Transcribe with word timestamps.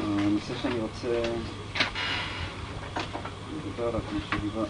הנושא 0.00 0.54
שאני 0.62 0.80
רוצה 0.80 1.08
לדבר 3.56 3.88
עליו, 3.88 4.00
כמו 4.10 4.18
שדיברנו, 4.30 4.66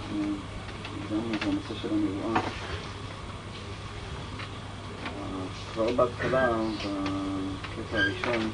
זה 1.08 1.16
הנושא 1.48 1.74
של 1.82 1.88
הנבואה. 1.92 2.40
כבר 5.72 5.90
בהתחלה, 5.96 6.48
בקטע 6.77 7.96
הראשון, 7.98 8.51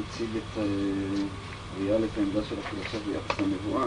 הציג 0.00 0.28
את 0.36 0.62
ראייה 1.78 1.96
את 1.96 2.18
העמדה 2.18 2.40
של 2.48 2.54
הפילוסוף 2.58 3.02
ביחס 3.06 3.40
לנבואה. 3.40 3.86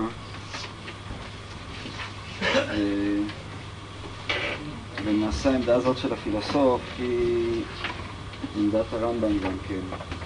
למעשה 5.05 5.51
העמדה 5.51 5.75
הזאת 5.75 5.97
של 5.97 6.13
הפילוסוף 6.13 6.81
היא 6.97 7.63
עמדת 8.57 8.85
הרמב"ם 8.93 9.39
גם 9.39 9.53
כן. 9.67 10.24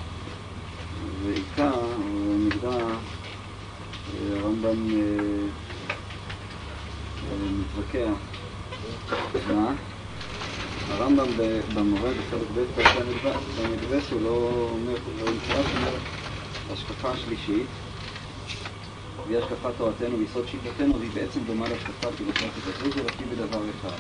או 1.59 2.37
נגדה, 2.46 2.78
הרמב"ם 4.32 4.93
אה, 4.93 5.47
אה, 7.23 7.36
מתווכח. 7.59 8.18
מה? 9.47 9.75
הרמב"ם 10.89 11.25
במורה 11.73 12.09
בחלק 12.09 12.47
ב' 12.55 13.28
המדבס 13.59 14.11
הוא 14.11 14.21
לא 14.21 14.69
אומר, 14.71 14.95
לא 15.19 15.25
נקרא, 15.33 15.64
השקפה 16.73 17.09
השלישית, 17.11 17.67
והיא 19.28 19.37
השקפת 19.37 19.71
תורתנו 19.78 20.17
ויסוד 20.17 20.47
שיטתנו, 20.47 21.00
והיא 21.00 21.11
בעצם 21.14 21.39
דומה 21.47 21.67
להשקפה 21.67 22.07
הפילוסופית 22.07 22.67
הזו, 22.67 22.92
זה 22.92 23.04
לפי 23.04 23.23
בדבר 23.25 23.61
אחד. 23.70 23.97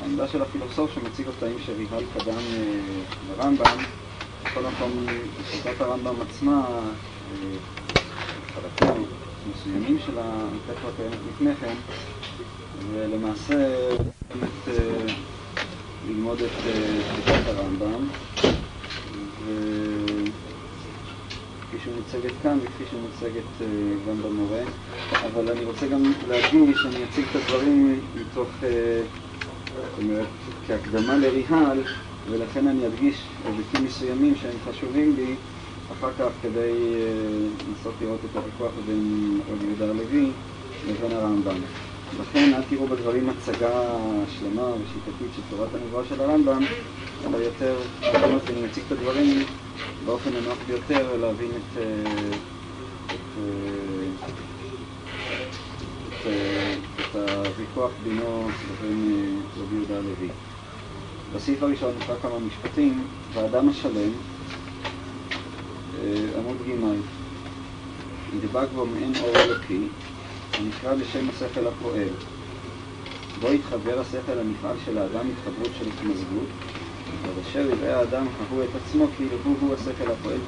העמדה 0.00 0.28
של 0.28 0.42
הפילוסוף 0.42 0.90
שמציג 0.94 1.26
אותה 1.26 1.46
עם 1.46 1.58
שריבל 1.66 2.02
קדם 2.14 2.42
אה, 2.54 3.02
לרמב"ם, 3.28 3.97
בכל 4.50 4.60
מקום, 4.60 5.06
שיטת 5.50 5.80
הרמב"ם 5.80 6.14
עצמה, 6.20 6.66
חלקים 8.54 9.04
מסוימים 9.50 9.98
של 10.06 10.12
הייתה 10.18 10.80
כבר 10.80 10.90
קיימת 10.96 11.18
לפני 11.34 11.54
כן, 11.60 11.74
ולמעשה 12.92 13.68
ללמוד 16.08 16.38
את 16.42 16.50
שיטת 17.14 17.48
הרמב"ם, 17.48 18.06
וכפי 21.66 21.78
שהיא 21.84 21.94
מוצגת 21.94 22.32
כאן 22.42 22.58
וכפי 22.62 22.84
שהיא 22.90 23.00
מוצגת 23.00 23.68
גם 24.08 24.22
במורה, 24.22 24.62
אבל 25.32 25.50
אני 25.50 25.64
רוצה 25.64 25.86
גם 25.86 26.12
להדגיש, 26.28 26.86
אני 26.86 27.04
אציג 27.04 27.24
את 27.30 27.36
הדברים 27.36 28.00
מתוך, 28.20 28.48
זאת 28.60 29.98
אומרת, 29.98 30.26
כהקדמה 30.66 31.16
לריהל, 31.16 31.82
ולכן 32.30 32.66
אני 32.68 32.86
אדגיש 32.86 33.22
היבטים 33.46 33.84
מסוימים 33.84 34.34
שהם 34.36 34.56
חשובים 34.64 35.16
לי 35.16 35.34
אחר 35.92 36.10
כך 36.18 36.28
כדי 36.42 36.72
לנסות 37.68 37.94
לראות 38.00 38.20
את 38.30 38.36
הוויכוח 38.36 38.70
בין 38.86 39.00
רבי 39.50 39.66
יהודה 39.66 39.84
הלוי 39.84 40.30
לבין 40.88 41.12
הרמב"ם. 41.12 41.60
לכן 42.20 42.54
אל 42.54 42.62
תראו 42.70 42.86
בדברים 42.86 43.28
הצגה 43.28 43.96
שלמה 44.28 44.66
ושיטתית 44.82 45.32
של 45.36 45.42
תורת 45.50 45.74
הנבואה 45.74 46.04
של 46.04 46.20
הרמב"ם, 46.20 46.64
אלא 47.26 47.36
יותר, 47.36 47.76
כמו 48.24 48.38
שאני 48.46 48.66
מציג 48.66 48.82
את 48.86 48.92
הדברים 48.92 49.44
באופן 50.06 50.30
הנוח 50.36 50.58
ביותר 50.66 51.16
להבין 51.16 51.50
את, 51.56 51.78
את, 53.14 53.38
את, 56.08 56.26
את 57.00 57.16
הוויכוח 57.16 57.90
בינו 58.04 58.48
לבין 58.70 59.12
רבי 59.60 59.74
יהודה 59.74 59.98
הלוי. 59.98 60.28
בסעיף 61.34 61.62
הראשון 61.62 61.92
נקרא 62.02 62.14
כמה 62.22 62.38
משפטים, 62.38 63.06
והאדם 63.34 63.68
השלם, 63.68 64.10
עמוד 66.38 66.56
ג' 66.66 66.70
ידבק 68.36 68.68
בו 68.74 68.86
מעין 68.86 69.12
אור 69.22 69.30
אלוקי, 69.36 69.80
הנקרא 70.58 70.94
בשם 70.94 71.28
השכל 71.28 71.66
הפועל. 71.66 72.08
בו 73.40 73.52
יתחבר 73.52 74.00
השכל 74.00 74.38
הנפעל 74.38 74.76
של 74.84 74.98
האדם 74.98 75.26
התחברות 75.30 75.70
של 75.78 75.84
התמזגות, 75.88 76.48
ואשר 77.36 77.66
יראה 77.70 77.98
האדם 77.98 78.26
הוא 78.50 78.62
את 78.62 78.68
עצמו 78.76 79.06
כאילו 79.16 79.36
הוא 79.44 79.56
הוא 79.60 79.74
השכל 79.74 80.10
הפועל 80.10 80.38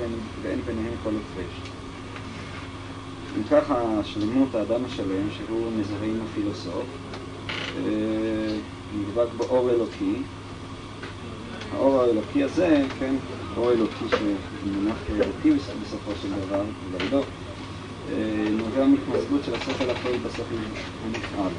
ואין 0.42 0.60
ביניהם 0.66 0.92
כל 1.04 1.10
הפרש. 1.10 1.60
אם 3.38 3.42
ככה, 3.50 4.00
שלמות 4.04 4.54
האדם 4.54 4.84
השלם, 4.84 5.26
שהוא 5.36 5.72
מזהה 5.80 6.04
עם 6.04 6.20
הפילוסוף, 6.30 6.84
נדבק 8.98 9.28
בו 9.36 9.44
אור 9.44 9.70
אלוקי, 9.70 10.14
האור 11.72 12.00
האלוקי 12.00 12.44
הזה, 12.44 12.84
כן, 12.98 13.14
אור 13.56 13.72
אלוקי 13.72 14.04
שמונח 14.08 14.96
כאלוקי 15.06 15.52
בסופו 15.52 16.10
של 16.22 16.28
דבר, 16.28 16.62
אולי 16.92 17.08
לא, 17.10 17.22
נובע 18.58 18.86
מתמזגות 18.86 19.44
של 19.44 19.54
השכל 19.54 19.90
הפועל 19.90 20.16
בשכל 20.16 20.54
הנפעל. 21.04 21.52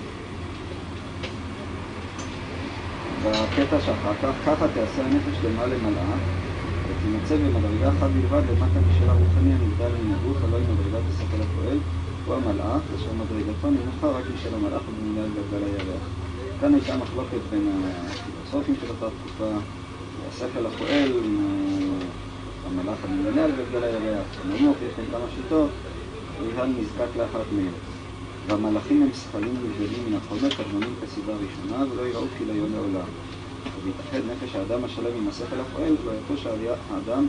בקטע 3.24 3.80
שאחר 3.80 4.14
כך, 4.22 4.34
ככה 4.46 4.68
תעשה 4.68 5.06
הנפש 5.06 5.38
דומה 5.42 5.66
למלאך, 5.66 6.20
ותימצא 6.88 7.36
במדרגה 7.38 7.90
אחת 7.90 8.10
בלבד 8.10 8.42
למטה 8.50 8.80
משל 8.90 9.10
הרוחני 9.10 9.54
הנגדל 9.54 9.92
מן 10.04 10.12
הגוף, 10.16 10.38
הלא 10.44 10.58
היא 10.58 10.66
מדרגת 10.74 11.04
השכל 11.10 11.42
הפועל, 11.42 11.78
הוא 12.26 12.36
המלאך, 12.36 12.82
אשר 12.96 13.14
מדרגתו 13.14 13.68
נמוכה 13.72 14.08
רק 14.08 14.24
משל 14.34 14.56
המלאך 14.56 14.82
ובמילה 14.88 15.28
גלגל 15.28 15.64
הירח. 15.64 16.04
כאן 16.62 16.74
הייתה 16.74 16.98
מחלוקת 16.98 17.42
בין 17.50 17.68
הפילוסופים 17.68 18.76
של 18.76 18.90
אותה 18.90 19.06
תקופה, 19.20 19.52
השכל 20.36 20.66
הפועל, 20.66 21.12
המלאך 22.68 22.98
הממונה 23.04 23.44
על 23.46 23.52
הירח, 23.84 24.26
הנמוך, 24.46 24.78
יש 24.88 24.94
להם 24.98 25.08
כמה 25.12 25.26
שיטות, 25.36 25.70
ריהל 26.42 26.68
נזקק 26.68 27.18
לאחת 27.18 27.46
מהן. 27.56 27.74
והמלאכים 28.48 29.02
הם 29.02 29.10
שכלים 29.14 29.56
ונבדלים 29.62 30.06
מן 30.10 30.18
החומר, 30.18 30.50
קדמונים 30.50 30.94
כסיבה 31.02 31.34
ראשונה, 31.34 31.86
ולא 31.92 32.08
יראו 32.08 32.26
כליון 32.38 32.70
לעולם. 32.76 33.08
ובהתאחד 33.78 34.18
נפש 34.32 34.56
האדם 34.56 34.84
השלם 34.84 35.18
עם 35.18 35.28
השכל 35.28 35.60
הפועל, 35.60 35.96
לא 36.06 36.12
יחוש 36.12 36.46
האדם 36.46 37.28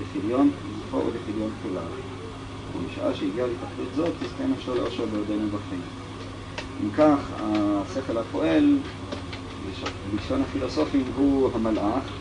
לפליון 0.00 0.50
גופו 0.78 0.96
ולפליון 1.06 1.50
כליו. 1.62 1.90
ומשעה 2.76 3.14
שהגיע 3.14 3.46
להתאחדות 3.46 3.94
זאת, 3.96 4.12
תזכה 4.22 4.44
נפשו 4.46 4.74
לאושר 4.74 5.04
בעודנו 5.06 5.46
בחיים. 5.46 5.82
אם 6.84 6.90
כך, 6.96 7.18
השכל 7.40 8.18
הפועל, 8.18 8.76
בלשון 10.12 10.42
הפילוסופים, 10.42 11.04
הוא 11.16 11.50
המלאך, 11.54 12.19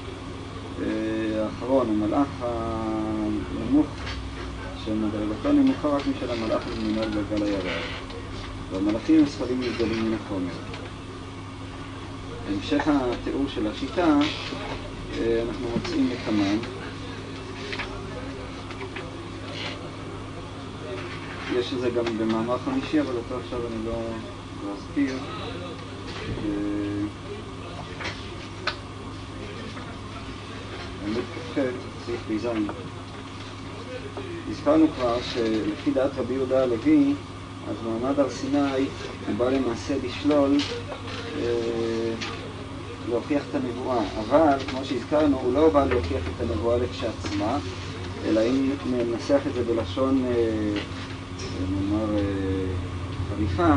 האחרון, 1.43 1.89
המלאך 1.89 2.27
הנמוך, 2.41 3.87
שמדרגתו 4.85 5.51
נמוכה 5.51 5.87
רק 5.87 6.01
משל 6.07 6.31
המלאך 6.31 6.61
וממונה 6.67 7.01
על 7.01 7.09
גלגל 7.09 7.43
הירח. 7.45 7.83
והמלאכים 8.71 9.25
שכלים 9.25 9.61
נבדלים 9.61 10.05
מן 10.05 10.13
החומר. 10.13 10.51
בהמשך 12.47 12.87
התיאור 12.87 13.47
של 13.47 13.67
השיטה, 13.67 14.17
אנחנו 15.47 15.69
מוצאים 15.69 16.09
לקמן. 16.09 16.57
יש 21.55 21.73
את 21.73 21.79
זה 21.79 21.89
גם 21.89 22.05
במאמר 22.17 22.57
חמישי, 22.57 23.01
אבל 23.01 23.15
אותו 23.15 23.35
עכשיו 23.37 23.59
אני 23.67 23.85
לא 23.85 24.73
אזכיר. 24.73 25.15
עמוד 31.09 31.23
כ"ח, 31.35 31.59
סעיף 32.05 32.19
פ"ז. 32.27 32.47
הזכרנו 34.49 34.87
כבר 34.95 35.17
שלפי 35.21 35.91
דעת 35.91 36.11
רבי 36.17 36.33
יהודה 36.33 36.63
הלוי, 36.63 37.13
אז 37.69 37.75
מעמד 37.83 38.19
הר 38.19 38.29
סיני 38.29 38.85
הוא 39.27 39.35
בא 39.37 39.49
למעשה 39.49 39.95
לשלול, 40.03 40.51
אה, 41.35 42.13
להוכיח 43.09 43.43
את 43.49 43.55
הנבואה, 43.55 43.99
אבל 44.19 44.57
כמו 44.71 44.85
שהזכרנו, 44.85 45.39
הוא 45.39 45.53
לא 45.53 45.69
בא 45.69 45.85
להוכיח 45.85 46.21
את 46.35 46.41
הנבואה 46.41 46.77
לכשעצמה, 46.77 47.59
אלא 48.25 48.41
אם 48.41 48.71
ננסח 48.85 49.39
את 49.47 49.53
זה 49.53 49.63
בלשון, 49.73 50.25
אה, 50.25 50.31
נאמר, 51.71 52.05
אה, 52.15 52.19
חריפה, 53.29 53.73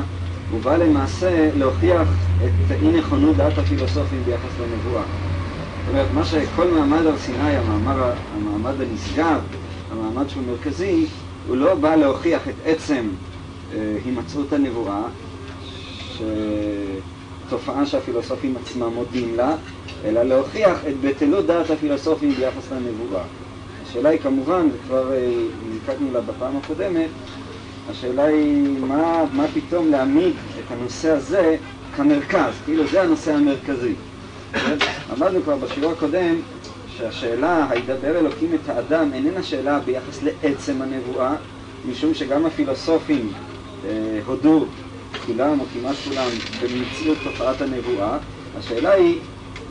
הוא 0.51 0.61
בא 0.61 0.77
למעשה 0.77 1.51
להוכיח 1.55 2.09
את 2.45 2.71
אי 2.71 2.93
נכונות 2.99 3.37
דעת 3.37 3.59
הפילוסופים 3.59 4.25
ביחס 4.25 4.59
לנבואה. 4.59 5.05
זאת 5.87 5.95
אומרת, 5.95 6.07
מה 6.15 6.25
שכל 6.25 6.71
מעמד 6.71 7.07
הר 7.07 7.17
סיני, 7.17 7.57
המעמד, 7.57 7.95
המעמד 8.35 8.81
הנשגב, 8.81 9.41
המעמד 9.93 10.29
שהוא 10.29 10.43
מרכזי, 10.51 11.07
הוא 11.49 11.57
לא 11.57 11.75
בא 11.75 11.95
להוכיח 11.95 12.49
את 12.49 12.55
עצם 12.65 13.09
הימצאות 14.05 14.53
הנבואה, 14.53 15.03
שתופעה 17.49 17.87
שהפילוסופים 17.87 18.55
עצמם 18.57 18.93
מודים 18.95 19.37
לה, 19.37 19.55
אלא 20.05 20.23
להוכיח 20.23 20.79
את 20.89 21.01
בטלות 21.01 21.47
דעת 21.47 21.71
הפילוסופים 21.71 22.33
ביחס 22.35 22.73
לנבואה. 22.73 23.23
השאלה 23.83 24.09
היא 24.09 24.21
כמובן, 24.21 24.69
וכבר 24.75 25.11
נזקקנו 25.71 26.13
לה 26.13 26.21
בפעם 26.21 26.57
הקודמת, 26.57 27.09
השאלה 27.91 28.25
היא 28.25 28.79
מה, 28.81 29.25
מה 29.33 29.45
פתאום 29.55 29.91
להעמיד 29.91 30.33
את 30.59 30.73
הנושא 30.73 31.11
הזה 31.11 31.57
כמרכז, 31.97 32.53
כאילו 32.65 32.87
זה 32.87 33.03
הנושא 33.03 33.35
המרכזי. 33.35 33.95
אמרנו 35.13 35.43
כבר 35.43 35.57
בשיעור 35.57 35.93
הקודם 35.93 36.37
שהשאלה, 36.97 37.67
הידבר 37.71 38.19
אלוקים 38.19 38.55
את 38.55 38.69
האדם, 38.69 39.11
איננה 39.15 39.43
שאלה 39.43 39.79
ביחס 39.79 40.23
לעצם 40.23 40.83
הנבואה, 40.83 41.35
משום 41.91 42.15
שגם 42.15 42.47
הפילוסופים 42.47 43.33
אה, 43.85 44.21
הודו, 44.27 44.65
כולם 45.27 45.61
או 45.61 45.65
כמעט 45.75 45.97
כולם, 46.09 46.29
במציאות 46.63 47.19
תופעת 47.25 47.61
הנבואה, 47.61 48.19
השאלה 48.59 48.93
היא 48.93 49.19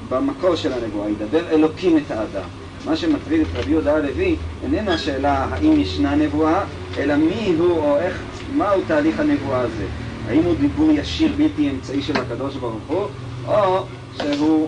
במקור 0.10 0.56
של 0.56 0.74
הנבואה, 0.74 1.10
ידבר 1.10 1.50
אלוקים 1.50 1.98
את 1.98 2.12
האדם. 2.12 2.48
מה 2.86 2.96
שמטריד 2.96 3.42
את 3.42 3.48
רבי 3.56 3.72
יהודה 3.72 3.96
הלוי 3.96 4.36
איננה 4.64 4.94
השאלה 4.94 5.48
האם 5.52 5.80
ישנה 5.80 6.16
נבואה, 6.16 6.64
אלא 6.98 7.16
מי 7.16 7.56
הוא 7.58 7.72
או 7.72 7.98
איך, 7.98 8.22
מהו 8.56 8.82
תהליך 8.88 9.20
הנבואה 9.20 9.60
הזה. 9.60 9.86
האם 10.28 10.44
הוא 10.44 10.56
דיבור 10.60 10.92
ישיר 10.92 11.32
בלתי 11.38 11.70
אמצעי 11.70 12.02
של 12.02 12.18
הקדוש 12.18 12.56
ברוך 12.56 12.84
הוא, 12.88 13.06
או 13.48 13.86
שהוא 14.34 14.68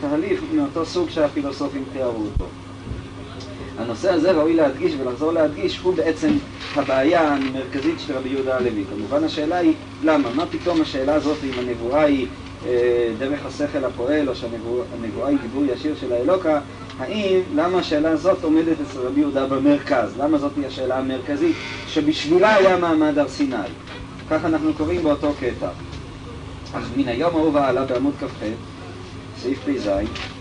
תהליך 0.00 0.40
מאותו 0.54 0.86
סוג 0.86 1.10
שהפילוסופים 1.10 1.84
תיארו 1.92 2.24
אותו. 2.32 2.46
הנושא 3.78 4.12
הזה 4.12 4.32
ראוי 4.32 4.54
להדגיש 4.54 4.92
ולחזור 4.98 5.32
להדגיש 5.32 5.78
הוא 5.78 5.94
בעצם 5.94 6.28
הבעיה 6.76 7.34
המרכזית 7.34 8.00
של 8.00 8.16
רבי 8.16 8.28
יהודה 8.28 8.56
הלוי. 8.56 8.84
כמובן 8.90 9.24
השאלה 9.24 9.56
היא 9.56 9.72
למה? 10.02 10.30
מה 10.34 10.46
פתאום 10.46 10.80
השאלה 10.80 11.14
הזאת 11.14 11.36
אם 11.44 11.58
הנבואה 11.58 12.02
היא 12.02 12.26
אה, 12.66 13.12
דרך 13.18 13.46
השכל 13.46 13.84
הפועל 13.84 14.28
או 14.28 14.34
שהנבואה 14.34 15.28
היא 15.28 15.38
דיבור 15.42 15.64
ישיר 15.64 15.94
של 16.00 16.12
האלוקה 16.12 16.60
האם, 16.98 17.40
למה 17.54 17.78
השאלה 17.78 18.10
הזאת 18.10 18.44
עומדת 18.44 18.76
אצל 18.80 18.98
רבי 18.98 19.20
יהודה 19.20 19.46
במרכז? 19.46 20.18
למה 20.18 20.38
זאת 20.38 20.52
היא 20.56 20.66
השאלה 20.66 20.98
המרכזית 20.98 21.56
שבשבילה 21.86 22.54
היה 22.54 22.76
מעמד 22.76 23.18
הר 23.18 23.28
סיני? 23.28 23.56
כך 24.30 24.44
אנחנו 24.44 24.74
קוראים 24.74 25.02
באותו 25.02 25.32
קטע. 25.40 25.68
אז 26.74 26.82
מן 26.96 27.08
היום 27.08 27.36
ההוא 27.36 27.52
והלאה 27.54 27.84
בעמוד 27.84 28.14
כ"ח, 28.20 28.44
סעיף 29.42 29.58
פ"ז, 29.64 29.90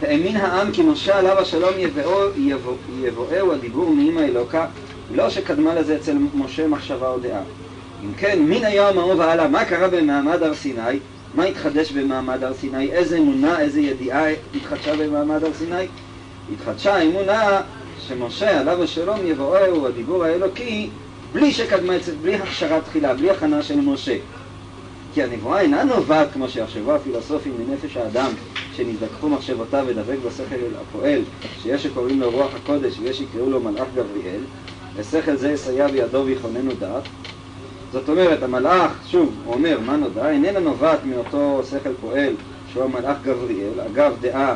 האמין 0.02 0.36
העם 0.36 0.72
כי 0.72 0.82
משה 0.84 1.20
עליו 1.20 1.40
השלום 1.40 1.74
יבואהו 2.88 3.52
הדיבור 3.52 3.90
מאמא 3.96 4.20
אלוקה, 4.20 4.66
לא 5.16 5.30
שקדמה 5.30 5.76
לזה 5.76 5.96
אצל 5.96 6.18
משה 6.34 6.68
מחשבה 6.68 7.10
או 7.10 7.20
דעה. 7.20 7.42
אם 8.04 8.14
כן, 8.14 8.40
מן 8.42 8.66
היום 8.66 8.98
ההוא 8.98 9.14
והלאה, 9.14 9.48
מה 9.48 9.66
קרה 9.66 9.88
במעמד 9.88 10.44
הר 10.44 10.54
סיני? 10.54 11.00
מה 11.34 11.44
התחדש 11.44 11.92
במעמד 11.92 12.44
הר 12.44 12.54
סיני? 12.54 12.92
איזה 12.92 13.18
אמונה, 13.18 13.60
איזה 13.60 13.82
ידיעה 13.82 14.26
התחדשה 14.56 14.96
במעמד 14.96 15.44
הר 15.44 15.54
סיני? 15.54 15.86
התחדשה 16.54 16.96
האמונה 16.96 17.62
שמשה 18.08 18.60
עליו 18.60 18.84
השלום 18.84 19.20
יבואהו 19.26 19.88
הדיבור 19.88 20.24
האלוקי 20.24 20.90
בלי 21.34 21.52
שקדמה 21.52 21.94
בלי 22.22 22.36
הכשרה 22.36 22.82
תחילה, 22.82 23.14
בלי 23.14 23.30
הכנה 23.30 23.64
של 23.64 23.82
משה. 23.82 24.16
כי 25.14 25.24
הנבואה 25.24 25.62
אינה 25.62 25.84
נובעת, 25.84 26.28
כמו 26.34 26.50
שיחשבו 26.50 26.92
הפילוסופים, 26.92 27.54
מנפש 27.60 27.98
האדם, 27.98 28.32
שנזדקחו 28.78 29.30
מחשבותיו 29.30 29.86
ודבק 29.88 30.18
בשכל 30.28 30.56
הפועל, 30.82 31.22
שיש 31.64 31.84
שקוראים 31.84 32.20
לו 32.20 32.32
רוח 32.32 32.50
הקודש 32.56 33.00
ויש 33.00 33.18
שיקראו 33.18 33.50
לו 33.50 33.60
מלאך 33.60 33.88
גבריאל, 33.96 34.42
ושכל 34.96 35.36
זה 35.36 35.52
יסייע 35.52 35.88
בידו 35.88 36.24
ויכוננו 36.26 36.72
דעת. 36.80 37.04
זאת 37.94 38.10
אומרת, 38.10 38.44
המלאך, 38.44 38.92
שוב, 39.08 39.30
הוא 39.46 39.54
אומר, 39.54 39.80
מה 39.86 39.98
נודע? 39.98 40.30
איננה 40.30 40.60
נובעת 40.60 41.00
מאותו 41.06 41.62
שכל 41.70 41.94
פועל 42.02 42.34
שהוא 42.74 42.84
המלאך 42.84 43.18
גבריאל, 43.26 43.82
אגב 43.82 44.14
דעה 44.22 44.56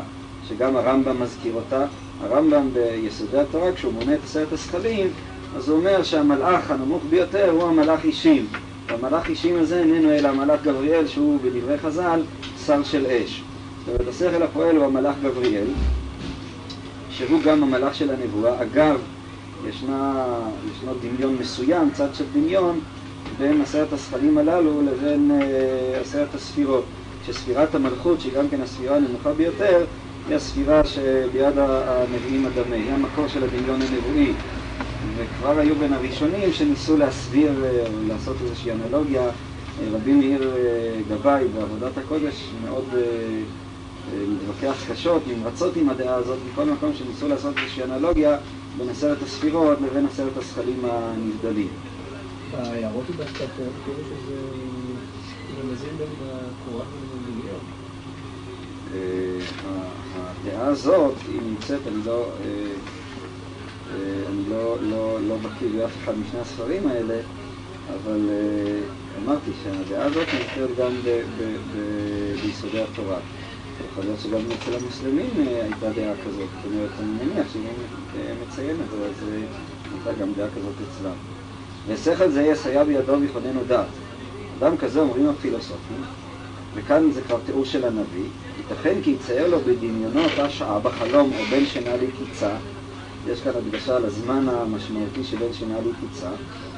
שגם 0.50 0.76
הרמב"ם 0.76 1.22
מזכיר 1.22 1.54
אותה. 1.54 1.86
הרמב"ם 2.24 2.70
ביסודי 2.74 3.40
התורה, 3.40 3.72
כשהוא 3.72 3.94
מונה 3.94 4.14
את 4.14 4.20
עשרת 4.24 4.54
השכלים, 4.54 5.08
אז 5.58 5.70
הוא 5.70 5.78
אומר 5.78 6.04
שהמלאך 6.04 6.72
הנמוך 6.72 7.04
ביותר 7.10 7.50
הוא 7.50 7.64
המלאך 7.64 8.04
אישים. 8.04 8.46
והמלאך 8.90 9.30
אישים 9.30 9.60
הזה 9.60 9.80
איננו 9.80 10.12
אלא 10.12 10.28
המלאך 10.28 10.60
גבריאל, 10.64 11.08
שהוא 11.08 11.40
בדברי 11.44 11.78
חז"ל 11.78 12.22
שר 12.66 12.84
של 12.84 13.06
אש. 13.06 13.44
זאת 13.86 13.88
אומרת, 13.88 14.08
השכל 14.08 14.44
הפועל 14.44 14.76
הוא 14.76 14.86
המלאך 14.86 15.16
גבריאל, 15.24 15.68
שהוא 17.10 17.42
גם 17.46 17.64
המלאך 17.64 17.96
של 17.96 18.10
הנבואה. 18.12 18.62
אגב, 18.62 19.00
ישנה, 19.70 20.26
ישנו 20.72 20.94
דמיון 21.02 21.36
מסוים, 21.40 21.90
צד 21.94 22.08
של 22.14 22.24
דמיון, 22.34 22.80
בין 23.38 23.62
עשרת 23.62 23.94
השכלים 23.94 24.38
הללו 24.38 24.82
לבין 24.82 25.32
uh, 25.32 26.02
עשרת 26.02 26.36
הספירות. 26.36 26.86
שספירת 27.26 27.76
המלכות, 27.76 28.22
שהיא 28.22 28.34
גם 28.34 28.50
כן 28.50 28.62
הספירה 28.62 28.96
הנמוכה 28.96 29.34
ביותר, 29.34 29.86
היא 30.28 30.36
הספירה 30.36 30.82
שביד 30.86 31.58
הנביאים 31.58 32.46
הדמה, 32.46 32.76
היא 32.76 32.92
המקור 32.92 33.28
של 33.28 33.44
הדמיון 33.44 33.82
הנבואי. 33.82 34.34
וכבר 35.16 35.60
היו 35.60 35.76
בין 35.76 35.94
הראשונים 35.94 36.54
שניסו 36.54 36.98
להסביר, 36.98 37.66
אה, 37.66 37.84
לעשות 38.08 38.36
איזושהי 38.42 38.72
אנלוגיה. 38.72 39.24
אה, 39.24 39.32
רבי 39.92 40.14
מאיר 40.14 40.56
אה, 40.56 41.02
גבאי 41.10 41.48
בעבודת 41.48 41.98
הקודש 41.98 42.50
מאוד 42.64 42.86
מתווכח 44.30 44.92
קשות, 44.92 45.22
נמרצות 45.28 45.76
עם 45.76 45.90
הדעה 45.90 46.16
הזאת, 46.16 46.38
מכל 46.52 46.66
מקום 46.66 46.94
שניסו 46.94 47.28
לעשות 47.28 47.54
איזושהי 47.58 47.84
אנלוגיה 47.84 48.38
בין 48.78 48.90
עשרת 48.90 49.22
הספירות 49.22 49.78
לבין 49.82 50.06
עשרת 50.06 50.38
הזכלים 50.38 50.86
הנבדלים. 50.86 51.68
ההערות 52.54 53.04
היא 53.08 53.16
דווקא 53.18 53.46
כאילו 53.84 54.00
שזה 54.04 54.36
רמזים 55.60 55.90
בין 55.98 56.08
הקוראן 56.22 56.88
ובמיליון. 57.14 57.60
הדעה 60.16 60.68
הזאת, 60.68 61.14
היא 61.28 61.42
נמצאת, 61.42 61.80
אני 61.88 62.06
לא, 62.06 62.28
אני 64.30 64.44
לא, 64.50 64.78
לא, 64.90 65.18
לא 65.28 65.36
בקיא 65.38 65.68
באף 65.78 65.92
אחד 66.04 66.14
משני 66.20 66.40
הספרים 66.40 66.88
האלה, 66.88 67.18
אבל 67.94 68.30
אה, 68.30 68.80
אמרתי 69.24 69.52
שהדעה 69.64 70.06
הזאת 70.06 70.28
נמצאת 70.34 70.78
גם 70.78 70.92
ב, 71.04 71.22
ב, 71.38 71.44
ב, 71.44 71.78
ביסודי 72.46 72.82
התורה. 72.82 73.18
יכול 73.92 74.04
להיות 74.04 74.20
שגם 74.20 74.40
אצל 74.40 74.76
המוסלמים 74.76 75.30
הייתה 75.38 75.90
דעה 75.90 76.14
כזאת, 76.26 76.48
זאת 76.56 76.72
אומרת, 76.72 76.90
אני 77.00 77.12
מניח 77.26 77.48
שאם 77.54 77.62
הוא 77.62 78.22
מציין 78.48 78.76
את 78.86 78.92
זה, 78.92 79.06
אז 79.06 79.30
הייתה 79.94 80.22
גם 80.22 80.30
דעה 80.38 80.48
כזאת 80.56 80.74
אצלם. 80.90 81.16
ושכל 81.88 82.30
זה 82.30 82.42
יסייע 82.42 82.84
בידו 82.84 83.14
ויכוננו 83.22 83.60
דעת. 83.68 83.86
אדם 84.60 84.78
כזה 84.78 85.00
אומרים 85.00 85.30
הפילוסופים, 85.30 86.04
וכאן 86.76 87.12
זה 87.12 87.22
כבר 87.22 87.38
תיאור 87.46 87.66
של 87.66 87.86
הנביא, 87.86 88.26
ייתכן 88.58 89.02
כי 89.04 89.12
יצייר 89.12 89.48
לו 89.48 89.60
בדמיונו 89.60 90.24
אותה 90.24 90.50
שעה 90.50 90.80
בחלום 90.80 91.32
או 91.40 91.46
בין 91.50 91.66
שינה 91.66 91.96
לקיצה, 91.96 92.50
יש 93.32 93.42
כאן 93.42 93.52
הדגשה 93.56 93.96
על 93.96 94.06
הזמן 94.06 94.46
המשמעותי 94.50 95.24
שבין 95.24 95.54
שינה 95.54 95.76
לקיצה, 95.80 96.30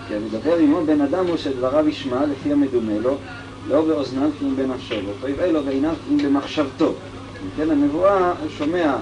כי 0.08 0.16
המדבר 0.16 0.58
עמו 0.58 0.86
בן 0.86 1.02
אדם 1.02 1.28
הוא 1.28 1.38
שדבריו 1.38 1.88
ישמע 1.88 2.26
לפי 2.26 2.52
המדומה 2.52 3.00
לו, 3.00 3.18
לא 3.68 3.82
באוזניו 3.86 4.30
כי 4.40 4.46
אם 4.46 4.56
בנפשו, 4.56 4.96
יראה 5.28 5.52
לו 5.52 5.64
בעיניו 5.64 5.94
כי 6.08 6.14
אם 6.14 6.18
במחשבתו. 6.18 6.88
אם 7.44 7.50
כן 7.58 7.72
הנבואה 7.72 8.34
הוא 8.42 8.50
שומע 8.58 8.96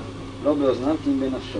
לא 0.44 0.54
באוזניו 0.54 0.96
כי 1.04 1.10
אם 1.10 1.20
בנפשו. 1.20 1.60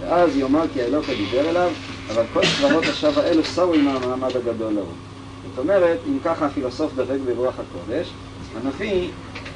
ואז 0.00 0.36
יאמר 0.36 0.64
כי 0.72 0.82
האלוקה 0.82 1.14
דיבר 1.14 1.50
אליו, 1.50 1.70
אבל 2.10 2.22
כל 2.32 2.44
סברות 2.44 2.84
השווא 2.84 3.22
האלו 3.22 3.44
סרו 3.44 3.74
עם 3.74 3.88
המעמד 3.88 4.36
הגדול 4.36 4.78
ההוא. 4.78 4.88
זאת 5.50 5.58
אומרת, 5.58 5.98
אם 6.06 6.18
ככה 6.24 6.46
הפילוסוף 6.46 6.94
דבק 6.94 7.18
ברוח 7.26 7.54
הקודש, 7.58 8.12
הנביא, 8.56 9.08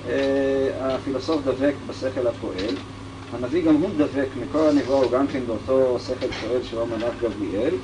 אה, 0.08 0.70
הפילוסוף 0.80 1.40
דבק 1.44 1.74
בשכל 1.86 2.26
הפועל, 2.26 2.74
הנביא 3.32 3.62
גם 3.64 3.74
הוא 3.74 3.90
דבק, 3.96 4.28
מקור 4.42 4.60
הנבואה 4.68 4.98
הוא 4.98 5.10
גם 5.10 5.26
כן 5.26 5.40
באותו 5.46 5.98
שכל 5.98 6.26
פועל 6.26 6.62
שהוא 6.62 6.82
המלאך 6.82 7.14
גבריאל, 7.22 7.74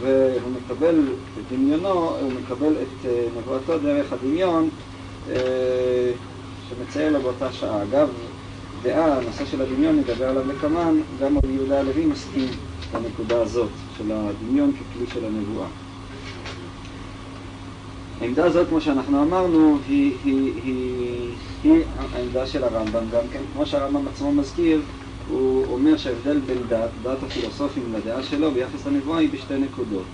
והוא 0.00 0.52
מקבל 0.64 0.98
את 1.38 1.52
דמיונו, 1.52 2.16
הוא 2.20 2.32
מקבל 2.32 2.72
את 2.72 3.06
אה, 3.06 3.28
נבואתו 3.36 3.78
דרך 3.78 4.12
הדמיון 4.12 4.68
אה, 5.30 6.12
שמצייר 6.68 7.12
לו 7.12 7.20
באותה 7.22 7.52
שעה. 7.52 7.82
אגב, 7.82 8.08
דעה, 8.82 9.18
הנושא 9.18 9.44
של 9.44 9.62
הדמיון, 9.62 9.96
נדבר 9.96 10.28
עליו 10.28 10.42
לקמן, 10.48 11.00
גם 11.20 11.38
רבי 11.38 11.52
יהודה 11.52 11.80
הלוי 11.80 12.06
מסכים 12.06 12.46
לנקודה 12.94 13.42
הזאת 13.42 13.70
של 13.96 14.12
הדמיון 14.12 14.72
ככלי 14.72 15.06
של 15.06 15.24
הנבואה. 15.24 15.66
העמדה 18.22 18.44
הזאת, 18.44 18.68
כמו 18.68 18.80
שאנחנו 18.80 19.22
אמרנו, 19.22 19.78
היא, 19.88 20.12
היא, 20.24 20.52
היא, 20.64 21.30
היא 21.64 21.82
העמדה 22.14 22.46
של 22.46 22.64
הרמב"ם 22.64 23.04
גם 23.12 23.22
כן. 23.32 23.38
כמו 23.52 23.66
שהרמב"ם 23.66 24.08
עצמו 24.08 24.32
מזכיר, 24.32 24.80
הוא 25.28 25.66
אומר 25.72 25.96
שההבדל 25.96 26.38
בין 26.38 26.58
דת, 26.68 26.90
דת 27.02 27.22
הפילוסופים 27.22 27.82
לדעה 27.94 28.22
שלו 28.22 28.50
ביחס 28.50 28.86
לנבואה 28.86 29.18
היא 29.18 29.28
בשתי 29.32 29.58
נקודות. 29.58 30.04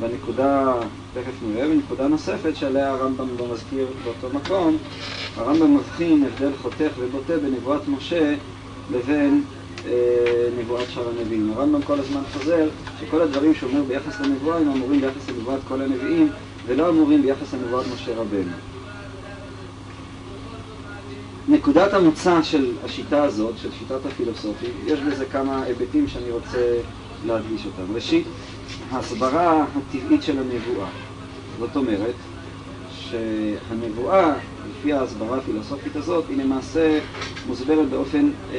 והנקודה, 0.00 0.74
תכף 1.14 1.32
נראה, 1.48 1.70
ונקודה 1.70 2.08
נוספת 2.08 2.56
שעליה 2.56 2.90
הרמב"ם 2.90 3.28
לא 3.38 3.46
מזכיר 3.52 3.86
באותו 4.04 4.38
מקום, 4.38 4.76
הרמב"ם 5.36 5.76
מבחין 5.76 6.24
הבדל 6.24 6.56
חותך 6.62 6.90
ובוטה 6.98 7.38
בנבואת 7.38 7.88
משה 7.88 8.34
לבין 8.92 9.42
אה, 9.86 9.92
נבואת 10.58 10.90
שאר 10.90 11.08
הנביאים. 11.08 11.52
הרמב"ם 11.56 11.82
כל 11.82 12.00
הזמן 12.00 12.22
חוזר 12.32 12.68
שכל 13.00 13.20
הדברים 13.20 13.54
שהוא 13.54 13.70
ביחס 13.88 14.20
לנבואה 14.20 14.56
הם 14.56 14.68
אמורים 14.68 15.00
ביחס 15.00 15.28
לנבואת 15.28 15.60
כל 15.68 15.80
הנביאים 15.80 16.28
ולא 16.66 16.88
אמורים 16.88 17.22
ביחס 17.22 17.54
לנבואת 17.54 17.86
משה 17.94 18.16
רבנו. 18.16 18.52
נקודת 21.48 21.94
המוצא 21.94 22.42
של 22.42 22.72
השיטה 22.84 23.22
הזאת, 23.24 23.58
של 23.58 23.68
שיטת 23.78 24.06
הפילוסופים, 24.06 24.70
יש 24.86 25.00
בזה 25.00 25.24
כמה 25.24 25.62
היבטים 25.62 26.08
שאני 26.08 26.30
רוצה 26.30 26.78
להדגיש 27.26 27.66
אותם. 27.66 27.94
ראשית, 27.94 28.26
ההסברה 28.90 29.64
הטבעית 29.76 30.22
של 30.22 30.38
הנבואה. 30.38 30.88
זאת 31.58 31.76
אומרת, 31.76 32.14
שהנבואה, 32.90 34.34
לפי 34.70 34.92
ההסברה 34.92 35.38
הפילוסופית 35.38 35.96
הזאת, 35.96 36.24
היא 36.28 36.38
למעשה 36.38 36.98
מוסברת 37.46 37.88
באופן 37.88 38.30
אה, 38.52 38.58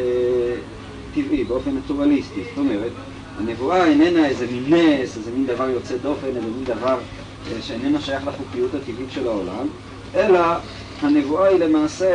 טבעי, 1.13 1.43
באופן 1.43 1.77
נטורליסטי. 1.77 2.43
זאת 2.43 2.57
אומרת, 2.57 2.91
הנבואה 3.39 3.85
איננה 3.85 4.27
איזה 4.27 4.47
מין 4.51 4.73
נס, 4.73 5.17
איזה 5.17 5.31
מין 5.31 5.45
דבר 5.45 5.69
יוצא 5.69 5.97
דופן, 5.97 6.27
איזה 6.27 6.41
מין 6.41 6.63
דבר 6.63 6.99
שאיננו 7.61 8.01
שייך 8.01 8.27
לחוקיות 8.27 8.71
הטבעית 8.73 9.11
של 9.11 9.27
העולם, 9.27 9.67
אלא 10.15 10.39
הנבואה 11.01 11.47
היא 11.47 11.59
למעשה 11.59 12.07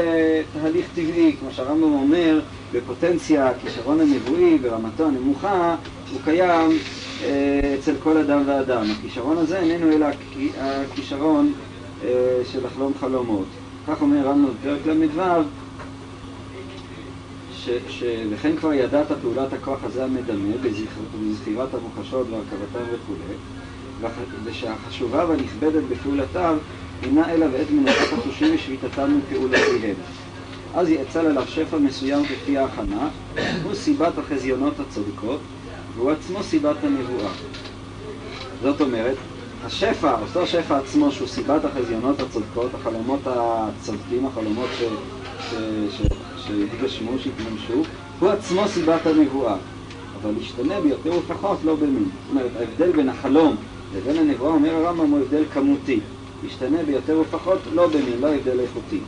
תהליך 0.53 0.87
טבעי, 0.95 1.37
כמו 1.41 1.51
שהרמב"ם 1.51 1.93
אומר, 1.93 2.41
בפוטנציה 2.73 3.49
הכישרון 3.49 4.01
הנבואי 4.01 4.59
ברמתו 4.59 5.07
הנמוכה, 5.07 5.77
הוא 6.13 6.21
קיים 6.25 6.79
אה, 7.23 7.75
אצל 7.79 7.95
כל 8.03 8.17
אדם 8.17 8.43
ואדם. 8.47 8.87
הכישרון 8.99 9.39
הזה 9.39 9.59
איננו 9.59 9.93
אלא 9.93 10.07
הכישרון 10.59 11.53
אה, 12.05 12.09
של 12.53 12.67
לחלום 12.67 12.93
חלומות. 13.01 13.47
כך 13.89 14.03
אומר 14.03 14.27
רמב"ם 14.27 14.51
בפרק 14.61 14.87
ל"ו, 14.87 15.43
וכן 18.31 18.57
כבר 18.57 18.73
ידעת 18.73 19.07
פעולת 19.23 19.53
הכוח 19.53 19.85
הזה 19.85 20.05
המדמה 20.05 20.55
בזכירת 20.63 21.75
המוחשות 21.75 22.27
והרכבתם 22.31 22.85
וכו', 22.93 23.15
ושהחשובה 24.45 25.25
והנכבדת 25.29 25.83
בפעולתיו 25.91 26.57
אינה 27.03 27.33
אלא 27.33 27.47
ועת 27.53 27.71
מנוחת 27.71 28.13
החושים 28.13 28.55
ושביתתם 28.55 29.19
מפעולותיהם. 29.19 29.95
אז 30.75 30.89
יאצל 30.89 31.27
עליו 31.27 31.43
שפע 31.47 31.79
מסוים 31.79 32.25
כפי 32.25 32.59
ההכנה, 32.59 33.09
הוא 33.63 33.75
סיבת 33.75 34.19
החזיונות 34.19 34.75
הצודקות, 34.81 35.41
והוא 35.95 36.11
עצמו 36.11 36.43
סיבת 36.43 36.77
הנבואה. 36.85 37.31
זאת 38.63 38.81
אומרת, 38.81 39.17
השפע, 39.65 40.21
אותו 40.21 40.47
שפע 40.47 40.79
עצמו 40.79 41.13
שהוא 41.13 41.29
סיבת 41.29 41.65
החזיונות 41.65 42.21
הצודקות, 42.21 42.71
החלומות 42.75 43.21
הצודקים, 43.25 44.27
החלומות 44.27 44.69
שהתגשמו, 46.37 47.13
שהתממשו, 47.19 47.83
הוא 48.21 48.29
עצמו 48.29 48.69
סיבת 48.69 49.07
הנבואה. 49.07 49.57
אבל 50.23 50.31
ישתנה 50.41 50.81
ביותר 50.81 51.19
ופחות 51.19 51.59
לא 51.65 51.77
במין. 51.77 52.05
זאת 52.05 52.31
אומרת, 52.31 52.51
ההבדל 52.61 52.93
בין 52.93 53.09
החלום 53.09 53.57
לבין 53.95 54.17
הנבואה, 54.19 54.53
אומר 54.53 54.75
הרמב"ם, 54.75 55.11
הוא 55.11 55.21
הבדל 55.21 55.43
כמותי. 55.55 56.01
ישתנה 56.43 56.83
ביותר 56.83 57.19
ופחות 57.21 57.59
לא 57.75 57.87
במין, 57.87 58.21
לא 58.21 58.35
הבדל 58.35 58.61
איכותי. 58.61 59.01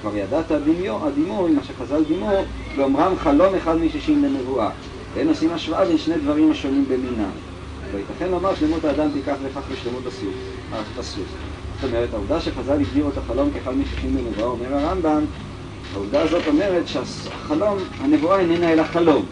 כבר 0.00 0.16
ידעת 0.16 0.50
הדימוי, 0.50 1.50
מה 1.50 1.64
שחז"ל 1.64 2.04
דימו, 2.04 2.30
ואומרם 2.76 3.16
חלום 3.16 3.54
אחד 3.54 3.76
משישים 3.76 4.24
לנבואה. 4.24 4.70
והם 5.14 5.28
עושים 5.28 5.50
השוואה 5.52 5.84
בין 5.84 5.98
שני 5.98 6.18
דברים 6.18 6.50
השונים 6.50 6.84
במינם. 6.88 7.30
וייתכן 7.92 8.30
לומר 8.30 8.54
שלמות 8.54 8.84
האדם 8.84 9.08
תיקח 9.12 9.36
לכך 9.44 9.62
לשלמות 9.72 10.06
הסוס. 10.98 11.26
זאת 11.80 11.90
אומרת, 11.90 12.14
העובדה 12.14 12.40
שחז"ל 12.40 12.80
הגדירו 12.80 13.08
את 13.08 13.18
החלום 13.18 13.50
כאחד 13.50 13.76
משישים 13.76 14.16
לנבואה, 14.16 14.46
אומר 14.48 14.74
הרמב"ם, 14.74 15.24
העובדה 15.94 16.22
הזאת 16.22 16.46
אומרת 16.46 16.88
שהחלום, 16.88 17.78
הנבואה 18.00 18.40
איננה 18.40 18.72
אלא 18.72 18.82
חלום. 18.82 19.26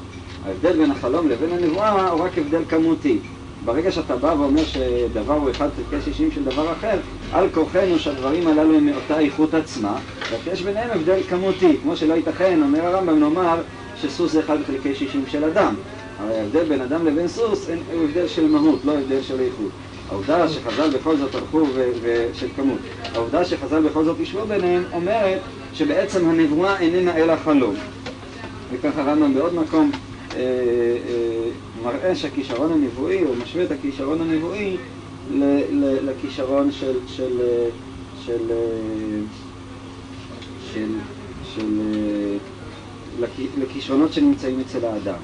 ההבדל 0.47 0.77
בין 0.77 0.91
החלום 0.91 1.29
לבין 1.29 1.53
הנבואה 1.53 2.11
הוא 2.11 2.25
רק 2.25 2.39
הבדל 2.39 2.63
כמותי. 2.69 3.19
ברגע 3.67 3.93
שאתה 3.93 4.17
בא 4.17 4.35
ואומר 4.39 4.65
שדבר 4.65 5.35
הוא 5.35 5.51
אחד 5.51 5.69
חלקי 5.77 6.05
שישים 6.05 6.31
של 6.31 6.45
דבר 6.45 6.73
אחר, 6.73 6.99
על 7.33 7.49
כורחנו 7.55 7.99
שהדברים 7.99 8.47
הללו 8.47 8.77
הם 8.77 8.87
מאותה 8.87 9.19
איכות 9.19 9.55
עצמה, 9.55 9.99
רק 10.33 10.47
יש 10.53 10.63
ביניהם 10.63 10.91
הבדל 10.91 11.21
כמותי, 11.29 11.77
כמו 11.83 11.97
שלא 11.97 12.15
ייתכן, 12.15 12.63
אומר 12.63 12.87
הרמב"ם, 12.87 13.21
נאמר 13.21 13.63
שסוס 14.03 14.33
זה 14.33 14.41
אחד 14.41 14.57
חלקי 14.67 14.95
שישים 14.95 15.25
של 15.31 15.45
אדם. 15.45 15.75
הרי 16.19 16.39
ההבדל 16.39 16.65
בין 16.65 16.81
אדם 16.81 17.07
לבין 17.07 17.29
סוס 17.29 17.69
הוא 17.95 18.05
הבדל 18.05 18.29
של 18.29 18.49
מהות, 18.49 18.79
לא 18.85 18.93
הבדל 18.93 19.23
של 19.23 19.41
איכות. 19.41 19.71
העובדה 20.11 20.49
שחז"ל 20.49 20.91
בכל 20.91 21.17
זאת 21.17 21.35
הלכו 21.35 21.67
של 22.35 22.47
כמות, 22.57 22.79
העובדה 23.15 23.45
שחז"ל 23.45 23.83
בכל 23.83 24.05
זאת 24.05 24.21
ישבו 24.21 24.47
ביניהם 24.47 24.85
אומרת 24.93 25.41
שבעצם 25.75 26.29
הנבואה 26.29 26.79
איננה 26.81 27.17
אלא 27.17 27.37
חלום. 27.45 27.75
וככה 28.73 29.03
רמב"ם 29.03 29.35
בעוד 29.35 29.55
מקום 29.55 29.91
מראה 31.85 32.15
שהכישרון 32.15 32.73
הנבואי, 32.73 33.21
הוא 33.21 33.37
משווה 33.43 33.65
את 33.65 33.71
הכישרון 33.71 34.21
הנבואי 34.21 34.77
לכישרון 36.03 36.73
של, 36.73 36.95
של, 37.07 37.41
של, 38.27 38.53
של, 40.75 40.89
של, 41.55 41.81
לכישרונות 43.59 44.13
שנמצאים 44.13 44.61
אצל 44.61 44.85
האדם. 44.85 45.19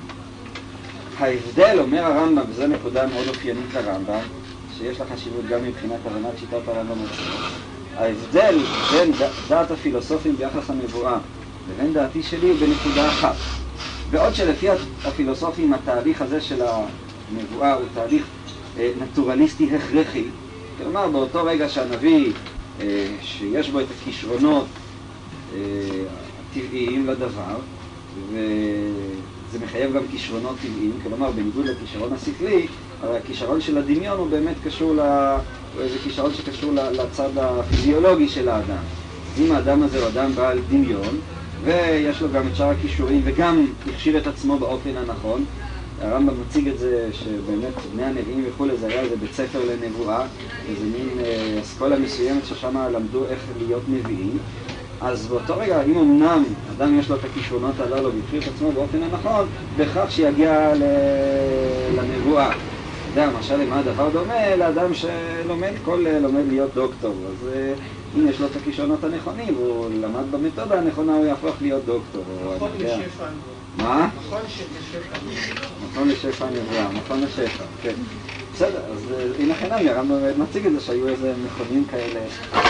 ההבדל, 1.18 1.78
אומר 1.78 2.04
הרמב"ם, 2.04 2.42
וזו 2.50 2.66
נקודה 2.66 3.06
מאוד 3.06 3.28
אופיינית 3.28 3.74
לרמב"ם, 3.74 4.20
שיש 4.78 5.00
לה 5.00 5.06
חשיבות 5.06 5.48
גם 5.50 5.64
מבחינת 5.64 5.98
הבנת 6.04 6.38
שיטת 6.40 6.68
הרמב"ם 6.68 6.92
עצמו, 6.92 7.36
ההבדל 7.96 8.58
בין 8.90 9.12
דעת 9.48 9.70
הפילוסופים 9.70 10.36
ביחס 10.36 10.70
לנבואה 10.70 11.18
לבין 11.70 11.92
דעתי 11.92 12.22
שלי 12.22 12.48
הוא 12.50 12.58
בנקודה 12.58 13.08
אחת. 13.08 13.36
בעוד 14.12 14.34
שלפי 14.34 14.66
הפילוסופים 15.04 15.72
התהליך 15.72 16.22
הזה 16.22 16.40
של 16.40 16.62
הנבואה 16.62 17.74
הוא 17.74 17.84
תהליך 17.94 18.24
אה, 18.78 18.90
נטורליסטי 19.02 19.70
הכרחי, 19.76 20.24
כלומר 20.78 21.08
באותו 21.08 21.44
רגע 21.44 21.68
שהנביא, 21.68 22.32
אה, 22.80 23.06
שיש 23.22 23.70
בו 23.70 23.80
את 23.80 23.86
הכישרונות 24.00 24.66
אה, 25.54 25.60
הטבעיים 26.50 27.06
לדבר, 27.06 27.56
וזה 28.28 29.58
מחייב 29.64 29.92
גם 29.92 30.02
כישרונות 30.10 30.56
טבעיים, 30.62 30.92
כלומר 31.02 31.30
בניגוד 31.30 31.66
לכישרון 31.66 32.12
השכלי, 32.12 32.66
הרי 33.02 33.18
הכישרון 33.18 33.60
של 33.60 33.78
הדמיון 33.78 34.18
הוא 34.18 34.30
באמת 34.30 34.56
קשור, 34.64 34.94
ל... 34.94 35.00
הוא 35.74 35.82
איזה 35.82 35.98
כישרון 36.04 36.34
שקשור 36.34 36.72
לצד 36.72 37.30
הפיזיולוגי 37.36 38.28
של 38.28 38.48
האדם. 38.48 38.82
אם 39.38 39.52
האדם 39.52 39.82
הזה 39.82 39.98
הוא 39.98 40.08
אדם 40.08 40.32
בעל 40.34 40.58
דמיון, 40.68 41.20
ויש 41.64 42.22
לו 42.22 42.28
גם 42.34 42.48
את 42.48 42.56
שאר 42.56 42.70
הכישורים, 42.70 43.20
וגם 43.24 43.66
הכשיר 43.94 44.18
את 44.18 44.26
עצמו 44.26 44.58
באופן 44.58 44.90
הנכון. 44.96 45.44
הרמב"ם 46.02 46.34
מציג 46.40 46.68
את 46.68 46.78
זה 46.78 47.08
שבאמת 47.12 47.74
בני 47.92 48.04
הנביאים 48.04 48.44
וכולי, 48.48 48.76
זה 48.76 48.86
היה 48.86 49.00
איזה 49.00 49.16
בית 49.16 49.32
ספר 49.32 49.58
לנבואה, 49.64 50.26
איזה 50.68 50.84
מין 50.84 51.24
אה, 51.24 51.60
אסכולה 51.62 51.98
מסוימת 51.98 52.46
ששם 52.46 52.76
למדו 52.92 53.24
איך 53.24 53.38
להיות 53.58 53.82
נביאים. 53.88 54.38
אז 55.00 55.26
באותו 55.26 55.54
רגע, 55.56 55.82
אם 55.82 55.98
אמנם 55.98 56.44
אדם 56.76 56.98
יש 56.98 57.10
לו 57.10 57.16
את 57.16 57.24
הכישרונות 57.24 57.80
הללו 57.80 58.10
והכשיר 58.14 58.40
את 58.42 58.48
עצמו 58.54 58.72
באופן 58.72 59.02
הנכון, 59.02 59.46
בכך 59.76 60.06
שיגיע 60.10 60.72
לנבואה. 61.96 62.50
אתה 62.50 63.20
יודע, 63.20 63.26
למשל, 63.26 63.56
למה 63.56 63.78
הדבר 63.78 64.08
דומה? 64.10 64.56
לאדם 64.56 64.94
שלומד 64.94 65.72
כל, 65.84 66.04
לומד 66.22 66.42
להיות 66.48 66.74
דוקטור. 66.74 67.14
אז 67.30 67.48
אה, 67.54 67.72
אם 68.16 68.28
יש 68.28 68.40
לו 68.40 68.46
את 68.46 68.56
הכישרונות 68.56 69.04
הנכונים 69.04 69.56
והוא 69.56 69.90
למד 70.00 70.24
במתודה 70.30 70.78
הנכונה, 70.78 71.14
הוא 71.14 71.26
יהפוך 71.26 71.56
להיות 71.60 71.84
דוקטור. 71.84 72.24
מכון 72.56 72.70
לשפע 72.78 73.24
מה? 73.76 74.10
מכון 74.26 74.40
לשפע 74.44 75.16
מכון 75.84 76.08
לשפע 76.08 76.46
הנבואה, 76.46 76.92
מכון 76.92 77.20
לשפע, 77.20 77.64
כן. 77.82 77.94
בסדר, 78.54 78.80
אז 78.92 79.12
אה, 79.12 79.42
הנה 79.42 79.54
חינמי, 79.54 79.90
הרמב"ם 79.90 80.40
מציג 80.42 80.66
את 80.66 80.72
זה 80.72 80.80
שהיו 80.80 81.08
איזה 81.08 81.34
מכונים 81.44 81.84
כאלה, 81.84 82.20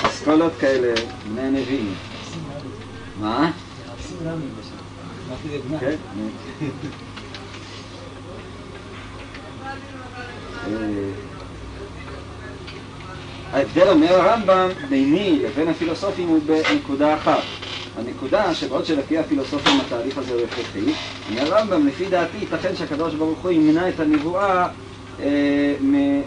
אסכולות 0.06 0.52
כאלה, 0.60 1.00
בני 1.24 1.40
הנביאים. 1.40 1.94
מה? 3.20 3.52
כן. 5.80 5.96
ההבדל, 13.52 13.88
אומר 13.88 14.14
הרמב"ם, 14.14 14.68
ביני 14.88 15.38
לבין 15.42 15.68
הפילוסופים 15.68 16.28
הוא 16.28 16.40
בנקודה 16.46 17.14
אחת. 17.14 17.42
הנקודה 17.98 18.54
שבעוד 18.54 18.84
שלפי 18.84 19.18
הפילוסופים 19.18 19.80
התהליך 19.86 20.18
הזה 20.18 20.34
הוא 20.34 20.42
הכרחי, 20.42 20.92
אומר 21.30 21.54
הרמב"ם, 21.54 21.86
לפי 21.86 22.04
דעתי 22.08 22.38
ייתכן 22.38 22.76
שהקדוש 22.76 23.14
ברוך 23.14 23.38
הוא 23.38 23.50
ימנע 23.50 23.88
את 23.88 24.00
הנבואה 24.00 24.68
אה, 25.20 25.74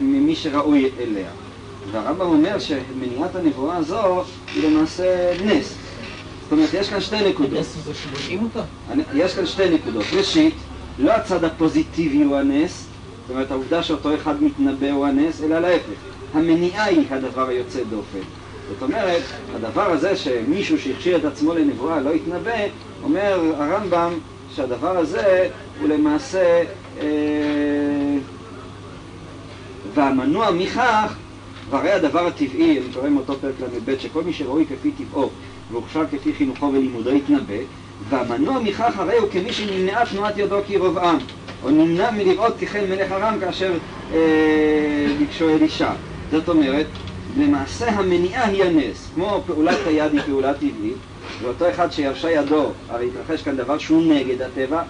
ממי 0.02 0.36
שראוי 0.36 0.90
אליה. 1.00 1.30
והרמב"ם 1.92 2.28
אומר 2.28 2.60
שמניעת 2.60 3.36
הנבואה 3.36 3.78
הזו 3.78 4.24
היא 4.56 4.70
למעשה 4.70 5.34
נס. 5.46 5.76
זאת 6.44 6.52
אומרת, 6.52 6.70
יש 6.74 6.90
כאן 6.90 7.02
שתי 7.02 7.30
נקודות. 7.30 7.66
יש 9.14 9.36
כאן 9.36 9.46
שתי 9.46 9.70
נקודות. 9.70 10.06
ראשית, 10.18 10.56
לא 11.00 11.12
הצד 11.12 11.44
הפוזיטיבי 11.44 12.24
הוא 12.24 12.38
הנס, 12.38 12.86
זאת 13.22 13.36
אומרת, 13.36 13.52
העובדה 13.52 13.84
שאותו 13.84 14.16
אחד 14.16 14.44
מתנבא 14.44 14.92
הוא 14.92 15.06
הנס, 15.06 15.44
אלא 15.44 15.60
להפך. 15.60 16.15
המניעה 16.36 16.86
היא 16.86 17.06
הדבר 17.10 17.48
היוצא 17.48 17.80
דופן. 17.90 18.20
זאת 18.70 18.82
אומרת, 18.82 19.22
הדבר 19.56 19.92
הזה 19.92 20.16
שמישהו 20.16 20.80
שהכשיר 20.80 21.18
את 21.18 21.26
עצמו 21.26 21.54
לנבואה 21.54 22.00
לא 22.00 22.10
יתנבא, 22.10 22.52
אומר 23.04 23.54
הרמב"ם 23.58 24.14
שהדבר 24.56 24.98
הזה 24.98 25.50
הוא 25.82 25.90
למעשה 25.90 26.64
אה, 27.00 27.06
והמנוע 29.94 30.52
מכך, 30.52 31.16
והרי 31.70 31.92
הדבר 31.92 32.28
הטבעי, 32.28 32.78
אני 32.78 32.94
קורא 32.94 33.10
מאותו 33.10 33.34
פרק 33.42 33.54
ל"ב, 33.60 33.98
שכל 34.00 34.24
מי 34.24 34.34
שראוי 34.34 34.66
כפי 34.66 34.92
טבעו 34.92 35.30
והוכשר 35.72 36.04
כפי 36.12 36.34
חינוכו 36.34 36.66
ולימודו 36.66 37.16
יתנבא, 37.16 37.54
והמנוע 38.10 38.60
מכך 38.60 39.00
הרי 39.00 39.18
הוא 39.18 39.30
כמי 39.32 39.54
שנמנעה 39.54 40.06
תנועת 40.06 40.38
ידו 40.38 40.58
כרבעם, 40.68 41.18
או 41.64 41.70
נמנע 41.70 42.12
מלראות 42.12 42.54
כחן 42.60 42.84
מלך 42.90 43.12
ארם 43.12 43.38
כאשר 43.40 43.74
אה, 44.14 44.18
ביקשו 45.20 45.50
אלישע. 45.50 45.92
זאת 46.32 46.50
אומרת, 46.50 46.86
למעשה 47.38 47.90
המניעה 47.90 48.46
היא 48.46 48.64
הנס, 48.64 49.10
כמו 49.16 49.42
פעולת 49.46 49.78
היד 49.88 50.14
היא 50.14 50.22
פעולה 50.22 50.54
טבעית, 50.54 50.98
ואותו 51.42 51.70
אחד 51.70 51.92
שירשה 51.92 52.32
ידו, 52.32 52.72
הרי 52.90 53.08
התרחש 53.08 53.42
כאן 53.42 53.58
דבר 53.58 53.78
שהוא 53.78 54.14
נגד 54.14 54.42
הטבע, 54.42 54.84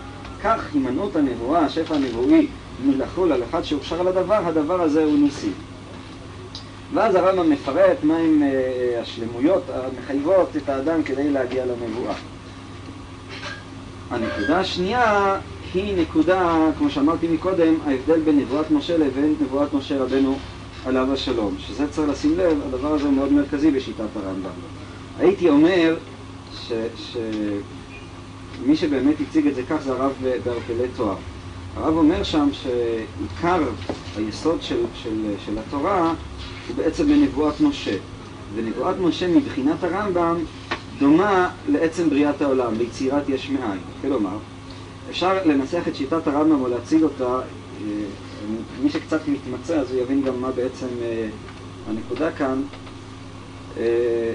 כך 0.43 0.73
הימנעות 0.73 1.15
הנבואה, 1.15 1.59
השפע 1.59 1.95
הנבואי, 1.95 2.47
מלחול 2.85 3.31
על 3.31 3.43
אחד 3.49 3.63
שהוכשר 3.63 4.01
לדבר, 4.01 4.39
הדבר 4.45 4.81
הזה 4.81 5.03
הוא 5.03 5.17
ניסי. 5.17 5.49
ואז 6.93 7.15
הרמב"ם 7.15 7.49
מפרט 7.49 8.03
מהם 8.03 8.43
אה, 8.43 9.01
השלמויות 9.01 9.63
המחייבות 9.69 10.49
את 10.57 10.69
האדם 10.69 11.03
כדי 11.03 11.29
להגיע 11.29 11.65
לנבואה. 11.65 12.15
הנקודה 14.09 14.59
השנייה 14.59 15.37
היא 15.73 16.01
נקודה, 16.01 16.57
כמו 16.77 16.89
שאמרתי 16.89 17.27
מקודם, 17.27 17.75
ההבדל 17.87 18.19
בין 18.19 18.39
נבואת 18.39 18.71
משה 18.71 18.97
לבין 18.97 19.35
נבואת 19.41 19.73
משה 19.73 19.97
רבנו 19.97 20.37
עליו 20.85 21.13
השלום, 21.13 21.55
שזה 21.59 21.87
צריך 21.91 22.09
לשים 22.09 22.37
לב, 22.37 22.57
הדבר 22.67 22.93
הזה 22.93 23.09
מאוד 23.09 23.33
מרכזי 23.33 23.71
בשיטת 23.71 24.15
הרמב"ם. 24.15 24.49
הייתי 25.19 25.49
אומר 25.49 25.95
שמי 26.95 28.75
שבאמת 28.75 29.15
הציג 29.29 29.47
את 29.47 29.55
זה 29.55 29.63
כך 29.69 29.77
זה 29.83 29.91
הרב 29.91 30.11
בערפלי 30.21 30.87
תואר. 30.95 31.15
הרב 31.75 31.97
אומר 31.97 32.23
שם 32.23 32.49
שעיקר 32.53 33.63
היסוד 34.17 34.61
של, 34.61 34.83
של, 35.03 35.33
של 35.45 35.57
התורה 35.57 36.13
הוא 36.67 36.75
בעצם 36.75 37.07
בנבואת 37.07 37.61
משה. 37.61 37.97
ונבואת 38.55 38.95
משה 38.99 39.27
מבחינת 39.27 39.83
הרמב"ם 39.83 40.37
דומה 40.99 41.49
לעצם 41.67 42.09
בריאת 42.09 42.41
העולם, 42.41 42.73
ליצירת 42.77 43.29
יש 43.29 43.49
מאין. 43.49 43.79
כלומר, 44.01 44.37
אפשר 45.09 45.33
לנסח 45.45 45.87
את 45.87 45.95
שיטת 45.95 46.27
הרמב"ם 46.27 46.61
או 46.61 46.67
להציג 46.67 47.03
אותה, 47.03 47.25
אה, 47.25 47.41
מי 48.83 48.89
שקצת 48.89 49.27
מתמצא 49.27 49.79
אז 49.79 49.91
הוא 49.91 50.01
יבין 50.01 50.23
גם 50.23 50.41
מה 50.41 50.51
בעצם 50.51 50.87
אה, 51.01 51.27
הנקודה 51.89 52.31
כאן. 52.31 52.61
אה, 53.77 54.33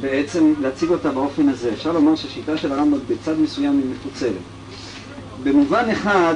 בעצם 0.00 0.52
להציג 0.60 0.90
אותה 0.90 1.10
באופן 1.10 1.48
הזה. 1.48 1.72
אפשר 1.72 1.92
לומר 1.92 2.16
שהשיטה 2.16 2.56
של 2.56 2.72
הרמב"ם 2.72 2.98
בצד 3.08 3.40
מסוים 3.40 3.78
היא 3.78 3.90
מפוצלת. 3.90 4.32
במובן 5.42 5.90
אחד, 5.90 6.34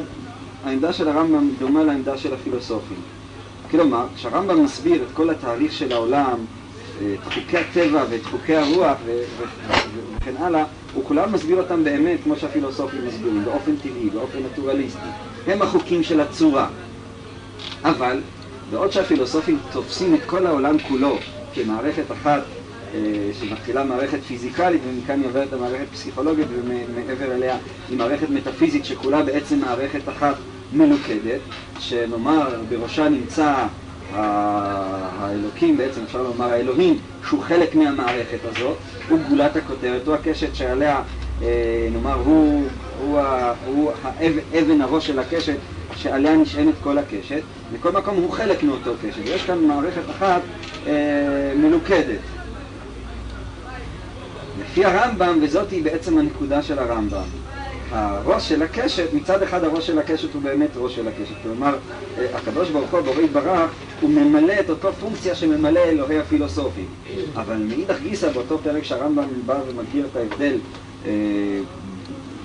העמדה 0.65 0.93
של 0.93 1.09
הרמב"ם 1.09 1.49
דומה 1.59 1.85
לעמדה 1.85 2.17
של 2.17 2.35
הפילוסופים. 2.35 2.97
כלומר, 3.71 4.07
כשהרמב"ם 4.17 4.65
מסביר 4.65 5.03
את 5.03 5.09
כל 5.15 5.31
התהליך 5.31 5.73
של 5.73 5.93
העולם, 5.93 6.39
את 6.99 7.33
חוקי 7.35 7.59
הטבע 7.59 8.05
ואת 8.11 8.25
חוקי 8.25 8.57
הרוח 8.57 8.99
וכן 10.17 10.37
הלאה, 10.39 10.65
הוא 10.95 11.05
כולם 11.05 11.33
מסביר 11.33 11.57
אותם 11.57 11.85
באמת 11.85 12.19
כמו 12.25 12.37
שהפילוסופים 12.37 13.07
מסבירים, 13.07 13.45
באופן 13.45 13.77
טבעי, 13.77 14.11
באופן 14.11 14.39
נטורליסטי. 14.53 15.09
הם 15.47 15.63
החוקים 15.63 16.03
של 16.03 16.21
הצורה. 16.21 16.69
אבל, 17.85 18.21
בעוד 18.71 18.93
שהפילוסופים 18.93 19.59
תופסים 19.73 20.15
את 20.15 20.21
כל 20.27 20.47
העולם 20.47 20.79
כולו 20.79 21.19
כמערכת 21.55 22.13
אחת 22.13 22.43
אה, 22.95 23.31
שמתחילה 23.41 23.85
מערכת 23.85 24.23
פיזיקלית 24.23 24.83
ומכאן 24.89 25.21
היא 25.21 25.29
עוברת 25.29 25.53
למערכת 25.53 25.87
פסיכולוגית 25.93 26.47
ומעבר 26.51 27.33
אליה 27.33 27.57
היא 27.89 27.99
מערכת 27.99 28.31
מטאפיזית 28.31 28.85
שכולה 28.85 29.23
בעצם 29.23 29.59
מערכת 29.59 30.09
אחת 30.09 30.35
מלוכדת, 30.73 31.41
שנאמר 31.79 32.61
בראשה 32.69 33.09
נמצא 33.09 33.67
האלוקים, 34.15 35.77
בעצם 35.77 36.01
אפשר 36.03 36.23
לומר 36.23 36.53
האלוהים, 36.53 36.99
שהוא 37.29 37.43
חלק 37.43 37.75
מהמערכת 37.75 38.39
הזאת, 38.45 38.77
הוא 39.09 39.19
גולת 39.29 39.57
הכותרת, 39.57 40.07
הוא 40.07 40.15
הקשת 40.15 40.55
שעליה, 40.55 41.03
אה, 41.43 41.89
נאמר, 41.93 42.15
הוא, 42.15 42.69
הוא, 43.01 43.21
הוא 43.67 43.91
אבן 44.59 44.81
הראש 44.81 45.07
של 45.07 45.19
הקשת 45.19 45.57
שעליה 45.97 46.37
נשענת 46.37 46.75
כל 46.83 46.99
הקשת, 46.99 47.43
מכל 47.75 47.93
מקום 47.93 48.17
הוא 48.17 48.33
חלק 48.33 48.63
מאותו 48.63 48.93
קשת, 49.03 49.21
ויש 49.25 49.43
כאן 49.43 49.59
מערכת 49.59 50.11
אחת 50.11 50.43
אה, 50.87 51.53
מלוכדת. 51.57 52.21
לפי 54.61 54.85
הרמב"ם, 54.85 55.39
וזאת 55.43 55.71
היא 55.71 55.85
בעצם 55.85 56.19
הנקודה 56.19 56.63
של 56.63 56.79
הרמב"ם, 56.79 57.46
הראש 57.91 58.49
של 58.49 58.63
הקשת, 58.63 59.13
מצד 59.13 59.43
אחד 59.43 59.65
הראש 59.65 59.87
של 59.87 59.99
הקשת 59.99 60.35
הוא 60.35 60.43
באמת 60.43 60.71
ראש 60.77 60.97
של 60.97 61.09
הקשת. 61.09 61.35
כלומר, 61.43 61.77
אה, 62.19 62.27
הקדוש 62.35 62.71
ברוך 62.71 62.91
הוא, 62.91 63.01
בורא 63.01 63.21
יתברך, 63.21 63.71
הוא 64.01 64.11
ממלא 64.11 64.55
את 64.61 64.71
אותו 64.71 64.93
פונקציה 64.93 65.35
שממלא 65.35 65.81
אלוהי 65.81 66.19
הפילוסופים. 66.19 66.87
אבל 67.35 67.57
מאידך 67.57 67.97
גיסא, 68.03 68.33
באותו 68.33 68.59
פרק 68.59 68.85
שהרמב"ם 68.85 69.25
בא 69.47 69.61
ומגדיר 69.69 70.07
את 70.13 70.17
ההבדל 70.17 70.57
אה, 71.07 71.11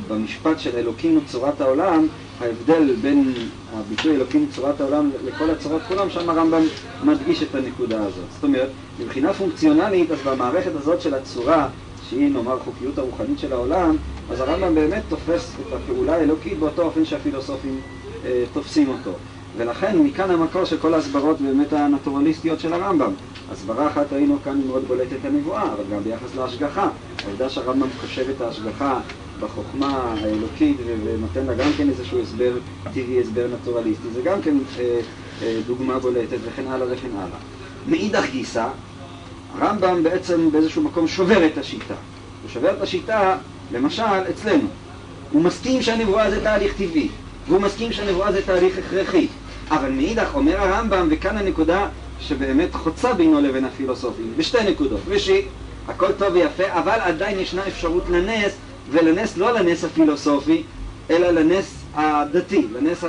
במשפט 0.08 0.60
של 0.60 0.76
אלוקים 0.78 1.18
וצורת 1.18 1.62
העולם, 1.62 2.08
ההבדל 2.42 2.96
בין 3.02 3.34
הביטוי 3.74 4.16
אלוקים 4.16 4.48
וצורת 4.50 4.82
העולם 4.82 5.10
לכל 5.26 5.50
הצורות 5.50 5.82
כולם, 5.88 6.10
שם 6.10 6.30
הרמב"ם 6.30 6.64
מדגיש 7.04 7.44
את 7.44 7.56
הנקודה 7.56 8.04
הזאת. 8.04 8.26
זאת 8.34 8.44
אומרת, 8.44 8.70
מבחינה 9.00 9.34
פונקציונלית, 9.34 10.12
אז 10.12 10.18
במערכת 10.26 10.76
הזאת 10.76 11.02
של 11.02 11.14
הצורה, 11.14 11.70
שהיא 12.12 12.30
נאמר 12.30 12.60
חוקיות 12.60 12.98
הרוחנית 12.98 13.40
של 13.40 13.54
העולם, 13.54 13.98
אז 14.30 14.40
הרמב"ם 14.40 14.76
באמת 14.76 15.04
תופס 15.08 15.56
את 15.62 15.74
הפעולה 15.74 16.16
האלוקית 16.16 16.60
באותו 16.60 16.82
אופן 16.82 17.06
שהפילוסופים 17.06 17.80
אה, 18.26 18.44
תופסים 18.54 18.90
אותו. 18.90 19.12
ולכן 19.58 19.98
מכאן 19.98 20.32
המקור 20.32 20.66
של 20.66 20.78
כל 20.78 20.94
ההסברות 20.94 21.42
באמת 21.42 21.74
הנטורליסטיות 21.74 22.60
של 22.60 22.74
הרמב"ם. 22.74 23.14
הסברה 23.52 23.88
אחת 23.88 24.14
ראינו 24.14 24.38
כאן 24.44 24.62
מאוד 24.68 24.84
בולטת 24.88 25.26
הנבואה, 25.26 25.64
אבל 25.64 25.84
גם 25.92 26.04
ביחס 26.04 26.36
להשגחה. 26.36 26.90
העובדה 27.26 27.50
שהרמב"ם 27.50 27.88
חושב 28.02 28.26
את 28.30 28.42
ההשגחה 28.42 29.00
בחוכמה 29.40 30.16
האלוקית 30.22 30.78
ונותן 31.06 31.46
לה 31.46 31.54
גם 31.54 31.72
כן 31.78 31.90
איזשהו 31.90 32.22
הסבר 32.22 32.54
טבעי, 32.84 33.22
הסבר 33.22 33.48
נטורליסטי, 33.54 34.10
זה 34.14 34.22
גם 34.22 34.42
כן 34.42 34.58
אה, 34.80 35.00
אה, 35.42 35.60
דוגמה 35.68 36.00
בולטת 36.00 36.38
וכן 36.44 36.68
הלאה 36.68 36.88
וכן 36.92 37.10
הלאה. 37.16 37.38
מאידך 37.88 38.26
גיסא, 38.32 38.68
הרמב"ם 39.60 40.04
בעצם 40.04 40.52
באיזשהו 40.52 40.82
מקום 40.82 41.08
שובר 41.08 41.46
את 41.46 41.58
השיטה. 41.58 41.94
הוא 42.42 42.50
שובר 42.50 42.74
את 42.74 42.82
השיטה, 42.82 43.38
למשל, 43.72 44.04
אצלנו. 44.30 44.68
הוא 45.32 45.42
מסכים 45.42 45.82
שהנבואה 45.82 46.32
זה 46.32 46.44
תהליך 46.44 46.74
טבעי, 46.74 47.10
והוא 47.48 47.62
מסכים 47.62 47.92
שהנבואה 47.92 48.32
זה 48.32 48.42
תהליך 48.46 48.78
הכרחי. 48.78 49.28
אבל 49.70 49.92
מאידך 49.92 50.30
אומר 50.34 50.58
הרמב"ם, 50.62 51.08
וכאן 51.12 51.38
הנקודה 51.38 51.88
שבאמת 52.20 52.76
חוצה 52.76 53.14
בינו 53.14 53.42
לבין 53.42 53.66
הפילוסופים, 53.66 54.34
בשתי 54.38 54.58
נקודות. 54.72 55.00
ראשית, 55.08 55.46
הכל 55.88 56.12
טוב 56.12 56.34
ויפה, 56.34 56.64
אבל 56.74 57.00
עדיין 57.02 57.40
ישנה 57.40 57.68
אפשרות 57.68 58.10
לנס, 58.10 58.54
ולנס 58.92 59.38
לא 59.38 59.52
לנס 59.52 59.84
הפילוסופי, 59.84 60.64
אלא 61.10 61.32
לנס 61.32 61.76
הדתי, 61.94 62.68
לנס, 62.74 63.04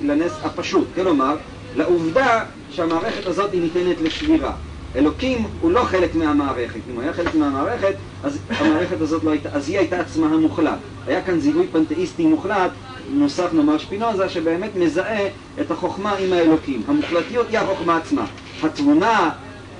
לנס 0.00 0.32
הפשוט. 0.42 0.86
כלומר, 0.94 1.36
לעובדה 1.76 2.44
שהמערכת 2.70 3.26
הזאת 3.26 3.52
היא 3.52 3.60
ניתנת 3.60 4.00
לשבירה. 4.00 4.52
אלוקים 4.98 5.46
הוא 5.60 5.70
לא 5.70 5.80
חלק 5.84 6.14
מהמערכת. 6.14 6.80
אם 6.90 6.94
הוא 6.94 7.02
היה 7.02 7.12
חלק 7.12 7.34
מהמערכת, 7.34 7.94
אז 8.22 8.38
המערכת 8.50 9.00
הזאת 9.00 9.24
לא 9.24 9.30
הייתה, 9.30 9.48
אז 9.52 9.68
היא 9.68 9.78
הייתה 9.78 10.00
עצמה 10.00 10.26
המוחלט. 10.26 10.78
היה 11.06 11.22
כאן 11.22 11.40
זיהוי 11.40 11.66
פנתאיסטי 11.72 12.26
מוחלט, 12.26 12.70
נוסף 13.10 13.52
נאמר 13.52 13.78
שפינוזה, 13.78 14.28
שבאמת 14.28 14.70
מזהה 14.76 15.28
את 15.60 15.70
החוכמה 15.70 16.12
עם 16.12 16.32
האלוקים. 16.32 16.82
המוחלטיות 16.88 17.46
היא 17.50 17.58
החוכמה 17.58 17.96
עצמה. 17.96 18.26
התמונה 18.62 19.30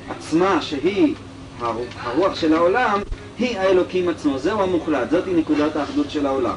עצמה, 0.09 0.63
שהיא 0.63 1.15
הרוח 2.01 2.35
של 2.35 2.55
העולם, 2.55 3.01
היא 3.39 3.59
האלוקים 3.59 4.09
עצמו. 4.09 4.39
זהו 4.39 4.63
המוחלט, 4.63 5.11
זאת 5.11 5.27
היא 5.27 5.37
נקודת 5.37 5.77
האחדות 5.77 6.11
של 6.11 6.27
העולם. 6.27 6.57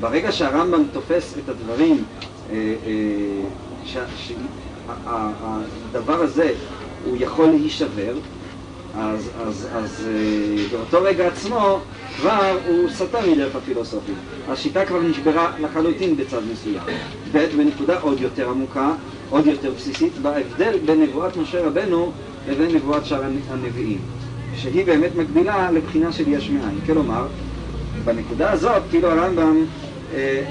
ברגע 0.00 0.32
שהרמב"ם 0.32 0.82
תופס 0.92 1.34
את 1.44 1.48
הדברים, 1.48 2.04
אה, 2.50 2.74
אה, 2.86 3.42
שהדבר 5.94 6.14
הזה 6.14 6.52
הוא 7.04 7.16
יכול 7.20 7.46
להישבר, 7.46 8.14
אז, 8.98 9.30
אז, 9.40 9.68
אז 9.72 10.06
אה, 10.08 10.64
באותו 10.72 11.02
רגע 11.02 11.26
עצמו 11.26 11.80
כבר 12.16 12.58
הוא 12.66 12.90
סטה 12.90 13.18
מדרך 13.32 13.56
הפילוסופית. 13.56 14.14
השיטה 14.48 14.84
כבר 14.84 15.00
נשברה 15.02 15.52
לחלוטין 15.60 16.16
בצד 16.16 16.40
מסוים. 16.52 16.82
ב' 17.32 17.46
בנקודה 17.56 18.00
עוד 18.00 18.20
יותר 18.20 18.50
עמוקה, 18.50 18.92
עוד 19.30 19.46
יותר 19.46 19.70
בסיסית, 19.76 20.12
בהבדל 20.22 20.78
בין 20.86 21.02
נבואת 21.02 21.36
משה 21.36 21.66
רבנו 21.66 22.12
לבין 22.48 22.74
נבואת 22.76 23.06
שאר 23.06 23.22
הנביאים, 23.50 23.98
שהיא 24.56 24.86
באמת 24.86 25.10
מקבילה 25.16 25.70
לבחינה 25.70 26.12
של 26.12 26.28
יש 26.28 26.50
מאין. 26.50 26.78
כלומר, 26.86 27.26
בנקודה 28.04 28.52
הזאת, 28.52 28.82
כאילו 28.90 29.10
הרמב"ם 29.10 29.64
אה, 30.14 30.42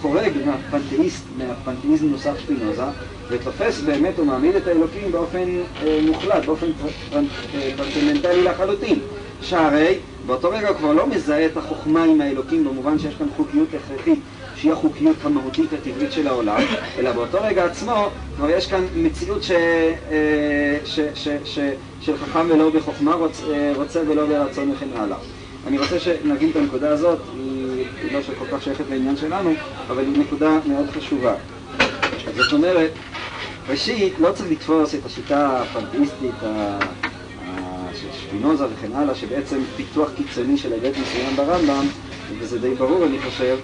חורג 0.00 0.32
מהפנתאיסט, 0.46 1.24
מהפנתאיזם 1.38 2.06
נוסח 2.06 2.38
שפינוזה, 2.38 2.82
ותופס 3.28 3.80
באמת 3.80 4.18
ומעמיד 4.18 4.56
את 4.56 4.66
האלוקים 4.66 5.12
באופן 5.12 5.48
אה, 5.82 5.98
מוחלט, 6.06 6.44
באופן 6.44 6.66
טרנסצנדנטלי 7.76 8.42
לחלוטין. 8.42 8.98
שהרי 9.42 9.98
באותו 10.26 10.50
רגע 10.50 10.68
הוא 10.68 10.76
כבר 10.76 10.92
לא 10.92 11.06
מזהה 11.06 11.46
את 11.46 11.56
החוכמה 11.56 12.04
עם 12.04 12.20
האלוקים 12.20 12.64
במובן 12.64 12.98
שיש 12.98 13.14
כאן 13.14 13.26
חוקיות 13.36 13.68
הכרחית 13.74 14.18
שהיא 14.56 14.72
החוקיות 14.72 15.16
המהותית 15.22 15.72
הטבעית 15.72 16.12
של 16.12 16.28
העולם, 16.28 16.60
אלא 16.98 17.12
באותו 17.12 17.38
רגע 17.42 17.64
עצמו 17.64 18.08
כבר 18.36 18.50
יש 18.50 18.66
כאן 18.66 18.84
מציאות 18.96 19.42
ש, 19.42 19.50
ש, 20.84 21.00
ש, 21.14 21.28
ש, 21.44 21.58
של 22.00 22.16
חכם 22.16 22.46
ולא 22.50 22.70
בחוכמה, 22.70 23.14
רוצ, 23.14 23.42
רוצה 23.76 24.00
ולא 24.08 24.26
ברצון 24.26 24.70
וכן 24.70 24.88
הלאה. 24.96 25.16
אני 25.66 25.78
רוצה 25.78 25.98
שנבין 25.98 26.50
את 26.50 26.56
הנקודה 26.56 26.88
הזאת, 26.88 27.18
היא, 28.04 28.16
היא 28.16 28.28
לא 28.28 28.38
כל 28.38 28.56
כך 28.56 28.62
שייכת 28.62 28.84
לעניין 28.90 29.16
שלנו, 29.16 29.52
אבל 29.88 30.04
היא 30.04 30.18
נקודה 30.18 30.58
מאוד 30.66 30.90
חשובה. 30.90 31.34
זאת 32.36 32.52
אומרת, 32.52 32.90
ראשית, 33.68 34.14
לא 34.18 34.32
צריך 34.32 34.50
לתפוס 34.50 34.94
את 34.94 35.06
השיטה 35.06 35.62
הפנתאיסטית 35.62 36.34
של 38.00 38.06
שפינוזה 38.20 38.64
וכן 38.64 38.92
הלאה, 38.94 39.14
שבעצם 39.14 39.60
פיתוח 39.76 40.10
קיצוני 40.16 40.58
של 40.58 40.72
היבט 40.72 40.98
מסוים 40.98 41.36
ברמב"ם, 41.36 41.86
וזה 42.38 42.58
די 42.58 42.74
ברור, 42.74 43.04
אני 43.04 43.18
חושב, 43.18 43.58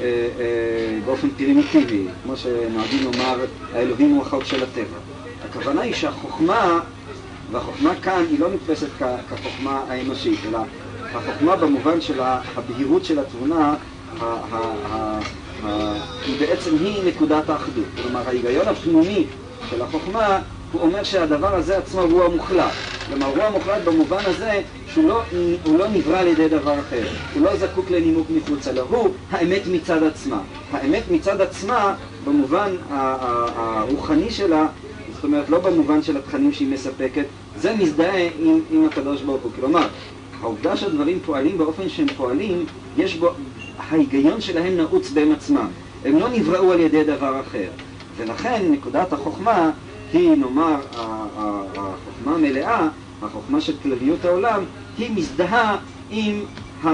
אה, 0.00 0.04
אה, 0.04 0.98
באופן 1.06 1.28
פרימיטיבי, 1.30 2.06
כמו 2.22 2.36
שנוהגים 2.36 3.04
לומר, 3.04 3.44
האלוהים 3.74 4.10
הוא 4.10 4.22
החוק 4.22 4.44
של 4.44 4.62
הטבע. 4.62 4.98
הכוונה 5.50 5.80
היא 5.80 5.94
שהחוכמה, 5.94 6.80
והחוכמה 7.52 7.94
כאן 8.02 8.24
היא 8.30 8.40
לא 8.40 8.48
נתפסת 8.50 8.88
כחוכמה 9.28 9.84
האנושית, 9.88 10.38
אלא 10.48 10.58
החוכמה 11.14 11.56
במובן 11.56 12.00
של 12.00 12.20
הבהירות 12.56 13.04
של 13.04 13.18
התבונה, 13.18 13.74
בעצם 16.38 16.76
היא 16.80 17.02
נקודת 17.04 17.50
האחדות. 17.50 17.84
כלומר, 18.02 18.22
ההיגיון 18.26 18.68
הפנימי 18.68 19.26
של 19.70 19.82
החוכמה, 19.82 20.40
הוא 20.72 20.82
אומר 20.82 21.02
שהדבר 21.02 21.54
הזה 21.54 21.78
עצמו 21.78 22.00
הוא 22.00 22.24
המוחלט. 22.24 22.72
כלומר, 23.06 23.26
הוא 23.26 23.42
המוחלט 23.42 23.84
במובן 23.84 24.22
הזה 24.24 24.62
שהוא 24.92 25.08
לא, 25.08 25.22
לא 25.78 25.88
נברא 25.88 26.18
על 26.18 26.26
ידי 26.26 26.48
דבר 26.48 26.80
אחר. 26.80 27.06
הוא 27.34 27.42
לא 27.42 27.56
זקוק 27.56 27.90
לנימוק 27.90 28.26
מחוצה 28.30 28.72
לו, 28.72 28.82
הוא 28.82 29.10
האמת 29.30 29.62
מצד 29.66 30.02
עצמה. 30.02 30.40
האמת 30.72 31.02
מצד 31.10 31.40
עצמה, 31.40 31.94
במובן 32.24 32.76
הרוחני 32.90 34.30
שלה, 34.30 34.66
זאת 35.14 35.24
אומרת, 35.24 35.48
לא 35.48 35.58
במובן 35.58 36.02
של 36.02 36.16
התכנים 36.16 36.52
שהיא 36.52 36.72
מספקת, 36.72 37.24
זה 37.56 37.74
מזדהה 37.78 38.28
עם, 38.38 38.60
עם 38.70 38.84
הקדוש 38.84 39.22
ברוך 39.22 39.42
הוא. 39.42 39.52
כלומר, 39.60 39.88
העובדה 40.42 40.76
שהדברים 40.76 41.18
פועלים 41.20 41.58
באופן 41.58 41.88
שהם 41.88 42.06
פועלים, 42.16 42.64
יש 42.96 43.16
בו, 43.16 43.30
ההיגיון 43.78 44.40
שלהם 44.40 44.76
נעוץ 44.76 45.10
בהם 45.10 45.32
עצמם. 45.32 45.66
הם 46.04 46.18
לא 46.18 46.28
נבראו 46.28 46.72
על 46.72 46.80
ידי 46.80 47.04
דבר 47.04 47.40
אחר. 47.40 47.68
ולכן 48.16 48.62
נקודת 48.70 49.12
החוכמה 49.12 49.70
היא, 50.12 50.30
נאמר, 50.30 50.76
החוכמה 51.76 52.34
המלאה, 52.34 52.88
החוכמה 53.22 53.60
של 53.60 53.72
כלליות 53.82 54.24
העולם, 54.24 54.64
היא 54.98 55.10
מזדהה 55.16 55.76
עם, 56.10 56.40
ה, 56.82 56.88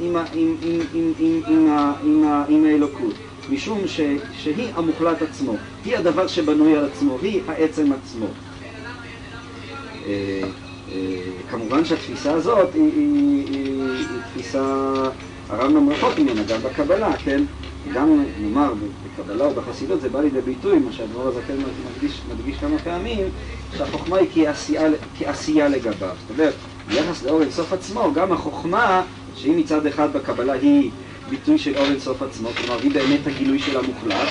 עם, 0.00 0.16
ה, 0.16 0.24
עם, 0.34 0.56
עם, 0.62 0.80
עם, 0.94 1.12
עם, 1.18 1.42
עם, 1.46 1.72
עם, 2.02 2.24
עם 2.48 2.64
האלוקות, 2.64 3.14
משום 3.50 3.86
ש, 3.86 4.00
שהיא 4.38 4.68
המוחלט 4.74 5.22
עצמו, 5.22 5.52
היא 5.84 5.96
הדבר 5.96 6.26
שבנוי 6.26 6.76
על 6.76 6.84
עצמו, 6.84 7.18
היא 7.22 7.40
העצם 7.48 7.92
עצמו. 7.92 8.26
כמובן 11.50 11.84
שהתפיסה 11.84 12.32
הזאת 12.32 12.74
היא, 12.74 12.82
היא, 12.82 13.46
היא, 13.50 13.82
היא 13.82 14.06
תפיסה, 14.32 14.92
הרמב"ם 15.48 15.90
רחוק 15.90 16.18
ממנה, 16.18 16.42
גם 16.42 16.60
בקבלה, 16.62 17.16
כן? 17.16 17.42
גם 17.94 18.24
נאמר 18.40 18.72
בקבלה 19.04 19.44
או 19.44 19.54
בחסידות 19.54 20.00
זה 20.00 20.08
בא 20.08 20.20
לידי 20.20 20.40
ביטוי, 20.40 20.78
מה 20.78 20.92
שהדבור 20.92 21.28
הזקן 21.28 21.54
מדגיש, 21.96 22.20
מדגיש 22.32 22.58
כמה 22.58 22.78
פעמים, 22.78 23.26
שהחוכמה 23.76 24.16
היא 24.16 24.28
כעשייה, 24.34 24.82
כעשייה 25.18 25.68
לגביו. 25.68 26.14
זאת 26.20 26.38
אומרת, 26.38 26.54
ביחס 26.88 27.22
לאור 27.22 27.42
אינסוף 27.42 27.72
עצמו, 27.72 28.12
גם 28.14 28.32
החוכמה, 28.32 29.02
שהיא 29.34 29.56
מצד 29.56 29.86
אחד 29.86 30.12
בקבלה 30.12 30.52
היא 30.52 30.90
ביטוי 31.30 31.58
של 31.58 31.76
אור 31.76 31.86
אינסוף 31.86 32.22
עצמו, 32.22 32.48
כלומר 32.48 32.80
היא 32.82 32.90
באמת 32.90 33.26
הגילוי 33.26 33.58
של 33.58 33.78
המוחלט, 33.78 34.28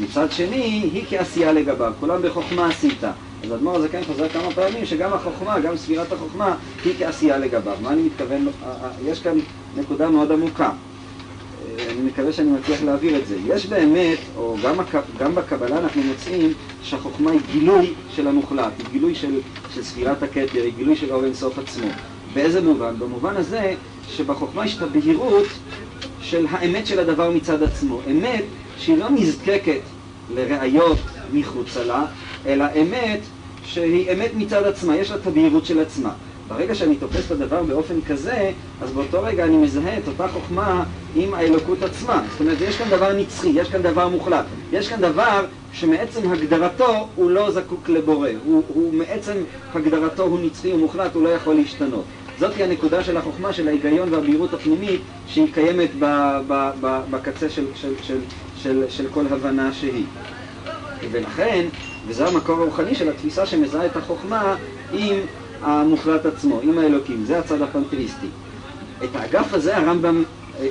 מצד 0.00 0.32
שני 0.32 0.90
היא 0.92 1.04
כעשייה 1.10 1.52
לגביו, 1.52 1.92
כולם 2.00 2.22
בחוכמה 2.22 2.68
עשית. 2.68 3.04
אז 3.44 3.50
האדמו"ר 3.50 3.76
הזה 3.76 3.88
כן 3.88 4.02
חוזר 4.06 4.28
כמה 4.28 4.50
פעמים 4.54 4.86
שגם 4.86 5.12
החוכמה, 5.12 5.60
גם 5.60 5.76
ספירת 5.76 6.12
החוכמה, 6.12 6.56
היא 6.84 6.94
כעשייה 6.98 7.38
לגביו. 7.38 7.76
מה 7.82 7.92
אני 7.92 8.02
מתכוון? 8.02 8.48
יש 9.04 9.22
כאן 9.22 9.38
נקודה 9.76 10.10
מאוד 10.10 10.32
עמוקה. 10.32 10.70
אני 11.90 12.02
מקווה 12.02 12.32
שאני 12.32 12.50
מצליח 12.50 12.82
להעביר 12.82 13.16
את 13.16 13.26
זה. 13.26 13.36
יש 13.46 13.66
באמת, 13.66 14.18
או 14.36 14.56
גם, 14.62 14.80
הק... 14.80 14.94
גם 15.18 15.34
בקבלה 15.34 15.78
אנחנו 15.78 16.02
מוצאים 16.02 16.52
שהחוכמה 16.82 17.30
היא 17.30 17.40
גילוי 17.52 17.94
של 18.08 18.28
המוחלט, 18.28 18.72
היא 18.78 18.86
גילוי 18.92 19.14
של, 19.14 19.40
של 19.74 19.82
ספירת 19.82 20.22
הכתר, 20.22 20.62
היא 20.62 20.72
גילוי 20.76 20.96
של 20.96 21.12
אור 21.12 21.24
אינסוף 21.24 21.58
עצמו. 21.58 21.88
באיזה 22.34 22.60
מובן? 22.60 22.98
במובן 22.98 23.36
הזה 23.36 23.74
שבחוכמה 24.08 24.64
יש 24.64 24.76
את 24.76 24.82
הבהירות 24.82 25.46
של 26.20 26.46
האמת 26.50 26.86
של 26.86 26.98
הדבר 26.98 27.30
מצד 27.30 27.62
עצמו. 27.62 28.00
אמת 28.10 28.44
שהיא 28.78 28.96
לא 28.96 29.10
נזקקת 29.10 29.80
לראיות 30.34 30.98
מחוצה 31.32 31.84
לה, 31.84 32.04
אלא 32.46 32.64
אמת 32.82 33.20
שהיא 33.64 34.12
אמת 34.12 34.30
מצד 34.34 34.66
עצמה, 34.66 34.96
יש 34.96 35.10
לה 35.10 35.16
את 35.16 35.26
הבהירות 35.26 35.66
של 35.66 35.80
עצמה. 35.80 36.12
ברגע 36.48 36.74
שאני 36.74 36.96
תופס 36.96 37.26
את 37.26 37.30
הדבר 37.30 37.62
באופן 37.62 38.00
כזה, 38.08 38.50
אז 38.82 38.92
באותו 38.92 39.22
רגע 39.22 39.44
אני 39.44 39.56
מזהה 39.56 39.98
את 39.98 40.08
אותה 40.08 40.28
חוכמה 40.28 40.84
עם 41.16 41.34
האלוקות 41.34 41.82
עצמה. 41.82 42.22
זאת 42.30 42.40
אומרת, 42.40 42.60
יש 42.60 42.76
כאן 42.76 42.88
דבר 42.90 43.12
נצחי, 43.12 43.48
יש 43.48 43.68
כאן 43.68 43.82
דבר 43.82 44.08
מוחלט. 44.08 44.44
יש 44.72 44.88
כאן 44.88 45.00
דבר 45.00 45.44
שמעצם 45.72 46.32
הגדרתו 46.32 47.08
הוא 47.14 47.30
לא 47.30 47.50
זקוק 47.50 47.88
לבורא. 47.88 48.28
הוא, 48.44 48.62
הוא 48.68 48.94
מעצם 48.94 49.32
הגדרתו 49.74 50.22
הוא 50.22 50.40
נצחי 50.42 50.72
ומוחלט, 50.72 51.14
הוא 51.14 51.22
לא 51.22 51.28
יכול 51.28 51.54
להשתנות. 51.54 52.04
זאת 52.38 52.56
היא 52.56 52.64
הנקודה 52.64 53.04
של 53.04 53.16
החוכמה, 53.16 53.52
של 53.52 53.68
ההיגיון 53.68 54.12
והבהירות 54.14 54.54
הפנימית 54.54 55.00
שהיא 55.26 55.54
קיימת 55.54 55.90
ב, 55.98 56.04
ב, 56.48 56.70
ב, 56.80 57.00
בקצה 57.10 57.50
של, 57.50 57.64
של, 57.74 57.92
של, 58.02 58.18
של, 58.56 58.84
של 58.88 59.06
כל 59.14 59.24
הבנה 59.30 59.72
שהיא. 59.72 60.04
ולכן, 61.10 61.66
וזה 62.10 62.26
המקור 62.26 62.60
הרוחני 62.60 62.94
של 62.94 63.08
התפיסה 63.08 63.46
שמזהה 63.46 63.86
את 63.86 63.96
החוכמה 63.96 64.56
עם 64.92 65.16
המוחלט 65.62 66.26
עצמו, 66.26 66.60
עם 66.62 66.78
האלוקים, 66.78 67.24
זה 67.24 67.38
הצד 67.38 67.62
הפנתאיסטי. 67.62 68.26
את 69.04 69.08
האגף 69.14 69.54
הזה 69.54 69.76
הרמב"ם, 69.76 70.24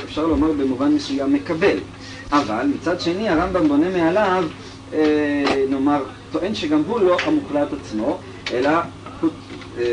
אפשר 0.04 0.28
לומר 0.28 0.52
במובן 0.52 0.91
מסוים, 0.91 1.34
מקבל. 1.34 1.78
אבל 2.32 2.65
מצד 2.75 2.99
שני 2.99 3.30
הרמב"ם 3.30 3.67
בונה 3.67 3.89
מעליו, 3.89 4.43
אה, 4.93 5.65
נאמר, 5.69 6.04
טוען 6.32 6.56
שגם 6.56 6.82
הוא 6.88 6.99
לא 6.99 7.17
המוחלט 7.25 7.67
עצמו, 7.73 8.17
אלא, 8.54 8.69
אה, 8.69 9.86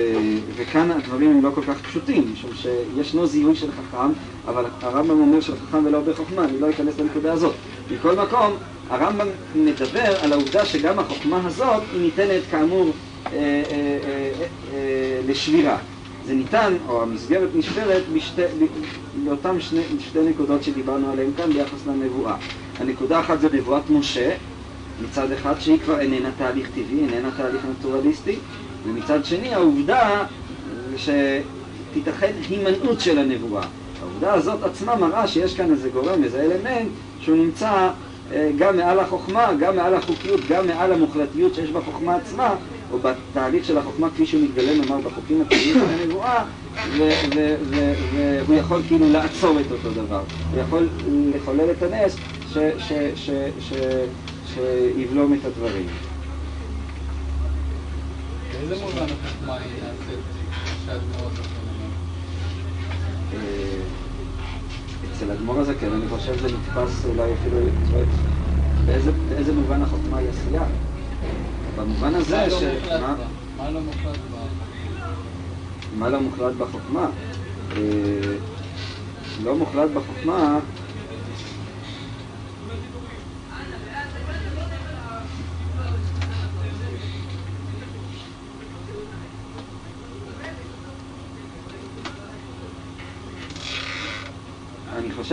וכאן 0.56 0.90
הדברים 0.90 1.30
הם 1.30 1.42
לא 1.42 1.50
כל 1.54 1.62
כך 1.62 1.80
פשוטים, 1.82 2.32
משום 2.32 2.50
שישנו 2.54 3.26
זיהוי 3.26 3.56
של 3.56 3.68
חכם, 3.72 4.12
אבל 4.48 4.64
הרמב"ם 4.82 5.20
אומר 5.20 5.40
של 5.40 5.52
חכם 5.56 5.86
ולא 5.86 6.00
בחוכמה, 6.00 6.44
אני 6.44 6.60
לא 6.60 6.70
אכנס 6.70 6.98
לנקודה 6.98 7.32
הזאת. 7.32 7.54
מכל 7.90 8.16
מקום, 8.16 8.52
הרמב"ם 8.90 9.26
מדבר 9.54 10.16
על 10.22 10.32
העובדה 10.32 10.64
שגם 10.64 10.98
החוכמה 10.98 11.40
הזאת 11.46 11.82
היא 11.92 12.00
ניתנת 12.00 12.42
כאמור 12.50 12.90
אה, 13.26 13.32
אה, 13.32 13.62
אה, 14.72 15.20
לשבירה. 15.28 15.78
זה 16.26 16.34
ניתן, 16.34 16.74
או 16.88 17.02
המסגרת 17.02 17.48
נשברת, 17.54 18.02
לאותן 19.24 19.60
שני, 19.60 19.82
שתי 20.00 20.18
נקודות 20.22 20.62
שדיברנו 20.62 21.10
עליהן 21.10 21.30
כאן 21.36 21.52
ביחס 21.52 21.86
לנבואה. 21.86 22.36
הנקודה 22.78 23.20
אחת 23.20 23.40
זה 23.40 23.48
נבואת 23.52 23.90
משה, 23.90 24.36
מצד 25.04 25.32
אחד 25.32 25.54
שהיא 25.60 25.78
כבר 25.78 26.00
איננה 26.00 26.28
תהליך 26.38 26.68
טבעי, 26.70 27.00
איננה 27.10 27.30
תהליך 27.36 27.62
נטורליסטי, 27.78 28.36
ומצד 28.86 29.24
שני 29.24 29.54
העובדה 29.54 30.24
שתיתכן 30.96 32.32
הימנעות 32.48 33.00
של 33.00 33.18
הנבואה. 33.18 33.66
העובדה 34.00 34.34
הזאת 34.34 34.62
עצמה 34.62 34.96
מראה 34.96 35.28
שיש 35.28 35.54
כאן 35.54 35.70
איזה 35.70 35.88
גורם, 35.88 36.24
איזה 36.24 36.42
אלמנט, 36.42 36.88
שהוא 37.20 37.36
נמצא 37.36 37.90
גם 38.58 38.76
מעל 38.76 38.98
החוכמה, 38.98 39.52
גם 39.60 39.76
מעל 39.76 39.94
החוקיות, 39.94 40.40
גם 40.48 40.66
מעל 40.66 40.92
המוחלטיות 40.92 41.54
שיש 41.54 41.70
בחוכמה 41.70 42.16
עצמה, 42.16 42.54
או 42.92 42.98
בתהליך 42.98 43.64
של 43.64 43.78
החוכמה 43.78 44.10
כפי 44.10 44.26
שהוא 44.26 44.42
מתגלה, 44.42 44.74
נאמר, 44.74 44.98
בחוקים 45.00 45.42
הטבעיים 45.42 45.74
של 45.74 46.02
הנבואה, 46.02 46.44
והוא 48.46 48.56
יכול 48.56 48.82
כאילו 48.86 49.10
לעצור 49.10 49.60
את 49.60 49.72
אותו 49.72 49.90
דבר. 49.90 50.22
הוא 50.52 50.60
יכול 50.60 50.88
לחולל 51.34 51.70
את 51.70 51.82
הנס 51.82 52.16
שיבלום 54.46 55.34
את 55.34 55.44
הדברים. 55.44 55.86
באיזה 58.52 58.84
מובן 58.84 59.02
החוכמה 59.02 59.54
היא 59.54 59.72
נעשית 59.82 60.20
שהאדמו"ר 60.86 61.30
אה, 63.34 64.05
אצל 65.16 65.30
האדמו"ר 65.30 65.60
הזקן 65.60 65.86
אני 65.92 66.08
חושב 66.08 66.36
שזה 66.38 66.48
נתפס 66.48 67.06
אולי 67.06 67.32
אפילו, 67.32 67.58
באיזה 69.28 69.52
מובן 69.52 69.82
החוכמה 69.82 70.18
היא 70.18 70.28
עשייה? 70.28 70.62
במובן 71.76 72.14
הזה 72.14 72.50
ש... 72.50 72.62
מה 73.58 73.70
לא 73.70 73.80
מוחלט 73.80 74.18
בה? 74.30 74.38
מה 75.98 76.08
לא 76.08 76.20
מוחלט 76.20 76.54
בחוכמה? 76.58 77.10
אה, 77.76 77.78
לא 79.44 79.54
מוחלט 79.54 79.90
בחוכמה 79.90 80.58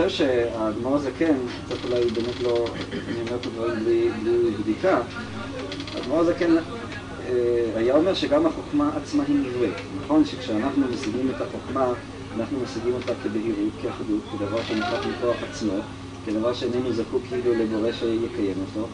חושב 0.08 0.24
שהאדמו"ר 0.24 0.94
הזקן, 0.94 1.34
קצת 1.66 1.76
אולי 1.84 2.04
באמת 2.04 2.40
לא, 2.42 2.66
אני 2.92 3.20
אומר 3.20 3.36
את 3.36 3.46
הדברים 3.46 3.84
בלי, 3.84 4.08
בלי 4.22 4.50
בדיקה, 4.50 5.00
האדמו"ר 5.94 6.20
הזקן 6.20 6.56
אה, 6.56 6.62
היה 7.76 7.94
אומר 7.94 8.14
שגם 8.14 8.46
החוכמה 8.46 8.90
עצמה 8.96 9.22
היא 9.28 9.36
נבראת. 9.36 9.74
נכון 10.04 10.24
שכשאנחנו 10.24 10.86
משיגים 10.94 11.30
את 11.36 11.40
החוכמה, 11.40 11.92
אנחנו 12.36 12.58
משיגים 12.64 12.94
אותה 12.94 13.12
כבהירות, 13.22 13.72
כאחדות, 13.82 14.20
כדבר 14.32 14.58
שנקרא 14.68 14.98
מכוח 15.08 15.36
עצמו, 15.48 15.74
כדבר 16.26 16.52
שאיננו 16.52 16.92
זקוק 16.92 17.22
כאילו 17.28 17.54
לבורא 17.54 17.92
שיקיים 17.92 18.56
אותו, 18.68 18.86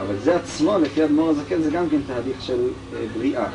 אבל 0.00 0.18
זה 0.18 0.36
עצמו, 0.36 0.78
לפי 0.78 1.04
אדמו"ר 1.04 1.30
הזקן, 1.30 1.62
זה 1.62 1.70
גם 1.70 1.88
כן 1.88 1.98
תהליך 2.06 2.42
של 2.42 2.60
אה, 2.94 3.04
בריאה. 3.18 3.48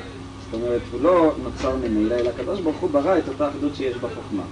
זאת 0.45 0.61
אומרת, 0.61 0.81
הוא 0.91 1.01
לא 1.01 1.31
נוצר 1.43 1.75
ממילא, 1.75 2.15
אלא 2.15 2.29
הקדוש 2.29 2.59
ברוך 2.59 2.77
הוא 2.77 2.89
ברא 2.89 3.17
את 3.17 3.27
אותה 3.27 3.49
אחדות 3.49 3.75
שיש 3.75 3.95
בחוכמה. 3.95 4.43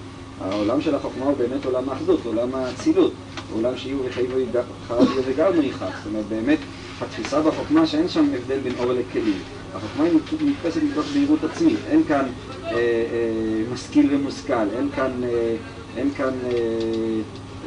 העולם 0.41 0.81
של 0.81 0.95
החוכמה 0.95 1.25
הוא 1.25 1.37
באמת 1.37 1.65
עולם 1.65 1.89
האחדות, 1.89 2.19
עולם 2.25 2.55
האצילות, 2.55 3.13
עולם 3.53 3.77
שיהיו 3.77 3.97
וחייבו 4.05 4.35
חרב 4.87 5.07
וגל 5.25 5.51
מריחה. 5.51 5.85
זאת 5.85 6.05
אומרת, 6.05 6.25
באמת, 6.29 6.59
התפיסה 7.01 7.41
בחוכמה 7.41 7.87
שאין 7.87 8.09
שם 8.09 8.25
הבדל 8.35 8.59
בין 8.59 8.73
אור 8.79 8.93
לכלים. 8.93 9.39
החוכמה 9.75 10.03
היא 10.03 10.13
נתפסת 10.41 10.83
מתוך 10.83 11.05
בהירות 11.13 11.43
עצמית. 11.43 11.79
אין 11.89 12.03
כאן 12.07 12.25
אה, 12.65 12.71
אה, 12.71 12.75
משכיל 13.73 14.07
ומושכל, 14.15 14.53
אין 14.77 14.89
כאן, 14.95 15.11
אה, 15.23 15.55
אין 15.97 16.09
כאן 16.17 16.33
אה, 16.45 16.49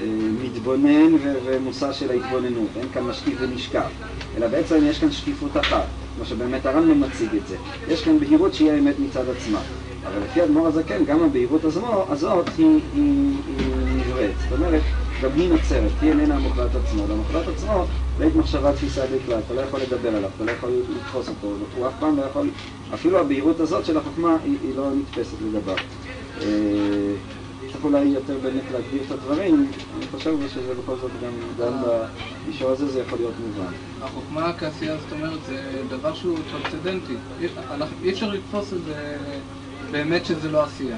אה, 0.01 0.07
מתבונן 0.45 1.15
ו- 1.15 1.39
ומושא 1.45 1.93
של 1.93 2.11
ההתבוננות, 2.11 2.69
אין 2.77 2.87
כאן 2.95 3.03
משקיף 3.03 3.35
ונשקף, 3.41 3.91
אלא 4.37 4.47
בעצם 4.47 4.79
יש 4.83 4.99
כאן 4.99 5.11
שקיפות 5.11 5.57
אחת, 5.57 5.85
כמו 6.17 6.25
שבאמת 6.25 6.67
הרמב"ם 6.67 7.01
מציג 7.01 7.29
את 7.37 7.47
זה. 7.49 7.57
יש 7.89 8.05
כאן 8.05 8.19
בהירות 8.19 8.55
שהיא 8.55 8.71
האמת 8.71 8.95
מצד 8.99 9.29
עצמה. 9.29 9.61
אבל 10.09 10.23
לפי 10.25 10.45
אדמו"ר 10.45 10.67
הזקן, 10.67 11.05
גם 11.05 11.23
הבהירות 11.23 11.65
הזאת, 11.65 12.47
היא, 12.59 12.67
היא, 12.93 13.37
היא 13.47 13.65
נבראת. 13.97 14.31
זאת 14.39 14.53
אומרת, 14.53 14.83
גם 15.23 15.31
היא 15.37 15.49
נוצרת, 15.49 15.91
היא 16.01 16.11
איננה 16.11 16.35
המוחלט 16.37 16.75
עצמו. 16.75 17.07
למוחלט 17.11 17.49
עצמו, 17.49 17.85
בית 18.19 18.37
מחשבה 18.37 18.73
תפיסה 18.73 19.05
בכלל, 19.07 19.39
אתה 19.47 19.55
לא 19.55 19.61
יכול 19.61 19.81
לדבר 19.81 20.09
עליו, 20.17 20.31
אתה 20.37 20.45
לא 20.45 20.51
יכול 20.51 20.71
לתפוס 20.97 21.29
אותו, 21.29 21.55
הוא 21.77 21.87
אף 21.89 21.93
פעם 22.01 22.17
לא 22.17 22.23
יכול, 22.23 22.51
אפילו 22.95 23.19
הבהירות 23.19 23.61
הזאת 23.61 23.85
של 23.85 23.97
החוכמה 23.97 24.37
היא, 24.45 24.57
היא 24.63 24.77
לא 24.77 24.91
נתפסת 24.91 25.37
לגביו. 25.43 25.77
אה, 26.41 26.45
צריך 27.73 27.85
אולי 27.85 28.01
יותר 28.01 28.35
באמת 28.43 28.63
להגדיר 28.73 29.03
את 29.07 29.11
הדברים, 29.11 29.67
אני 29.97 30.07
חושב 30.13 30.35
שזה 30.55 30.75
בכל 30.75 30.97
זאת 30.97 31.11
גם, 31.25 31.33
גם 31.65 31.83
במישור 32.47 32.71
הזה 32.71 32.87
זה 32.87 33.01
יכול 33.01 33.19
להיות 33.19 33.35
מובן. 33.47 33.73
החוכמה 34.03 34.53
כעשייה, 34.59 34.97
זאת 34.97 35.13
אומרת, 35.13 35.39
זה 35.47 35.57
דבר 35.89 36.15
שהוא 36.15 36.39
אנחנו- 37.71 37.97
אי 38.03 38.11
אפשר 38.11 38.31
לתפוס 38.31 38.73
את 38.73 38.85
זה 38.85 39.17
באמת 39.91 40.27
שזה 40.27 40.51
לא 40.51 40.63
עשייה. 40.65 40.97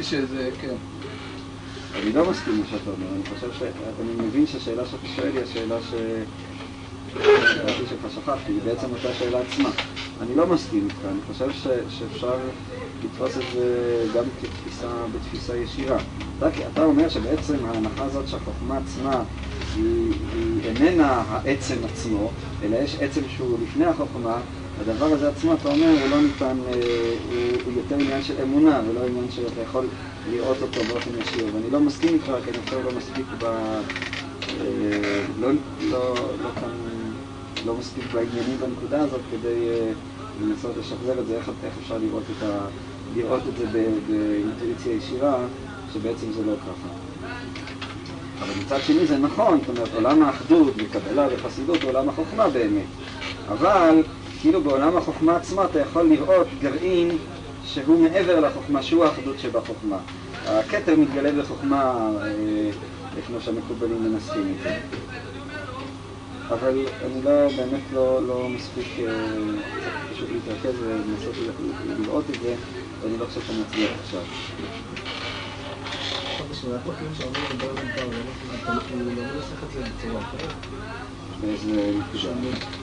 שזה, 0.00 0.50
כן. 0.60 0.74
אני 2.02 2.12
לא 2.12 2.30
מסכים 2.30 2.60
מה 2.60 2.66
שאתה 2.70 2.90
אומר, 2.90 3.06
אני 3.14 3.22
חושב 3.34 3.52
ש... 3.58 3.62
אני 4.00 4.26
מבין 4.26 4.46
שהשאלה 4.46 4.82
שאתה 4.86 5.06
שואל 5.16 5.30
היא 5.34 5.42
השאלה 5.42 5.76
ש... 5.90 5.94
לדעתי 7.16 7.82
שלך 7.88 8.12
שכחתי, 8.14 8.52
היא 8.52 8.60
בעצם 8.64 8.86
אותה 8.90 9.14
שאלה 9.18 9.38
עצמה. 9.40 9.70
אני 10.22 10.36
לא 10.36 10.46
מסכים 10.46 10.84
איתך, 10.84 11.04
אני 11.04 11.20
חושב 11.26 11.52
ש... 11.52 11.66
שאפשר 11.88 12.36
לתפוס 13.04 13.36
את 13.36 13.42
זה 13.54 14.06
גם 14.14 14.24
כתפיסה, 14.42 14.88
בתפיסה 15.14 15.56
ישירה. 15.56 15.98
אתה, 16.38 16.48
אתה 16.72 16.84
אומר 16.84 17.08
שבעצם 17.08 17.56
ההנחה 17.64 18.04
הזאת 18.04 18.28
שהחוכמה 18.28 18.78
עצמה 18.78 19.22
היא, 19.76 20.12
היא 20.34 20.60
איננה 20.64 21.22
העצם 21.28 21.76
עצמו, 21.84 22.30
אלא 22.62 22.76
יש 22.76 22.96
עצם 23.00 23.20
שהוא 23.36 23.58
לפני 23.62 23.84
החוכמה, 23.84 24.38
הדבר 24.80 25.04
הזה 25.04 25.28
עצמו, 25.28 25.54
אתה 25.54 25.68
אומר, 25.68 25.90
הוא 26.00 26.10
לא 26.10 26.20
ניתן, 26.20 26.56
אה, 26.66 26.72
הוא, 27.64 27.72
יותר 27.72 27.94
עניין 27.94 28.22
של 28.22 28.34
אמונה 28.42 28.80
ולא 28.88 29.00
עניין 29.06 29.30
שאתה 29.30 29.60
יכול 29.60 29.86
לראות 30.30 30.62
אותו 30.62 30.84
באופן 30.84 31.10
ישיר. 31.20 31.46
ואני 31.54 31.70
לא 31.70 31.80
מסכים 31.80 32.14
איתך, 32.14 32.32
כי 32.44 32.50
אני 32.50 32.58
חושב 32.64 32.76
לא 32.84 32.92
מספיק 32.92 33.26
ב... 33.38 33.44
אה, 33.44 33.80
לא, 35.40 35.48
לא, 35.90 36.14
לא 36.42 36.50
כאן, 36.60 36.70
לא 37.66 37.74
מספיק 37.74 38.04
בעניינים 38.12 38.56
בנקודה 38.60 39.00
הזאת 39.00 39.20
כדי 39.30 39.68
אה, 39.68 39.92
לנסות 40.42 40.76
לשחזר 40.80 41.20
את 41.20 41.26
זה, 41.26 41.36
איך, 41.36 41.50
איך 41.64 41.74
אפשר 41.82 41.98
לראות 41.98 42.22
את, 42.38 42.42
ה, 42.42 42.66
לראות 43.16 43.42
את 43.48 43.58
זה 43.58 43.66
באינטואיציה 44.08 44.94
ישירה, 44.94 45.36
שבעצם 45.92 46.32
זה 46.32 46.44
לא 46.46 46.54
ככה. 46.56 46.88
אבל 48.40 48.52
מצד 48.64 48.78
שני 48.86 49.06
זה 49.06 49.18
נכון, 49.18 49.58
זאת 49.60 49.68
אומרת, 49.68 49.88
עולם 49.94 50.22
האחדות 50.22 50.72
וקבלה 50.76 51.28
וחסידות 51.32 51.82
הוא 51.82 51.90
עולם 51.90 52.08
החוכמה 52.08 52.48
באמת. 52.48 52.86
אבל 53.48 54.02
כאילו 54.44 54.60
בעולם 54.60 54.96
החוכמה 54.96 55.36
עצמה 55.36 55.64
אתה 55.64 55.80
יכול 55.80 56.08
לראות 56.08 56.46
גרעין 56.62 57.18
שהוא 57.64 57.98
מעבר 57.98 58.40
לחוכמה, 58.40 58.82
שהוא 58.82 59.04
האחדות 59.04 59.38
שבחוכמה. 59.38 59.98
הכתר 60.46 60.96
מתגלה 60.96 61.42
בחוכמה, 61.42 62.10
אה, 62.24 62.70
כמו 63.26 63.40
שהמקובלים 63.40 64.12
מנסחים 64.12 64.42
את 64.42 64.62
זה. 64.62 64.74
אבל 66.54 66.72
אני 67.04 67.22
לא, 67.24 67.48
באמת 67.56 67.80
לא, 67.94 68.20
לא 68.28 68.48
מספיק, 68.48 68.86
אה, 68.98 69.04
פשוט 70.14 70.28
להתרכז 70.32 70.74
ולנסות 70.80 71.34
לראות 71.98 72.24
את 72.30 72.40
זה, 72.42 72.54
ואני 73.02 73.18
לא 73.18 73.26
חושב 73.26 73.40
שאני 73.46 73.62
אצליח 73.62 73.90
עכשיו. 74.02 74.20
שאומרים 78.88 79.16
הוא 79.16 79.34
לא 79.36 79.40
זה 79.42 79.80
בצורה 79.80 80.20
אחרת. 80.20 81.03
באיזה 81.40 81.92
נקודה. 81.98 82.34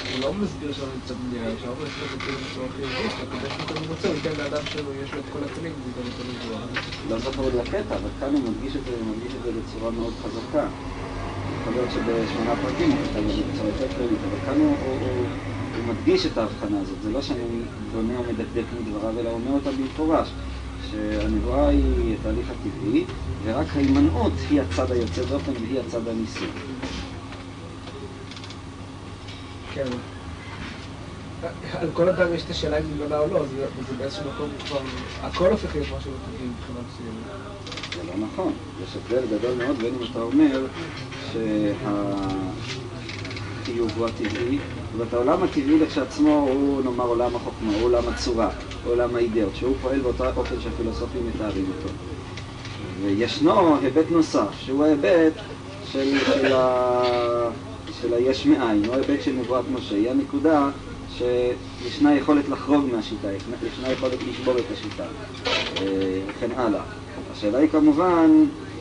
שהוא 0.09 0.21
לא 0.21 0.33
מסביר 0.33 0.73
שלא 0.73 0.85
נמצא 0.95 1.13
בנייה, 1.13 1.49
שאנחנו 1.61 1.83
נסביר 1.85 2.05
את 2.05 2.23
זה 2.25 2.31
בצורה 2.51 2.67
חיובית, 2.75 3.11
הקדוש 3.23 3.53
ברוך 3.67 3.81
הוא 3.81 3.87
רוצה, 3.89 4.07
הוא 4.07 4.15
ייתן 4.15 4.35
לאדם 4.37 4.63
שלו, 4.73 4.93
יש 5.03 5.13
לו 5.13 5.19
את 5.19 5.25
כל 5.33 5.39
הכלים, 5.43 5.73
הוא 5.81 5.89
ייתן 5.89 6.05
אותו 6.09 6.23
לגבוה. 6.29 6.61
לא 7.09 7.43
עוד 7.43 7.53
לקטע, 7.53 7.95
אבל 7.95 8.09
כאן 8.19 8.33
הוא 8.33 8.41
מדגיש 8.51 8.75
את 8.75 8.85
זה, 8.85 8.91
הוא 8.99 9.07
מדגיש 9.07 9.33
את 9.35 9.43
זה 9.43 9.51
בצורה 9.61 9.91
מאוד 9.91 10.13
חזקה. 10.23 10.67
יכול 11.61 11.73
להיות 11.73 11.91
שבשמונה 11.91 12.55
פרקים 12.55 12.91
הוא 12.91 12.99
כתב 13.03 13.23
את 13.29 13.35
זה 13.35 13.41
בצורה 13.51 13.69
יותר 13.69 13.87
כללית, 13.97 14.19
אבל 14.29 14.37
כאן 14.45 14.57
הוא, 14.57 14.77
הוא, 14.77 14.99
הוא, 14.99 15.25
הוא 15.75 15.83
מדגיש 15.87 16.25
את 16.25 16.37
ההבחנה 16.37 16.79
הזאת. 16.81 17.01
זה 17.03 17.09
לא 17.09 17.21
שאני 17.21 17.61
בונה 17.93 18.17
או 18.17 18.23
מדקדק 18.23 18.65
מדבריו, 18.79 19.19
אלא 19.19 19.29
אומר 19.29 19.51
אותה 19.51 19.71
במפורש. 19.71 20.27
שהנבואה 20.91 21.67
היא 21.67 22.15
התהליך 22.15 22.47
הטבעי, 22.49 23.03
ורק 23.43 23.67
ההימנעות 23.75 24.33
היא 24.49 24.61
הצד 24.61 24.91
היוצא 24.91 25.23
דופן 25.23 25.51
והיא 25.61 25.79
הצד 25.79 26.07
הניסוי. 26.07 26.47
כן. 29.73 29.87
על 31.73 31.91
כל 31.93 32.09
אדם 32.09 32.33
יש 32.33 32.45
את 32.45 32.49
השאלה 32.49 32.77
אם 32.77 32.83
היא 32.93 33.15
או 33.15 33.27
לא, 33.27 33.45
זה 33.45 33.95
באיזשהו 33.97 34.23
מקום 34.25 34.49
כבר, 34.67 34.79
הכל 35.21 35.51
הופך 35.51 35.75
להיות 35.75 35.87
משהו 35.97 36.11
לא 36.11 36.17
מבחינה 36.47 36.79
מסוימת. 36.87 37.25
זה 37.95 38.03
לא 38.03 38.13
נכון. 38.27 38.53
יש 38.83 38.95
הבדל 38.95 39.37
גדול 39.37 39.55
מאוד 39.55 39.75
בין 39.81 39.93
אם 39.93 40.03
אתה 40.11 40.19
אומר 40.21 40.67
שהחיוב 43.65 43.91
הוא 43.97 44.05
הטבעי, 44.07 44.57
ואת 44.97 45.13
העולם 45.13 45.43
הטבעי 45.43 45.79
לכשעצמו 45.79 46.29
הוא 46.29 46.81
נאמר 46.83 47.05
עולם 47.05 47.35
החוכמה, 47.35 47.71
הוא 47.71 47.83
עולם 47.83 48.07
הצורה, 48.07 48.49
עולם 48.85 49.15
האידאות, 49.15 49.55
שהוא 49.55 49.75
פועל 49.81 49.99
באותו 50.01 50.23
אופן 50.35 50.55
שהפילוסופים 50.59 51.21
מתארים 51.27 51.65
אותו. 51.77 51.89
וישנו 53.01 53.77
היבט 53.77 54.05
נוסף, 54.11 54.47
שהוא 54.59 54.83
ההיבט 54.83 55.33
של, 55.83 56.17
של, 56.25 56.53
ה, 56.53 57.49
של 58.01 58.13
היש 58.13 58.45
מאין, 58.45 58.83
הוא 58.85 58.95
ההיבט 58.95 59.23
של 59.23 59.31
נבואת 59.31 59.65
משה, 59.73 59.95
היא 59.95 60.09
הנקודה 60.09 60.69
שישנה 61.17 62.15
יכולת 62.15 62.49
לחרוג 62.49 62.85
מהשיטה, 62.91 63.27
ישנה 63.67 63.91
יכולת 63.91 64.13
לשבור 64.29 64.53
את 64.57 64.63
השיטה, 64.73 65.03
אה, 65.81 66.19
וכן 66.27 66.51
הלאה. 66.55 66.81
השאלה 67.31 67.57
היא 67.57 67.69
כמובן, 67.69 68.29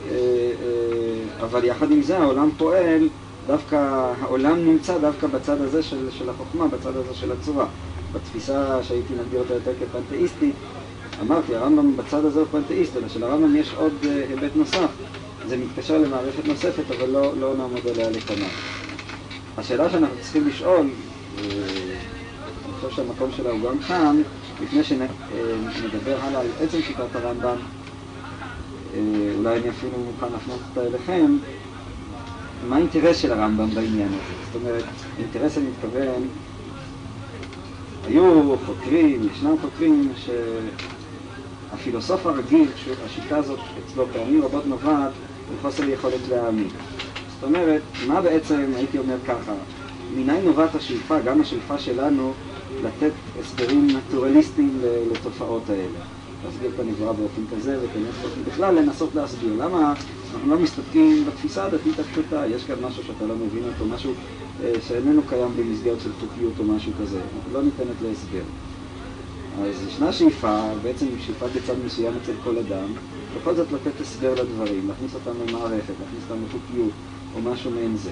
אה, 0.09 0.13
אה, 0.13 1.45
אבל 1.47 1.65
יחד 1.65 1.91
עם 1.91 2.03
זה 2.03 2.19
העולם 2.19 2.51
פועל, 2.59 3.09
דווקא 3.47 4.13
העולם 4.21 4.65
נמצא 4.65 4.99
דווקא 4.99 5.27
בצד 5.27 5.61
הזה 5.61 5.83
של, 5.83 6.11
של 6.11 6.31
החוכמה, 6.31 6.69
בצד 6.69 6.97
הזה 6.97 7.15
של 7.15 7.33
הצורה. 7.33 7.67
בתפיסה 8.13 8.83
שהייתי 8.83 9.15
מגדיר 9.15 9.41
אותה 9.41 9.55
יותר 9.55 9.73
כפנתאיסטית, 9.81 10.55
אמרתי, 11.21 11.55
הרמב"ם 11.55 11.97
בצד 11.97 12.25
הזה 12.25 12.41
הוא 12.41 12.49
פנתאיסט, 12.51 12.97
אלא 12.97 13.09
שלרמב"ם 13.09 13.57
יש 13.57 13.75
עוד 13.77 13.93
היבט 14.03 14.57
נוסף. 14.57 14.91
זה 15.49 15.57
מתקשר 15.57 15.99
למערכת 15.99 16.47
נוספת, 16.47 16.85
אבל 16.99 17.09
לא, 17.09 17.33
לא 17.41 17.55
נעמוד 17.57 17.87
עליה 17.87 18.11
לפניו. 18.11 18.49
השאלה 19.61 19.91
שאנחנו 19.91 20.17
צריכים 20.21 20.49
לשאול, 20.49 20.87
אה, 21.39 21.45
אני 22.65 22.73
חושב 22.75 22.97
שהמקום 22.97 23.31
שלה 23.37 23.51
הוא 23.51 23.61
גם 23.71 23.79
כאן, 23.79 24.23
לפני 24.63 24.85
שנדבר 24.85 26.17
הלאה 26.23 26.41
על 26.41 26.47
עצם 26.61 26.83
שיטת 26.83 27.15
הרמב"ם, 27.15 27.57
אה, 28.95 29.01
אולי 29.39 29.59
אני 29.59 29.71
אפילו 29.71 29.93
מוכן 29.99 30.33
להפנות 30.33 30.59
אותה 30.69 30.89
אליכם, 30.89 31.37
מה 32.69 32.77
האינטרס 32.77 33.17
של 33.17 33.33
הרמב"ם 33.33 33.71
בעניין 33.71 34.09
הזה? 34.09 34.35
זאת 34.53 34.63
אומרת, 34.63 34.85
אינטרס 35.19 35.59
אני 35.59 35.67
מתכוון, 35.67 36.29
היו 38.07 38.57
חוקרים, 38.67 39.29
ישנם 39.33 39.55
חוקרים 39.61 40.13
שהפילוסוף 41.73 42.27
הרגיל, 42.27 42.69
השיטה 43.05 43.37
הזאת 43.37 43.59
אצלו 43.85 44.07
פעמים 44.13 44.45
רבות 44.45 44.67
נובעת 44.67 45.13
מחוסר 45.55 45.89
יכולת 45.89 46.29
להאמין. 46.31 46.69
זאת 47.41 47.49
אומרת, 47.49 47.83
מה 48.07 48.21
בעצם, 48.21 48.73
הייתי 48.77 48.99
אומר 48.99 49.17
ככה, 49.27 49.53
מניין 50.15 50.45
נובעת 50.45 50.75
השאיפה, 50.75 51.21
גם 51.21 51.41
השאיפה 51.41 51.79
שלנו, 51.79 52.33
לתת 52.85 53.13
הסברים 53.41 53.89
נטורליסטיים 53.97 54.81
לתופעות 55.13 55.71
האלה. 55.71 56.05
להסביר 56.45 56.71
את 56.75 56.81
הנברא 56.81 57.13
באופן 57.13 57.43
כזה 57.57 57.79
וכן 57.83 58.01
בכלל 58.47 58.75
לנסות 58.75 59.15
להסביר. 59.15 59.53
למה 59.59 59.95
אנחנו 60.35 60.51
לא 60.51 60.59
מסתפקים 60.59 61.25
בתפיסה 61.25 61.65
הדתית 61.65 61.99
הפשוטה? 61.99 62.47
יש 62.47 62.65
כאן 62.65 62.77
משהו 62.83 63.05
שאתה 63.05 63.27
לא 63.27 63.35
מבין 63.35 63.63
אותו, 63.65 63.95
משהו 63.95 64.13
אה, 64.65 64.73
שאיננו 64.89 65.23
קיים 65.29 65.49
במסגרת 65.57 66.01
של 66.01 66.11
חוקיות 66.21 66.53
או 66.59 66.65
משהו 66.65 66.93
כזה. 67.03 67.21
לא 67.53 67.63
ניתנת 67.63 67.97
להסבר. 68.03 68.43
אז 69.63 69.87
ישנה 69.89 70.13
שאיפה, 70.13 70.61
בעצם 70.83 71.07
שאיפה 71.27 71.47
בצד 71.47 71.75
מסוים 71.85 72.13
אצל 72.23 72.33
כל 72.45 72.59
אדם, 72.59 72.87
בכל 73.37 73.55
זאת 73.55 73.73
לתת 73.73 74.01
הסבר 74.01 74.35
לדברים, 74.35 74.89
להכניס 74.89 75.15
אותם 75.15 75.31
למערכת, 75.49 75.95
להכניס 76.01 76.23
אותם 76.31 76.43
לחוקיות 76.49 76.93
או 77.35 77.41
משהו 77.53 77.71
מעין 77.71 77.97
זה. 77.97 78.11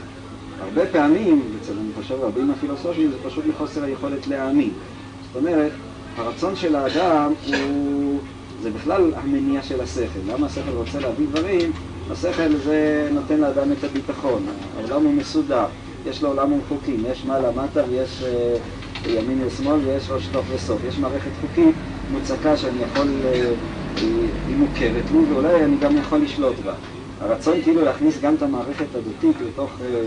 הרבה 0.61 0.87
פעמים, 0.87 1.42
אצל 1.62 1.72
אני 1.72 2.02
חושב 2.02 2.14
רבים 2.20 2.46
מהפילוסופים, 2.46 3.11
זה 3.11 3.16
פשוט 3.31 3.46
מחוסר 3.46 3.85
היכולת 3.85 4.26
להאמין. 4.26 4.70
זאת 5.26 5.37
אומרת, 5.37 5.72
הרצון 6.16 6.57
של 6.57 6.76
האדם 6.76 7.33
הוא 7.46 8.20
זה 8.62 8.70
בכלל 8.70 9.12
המניע 9.16 9.62
של 9.62 9.81
השכל. 9.81 10.20
למה 10.33 10.46
השכל 10.46 10.70
רוצה 10.70 11.00
להביא 11.00 11.26
דברים? 11.26 11.72
השכל 12.11 12.57
זה 12.57 13.09
נותן 13.12 13.40
לאדם 13.40 13.72
את 13.72 13.85
הביטחון. 13.85 14.46
העולם 14.76 15.04
הוא 15.04 15.14
מסודר, 15.14 15.64
יש 16.07 16.22
לו 16.22 16.28
עולם 16.28 16.52
עם 16.52 16.61
חוקים, 16.68 17.04
יש 17.12 17.24
מעלה 17.24 17.50
מטה 17.50 17.83
ויש 17.90 18.22
אה, 18.22 18.57
ימין 19.11 19.44
ושמאל 19.46 19.81
ויש 19.85 20.11
ראש 20.11 20.26
תוך 20.26 20.46
וסוף. 20.54 20.85
יש 20.88 20.98
מערכת 20.98 21.31
חוקית 21.40 21.74
מוצקה 22.11 22.57
שאני 22.57 22.83
יכול, 22.83 23.09
אה, 23.24 23.52
היא 24.46 24.57
מוכרת 24.57 25.11
לי 25.11 25.18
ואולי 25.18 25.64
אני 25.64 25.76
גם 25.76 25.96
יכול 25.96 26.18
לשלוט 26.18 26.61
בה. 26.64 26.74
הרצון 27.20 27.62
כאילו 27.62 27.85
להכניס 27.85 28.20
גם 28.20 28.35
את 28.35 28.42
המערכת 28.42 28.87
הדתית 28.94 29.37
לתוך 29.46 29.70
אה, 29.85 30.00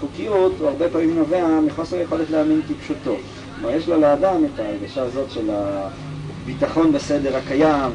חוקיות, 0.00 0.52
הוא 0.58 0.68
הרבה 0.68 0.88
פעמים 0.88 1.18
נובע 1.18 1.60
מחוסר 1.66 1.96
יכולת 1.96 2.30
להאמין 2.30 2.60
כפשוטו. 2.68 3.16
כלומר, 3.60 3.76
יש 3.76 3.88
לו 3.88 4.00
לאדם 4.00 4.44
את 4.44 4.60
ההרגשה 4.60 5.02
הזאת 5.02 5.30
של 5.30 5.50
הביטחון 5.50 6.92
בסדר 6.92 7.36
הקיים, 7.36 7.90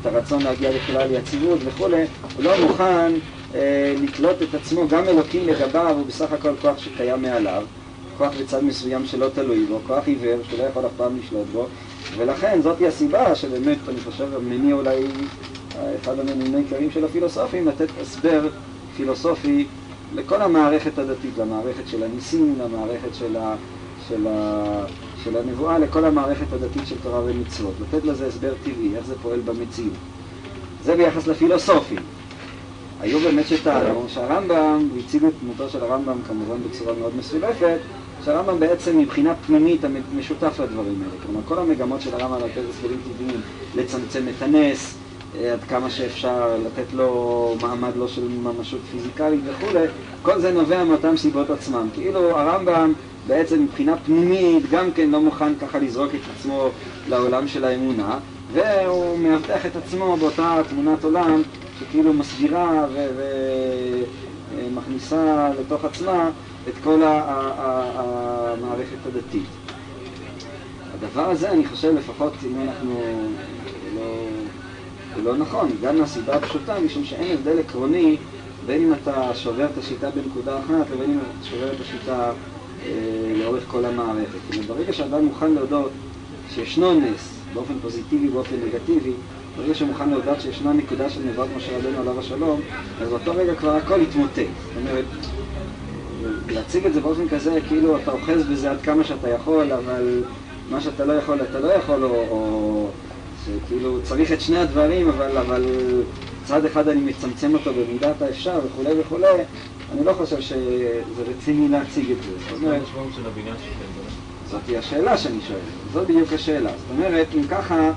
את 0.00 0.06
הרצון 0.06 0.42
להגיע 0.42 0.70
לכלל 0.70 1.12
יציבות 1.12 1.58
וכולי, 1.64 2.04
הוא 2.36 2.44
לא 2.44 2.60
מוכן 2.60 3.12
אה, 3.54 3.94
לקלוט 4.02 4.42
את 4.42 4.54
עצמו, 4.54 4.88
גם 4.88 5.08
אלוקים 5.08 5.46
לגביו 5.46 5.94
הוא 5.96 6.06
בסך 6.06 6.32
הכל 6.32 6.52
כוח 6.60 6.78
שקיים 6.78 7.22
מעליו, 7.22 7.62
כוח 8.18 8.32
בצד 8.40 8.64
מסוים 8.64 9.06
שלא 9.06 9.28
תלוי 9.34 9.66
בו, 9.66 9.80
כוח 9.86 10.06
עיוור 10.06 10.38
שלא 10.50 10.62
יכול 10.62 10.86
אף 10.86 10.90
פעם 10.96 11.18
לשלוט 11.18 11.46
בו, 11.52 11.66
ולכן 12.16 12.60
זאתי 12.62 12.86
הסיבה 12.86 13.34
שבאמת, 13.34 13.78
אני 13.88 14.00
חושב, 14.00 14.34
המניע 14.34 14.74
אולי, 14.74 15.04
אחד 16.02 16.18
המניעים 16.18 16.54
העיקריים 16.54 16.90
של 16.90 17.04
הפילוסופים, 17.04 17.68
לתת 17.68 17.88
הסבר 18.00 18.48
פילוסופי 18.96 19.66
לכל 20.14 20.42
המערכת 20.42 20.98
הדתית, 20.98 21.38
למערכת 21.38 21.88
של 21.88 22.02
הניסים, 22.02 22.54
למערכת 22.58 23.14
של, 23.14 23.36
ה, 23.36 23.56
של, 24.08 24.26
ה, 24.26 24.84
של 25.24 25.36
הנבואה, 25.36 25.78
לכל 25.78 26.04
המערכת 26.04 26.52
הדתית 26.52 26.86
של 26.86 26.96
תורה 27.02 27.20
ומצוות. 27.24 27.74
לתת 27.80 28.04
לזה 28.04 28.26
הסבר 28.26 28.52
טבעי, 28.64 28.96
איך 28.96 29.06
זה 29.06 29.14
פועל 29.22 29.40
במציאות. 29.40 29.94
זה 30.84 30.96
ביחס 30.96 31.26
לפילוסופים. 31.26 31.98
היו 33.00 33.20
באמת 33.20 33.46
שטענו 33.46 34.04
שהרמב"ם, 34.08 34.88
והציגו 34.94 35.28
את 35.28 35.32
דמותו 35.42 35.68
של 35.68 35.84
הרמב"ם 35.84 36.18
כמובן 36.28 36.56
בצורה 36.70 36.94
מאוד 36.94 37.12
מסולפת, 37.18 37.78
שהרמב"ם 38.24 38.60
בעצם 38.60 38.98
מבחינה 38.98 39.34
פנימית 39.46 39.80
משותף 40.16 40.60
לדברים 40.60 41.02
האלה. 41.02 41.22
כלומר, 41.22 41.40
כל 41.44 41.58
המגמות 41.58 42.00
של 42.00 42.14
הרמב"ם 42.14 42.46
לתת 42.46 42.60
הסברים 42.70 42.98
טבעיים, 43.04 43.40
לצמצם 43.74 44.22
את 44.28 44.42
הנס, 44.42 44.94
עד 45.34 45.64
כמה 45.68 45.90
שאפשר, 45.90 46.56
לתת 46.66 46.92
לו 46.92 47.56
מעמד 47.62 47.96
לא 47.96 48.08
של 48.08 48.28
ממשות 48.28 48.80
פיזיקלית 48.90 49.40
וכולי, 49.44 49.86
כל 50.22 50.40
זה 50.40 50.52
נובע 50.52 50.84
מאותן 50.84 51.16
סיבות 51.16 51.50
עצמם. 51.50 51.88
כאילו 51.94 52.38
הרמב"ם 52.38 52.92
בעצם 53.26 53.62
מבחינה 53.62 53.96
פנימית 53.96 54.70
גם 54.70 54.92
כן 54.92 55.10
לא 55.10 55.20
מוכן 55.20 55.54
ככה 55.54 55.78
לזרוק 55.78 56.14
את 56.14 56.20
עצמו 56.36 56.68
לעולם 57.08 57.48
של 57.48 57.64
האמונה, 57.64 58.18
והוא 58.52 59.18
מאבטח 59.18 59.66
את 59.66 59.76
עצמו 59.76 60.16
באותה 60.16 60.62
תמונת 60.68 61.04
עולם 61.04 61.42
שכאילו 61.80 62.12
מסגירה 62.12 62.86
ומכניסה 64.56 65.50
לתוך 65.60 65.84
עצמה 65.84 66.30
את 66.68 66.74
כל 66.84 67.02
המערכת 67.94 69.06
הדתית. 69.06 69.46
הדבר 70.94 71.30
הזה, 71.30 71.50
אני 71.50 71.66
חושב, 71.66 71.94
לפחות 71.96 72.32
אם 72.46 72.60
אנחנו 72.68 73.00
לא... 73.94 74.35
הוא 75.16 75.24
לא 75.24 75.36
נכון, 75.36 75.68
גם 75.82 75.98
מהסיבה 75.98 76.36
הפשוטה, 76.36 76.80
משום 76.80 77.04
שאין 77.04 77.36
הבדל 77.36 77.58
עקרוני 77.58 78.16
בין 78.66 78.82
אם 78.82 78.92
אתה 78.92 79.34
שובר 79.34 79.64
את 79.64 79.78
השיטה 79.78 80.10
בנקודה 80.10 80.58
אחת 80.58 80.90
לבין 80.94 81.10
אם 81.10 81.18
אתה 81.18 81.46
שובר 81.46 81.72
את 81.72 81.80
השיטה 81.80 82.32
אה, 82.86 83.32
לאורך 83.38 83.64
כל 83.68 83.84
המערכת. 83.84 84.32
זאת 84.32 84.54
אומרת, 84.54 84.66
ברגע 84.66 84.92
שאדם 84.92 85.24
מוכן 85.24 85.50
להודות 85.50 85.90
שישנו 86.54 87.00
נס, 87.00 87.32
באופן 87.54 87.74
פוזיטיבי, 87.82 88.28
באופן 88.28 88.54
נגטיבי, 88.66 89.12
ברגע 89.56 89.74
שהוא 89.74 89.88
מוכן 89.88 90.10
להודות 90.10 90.40
שישנה 90.40 90.72
נקודה 90.72 91.10
של 91.10 91.20
נבואת 91.28 91.48
משה 91.56 91.76
רבנו 91.78 92.00
עליו 92.00 92.18
השלום, 92.18 92.60
אז 93.02 93.08
באותו 93.08 93.32
רגע 93.36 93.54
כבר 93.54 93.76
הכל 93.76 94.00
יתמוטט. 94.00 94.36
זאת 94.36 94.76
אומרת, 94.76 95.04
להציג 96.48 96.86
את 96.86 96.94
זה 96.94 97.00
באופן 97.00 97.28
כזה, 97.28 97.58
כאילו 97.68 97.96
אתה 97.96 98.10
אוחז 98.12 98.46
בזה 98.50 98.70
עד 98.70 98.80
כמה 98.80 99.04
שאתה 99.04 99.28
יכול, 99.28 99.72
אבל 99.72 100.22
מה 100.70 100.80
שאתה 100.80 101.04
לא 101.04 101.12
יכול, 101.12 101.38
אתה 101.50 101.60
לא 101.60 101.72
יכול, 101.72 102.04
או, 102.04 102.10
או 102.10 102.88
שכאילו 103.46 104.02
צריך 104.02 104.32
את 104.32 104.40
שני 104.40 104.58
הדברים, 104.58 105.08
אבל, 105.08 105.38
אבל 105.38 105.64
צד 106.44 106.64
אחד 106.64 106.88
אני 106.88 107.00
מצמצם 107.00 107.54
אותו 107.54 107.70
במידת 107.74 108.22
האפשר 108.22 108.60
וכולי 108.66 109.00
וכולי, 109.00 109.26
אני 109.92 110.04
לא 110.04 110.12
חושב 110.12 110.40
שזה 110.40 111.22
רציני 111.26 111.68
להציג 111.68 112.10
את 112.10 112.16
זה. 112.22 112.54
אז 112.54 112.60
מה 112.60 112.74
המשמעות 112.74 113.12
של 113.16 113.26
הבניין 113.26 113.56
שלכם? 113.56 113.86
זאתי 114.50 114.76
השאלה 114.76 115.18
שאני 115.18 115.38
שואל, 115.48 115.58
זאת 115.92 116.06
בדיוק 116.06 116.32
השאלה. 116.32 116.70
זאת 116.70 116.90
אומרת, 116.90 117.26
אם 117.34 117.46
ככה, 117.46 117.92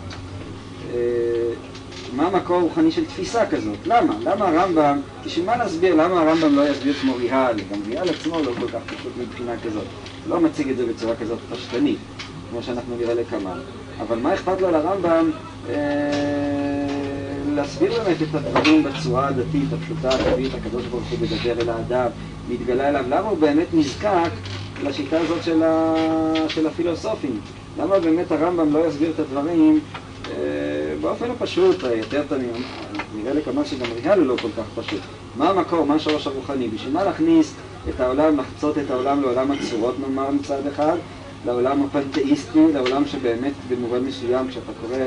אה, 0.93 0.95
מה 2.15 2.27
המקור 2.27 2.55
הרוחני 2.55 2.91
של 2.91 3.05
תפיסה 3.05 3.45
כזאת? 3.45 3.77
למה? 3.85 4.17
למה 4.23 4.47
הרמב"ם, 4.47 5.01
בשביל 5.25 5.45
מה 5.45 5.57
להסביר? 5.57 5.95
למה 5.95 6.21
הרמב"ם 6.21 6.55
לא 6.55 6.69
יסביר 6.69 6.93
כמו 6.93 7.15
ריאל? 7.15 7.55
גם 7.71 7.79
ריאל 7.87 8.09
עצמו 8.09 8.39
לא 8.43 8.51
כל 8.59 8.67
כך 8.67 8.93
פשוט 8.93 9.11
מבחינה 9.21 9.51
כזאת. 9.65 9.87
לא 10.27 10.39
מציג 10.39 10.69
את 10.69 10.77
זה 10.77 10.85
בצורה 10.85 11.15
כזאת 11.15 11.39
פשטנית, 11.51 11.99
כמו 12.49 12.63
שאנחנו 12.63 12.97
נראה 12.97 13.13
לכמה. 13.13 13.53
אבל 13.99 14.19
מה 14.19 14.33
אכפת 14.33 14.61
לו 14.61 14.71
לרמב"ם 14.71 15.31
אה, 15.69 15.75
להסביר 17.55 17.93
באמת 18.03 18.21
את 18.21 18.35
הדברים 18.35 18.83
בצורה 18.83 19.27
הדתית, 19.27 19.73
הפשוטה, 19.73 20.09
הטבעית, 20.09 20.53
הקדוש 20.53 20.85
ברוך 20.85 21.03
הוא 21.09 21.19
מדבר 21.21 21.61
אל 21.61 21.69
האדם, 21.69 22.07
מתגלה 22.49 22.89
אליו, 22.89 23.05
למה 23.09 23.29
הוא 23.29 23.37
באמת 23.37 23.67
נזקק 23.73 24.29
לשיטה 24.83 25.19
הזאת 25.19 25.43
של, 25.43 25.63
ה... 25.63 25.95
של 26.47 26.67
הפילוסופים? 26.67 27.39
למה 27.79 27.99
באמת 27.99 28.31
הרמב"ם 28.31 28.73
לא 28.73 28.87
יסביר 28.87 29.11
את 29.15 29.19
הדברים 29.19 29.79
אה, 30.31 30.35
באופן 31.01 31.31
הפשוט, 31.31 31.83
היותר 31.83 32.23
תמיד, 32.29 32.51
נראה 33.15 33.33
לכמה 33.33 33.65
שגם 33.65 33.87
ריאל 34.03 34.19
הוא 34.19 34.27
לא 34.27 34.35
כל 34.41 34.49
כך 34.57 34.83
פשוט. 34.83 35.01
מה 35.37 35.49
המקור, 35.49 35.85
מה 35.85 35.95
השורש 35.95 36.27
הרוחני? 36.27 36.67
בשביל 36.67 36.93
מה 36.93 37.03
להכניס 37.03 37.53
את 37.89 37.99
העולם, 37.99 38.37
לחצות 38.37 38.77
את 38.77 38.91
העולם 38.91 39.21
לעולם 39.21 39.51
הצורות 39.51 39.95
נאמר 39.99 40.31
מצד 40.31 40.67
אחד, 40.67 40.97
לעולם 41.45 41.83
הפנתאיסטי, 41.83 42.73
לעולם 42.73 43.05
שבאמת 43.05 43.53
במובן 43.69 43.99
מסוים 43.99 44.47
כשאתה 44.47 44.71
קורא 44.81 44.97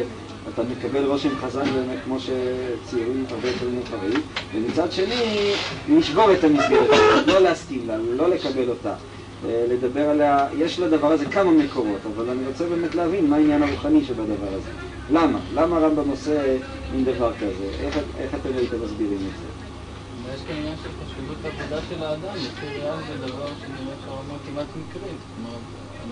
אתה 0.48 0.62
מקבל 0.62 1.04
רושם 1.04 1.36
חזק 1.36 1.64
באמת 1.74 1.98
כמו 2.04 2.16
שצעירים 2.20 3.24
הרבה 3.30 3.48
יותר 3.48 3.66
מאוחרים 3.74 4.20
ומצד 4.54 4.92
שני 4.92 5.52
לשבור 5.88 6.32
את 6.32 6.44
המסגרת, 6.44 6.90
לא 7.26 7.38
להסכים 7.40 7.86
לה, 7.86 7.96
לא 8.16 8.28
לקבל 8.28 8.68
אותה 8.68 8.94
אה, 9.44 9.64
לדבר 9.68 10.08
עליה, 10.10 10.48
יש 10.58 10.80
לדבר 10.80 11.12
הזה 11.12 11.26
כמה 11.26 11.50
מקורות, 11.50 12.00
אבל 12.14 12.30
אני 12.30 12.46
רוצה 12.46 12.68
באמת 12.68 12.94
להבין 12.94 13.30
מה 13.30 13.36
העניין 13.36 13.62
הרוחני 13.62 14.04
שבדבר 14.04 14.54
הזה. 14.54 14.70
למה? 15.10 15.38
למה 15.54 15.76
הרמב"ם 15.76 16.10
עושה 16.10 16.56
מין 16.94 17.04
דבר 17.04 17.32
כזה? 17.32 17.70
איך, 17.80 17.98
איך 18.18 18.34
אתם 18.34 18.48
הייתם 18.56 18.76
מסבירים 18.84 19.18
את 19.18 19.38
זה? 19.38 19.46
יש 20.34 20.40
כאן 20.48 20.56
עניין 20.56 20.76
של 20.82 20.88
חשיבות 21.04 21.36
העבודה 21.44 21.80
של 21.88 22.02
האדם, 22.02 22.34
לפי 22.36 22.66
ריאל 22.66 22.96
זה 23.08 23.26
דבר 23.26 23.46
שנראה 23.60 23.94
שהרמה 24.04 24.34
כמעט 24.46 24.66
מקרית. 24.76 25.20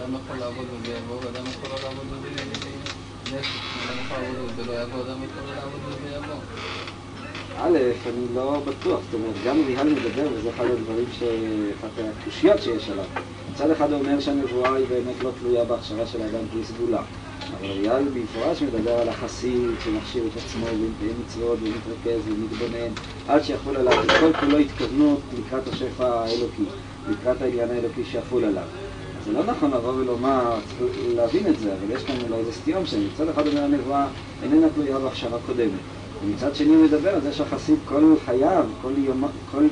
אדם 0.01 0.15
יכול 0.25 0.37
לעבוד 0.37 0.67
וזה 0.73 0.93
יבוא, 0.99 1.17
ואדם 1.25 1.45
יכול 1.57 1.71
לא 1.71 1.79
לעבוד 1.83 2.07
וזה 4.59 4.75
יבוא, 4.83 5.01
אדם 5.01 5.19
יכול 5.25 5.43
לא 5.47 5.55
לעבוד 5.57 5.81
וזה 5.87 6.17
יבוא. 6.17 6.35
א', 7.59 7.79
אני 8.07 8.35
לא 8.35 8.61
בטוח, 8.67 9.01
זאת 9.05 9.15
אומרת, 9.15 9.35
גם 9.45 9.65
ריאל 9.67 9.89
מדבר, 9.89 10.29
וזה 10.35 10.51
אחד 10.51 10.65
הדברים, 10.65 11.05
ש... 11.13 11.23
אחת 11.81 11.91
הקושיות 12.23 12.63
שיש 12.63 12.91
עליו. 12.91 13.05
מצד 13.53 13.71
אחד 13.71 13.93
הוא 13.93 14.01
אומר 14.01 14.21
שהנבואה 14.21 14.75
היא 14.75 14.87
באמת 14.91 15.17
לא 15.25 15.31
תלויה 15.41 15.65
בהכשרה 15.65 16.07
של 16.07 16.23
האדם 16.23 16.45
כי 16.53 16.59
היא 16.59 16.65
סגולה. 16.65 17.03
אבל 17.51 17.73
ריאל 17.73 18.05
במפורש 18.15 18.63
מדבר 18.63 18.93
על 18.93 19.09
החסיד 19.09 19.71
שמכשיר 19.85 20.23
את 20.33 20.37
עצמו 20.45 20.67
ומקיים 20.67 21.15
מצוות 21.25 21.59
ומתרכז 21.63 22.21
ומתבונן 22.29 22.93
עד 23.29 23.43
שיחול 23.45 23.77
עליו 23.77 23.93
כל 24.21 24.33
כולו 24.41 24.59
התכוונות 24.59 25.21
לקראת 25.39 25.69
השפע 25.69 26.09
האלוקי, 26.09 26.65
לקראת 27.11 27.43
העניין 27.43 27.71
האלוקי 27.71 28.05
שיחול 28.05 28.45
עליו. 28.45 28.90
זה 29.25 29.33
לא 29.33 29.45
נכון 29.45 29.71
לבוא 29.71 29.95
ולומר, 29.95 30.55
להבין 31.15 31.47
את 31.47 31.59
זה, 31.59 31.73
אבל 31.73 31.95
יש 31.95 32.05
כאן 32.05 32.15
אולי 32.29 32.41
איזה 32.41 32.53
סתיום 32.53 32.87
שמצד 32.87 33.29
אחד 33.29 33.47
אומר 33.47 33.65
הנבואה 33.65 34.07
איננה 34.43 34.67
תלויה 34.75 34.99
בהכשרה 34.99 35.39
קודמת. 35.47 35.81
ומצד 36.25 36.55
שני 36.55 36.75
הוא 36.75 36.85
מדבר 36.85 37.15
על 37.15 37.21
זה 37.21 37.33
שהחסיד 37.33 37.79
כל 37.85 38.15
חייו, 38.25 38.65
כל, 38.83 38.93
יום, 38.97 39.25
כל, 39.51 39.65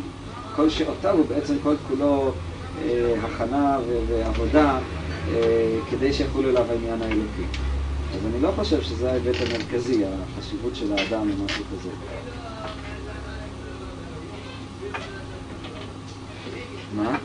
כל 0.57 0.71
שעותיו 0.71 1.17
הוא 1.17 1.27
בעצם 1.29 1.55
כל 1.63 1.75
כולו 1.89 2.33
אה, 2.83 3.15
הכנה 3.23 3.79
ועבודה 4.09 4.79
אה, 5.29 5.79
כדי 5.91 6.13
שיחול 6.13 6.47
אליו 6.47 6.65
העניין 6.71 7.03
האלוקי. 7.03 7.45
אז 8.15 8.27
אני 8.27 8.43
לא 8.43 8.51
חושב 8.57 8.83
שזה 8.83 9.11
ההיבט 9.11 9.37
המרכזי, 9.41 10.05
החשיבות 10.05 10.77
של 10.77 10.93
האדם 10.93 11.21
או 11.21 11.45
משהו 11.45 11.65
כזה. 11.73 11.91
מה? 16.97 17.19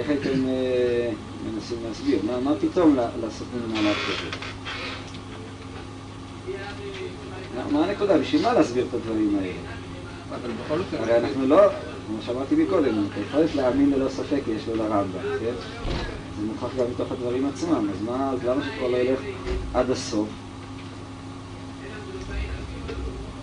איך 0.00 0.08
הייתם 0.08 0.46
אה, 0.48 1.10
מנסים 1.54 1.78
להסביר? 1.88 2.18
מה, 2.26 2.40
מה 2.40 2.54
פתאום 2.60 2.96
לעשות 3.22 3.46
מן 3.54 3.74
מהלך 3.74 3.98
כזה? 3.98 4.28
מה 7.70 7.84
הנקודה? 7.84 8.18
בשביל 8.18 8.42
מה 8.42 8.52
להסביר 8.52 8.86
את 8.88 8.94
הדברים 8.94 9.36
האלה? 9.38 9.52
אבל 10.30 10.50
בכל 10.64 10.78
אופן... 10.78 10.96
הרי 10.96 11.18
אנחנו 11.18 11.46
לא, 11.46 11.60
כמו 12.06 12.16
שאמרתי 12.26 12.54
מקודם, 12.54 13.04
את 13.12 13.18
היכולת 13.18 13.54
להאמין 13.54 13.90
ללא 13.90 14.08
ספק 14.08 14.40
יש 14.56 14.68
לו 14.68 14.76
לרמב"ם, 14.76 15.20
כן? 15.40 15.52
זה 16.36 16.46
מוכרח 16.46 16.70
גם 16.78 16.84
מתוך 16.90 17.12
הדברים 17.12 17.46
עצמם, 17.46 17.86
אז 17.92 18.02
מה, 18.04 18.30
אז 18.30 18.44
למה 18.44 18.64
שכבר 18.64 18.88
לא 18.88 18.96
ילך 18.96 19.20
עד 19.74 19.90
הסוף? 19.90 20.28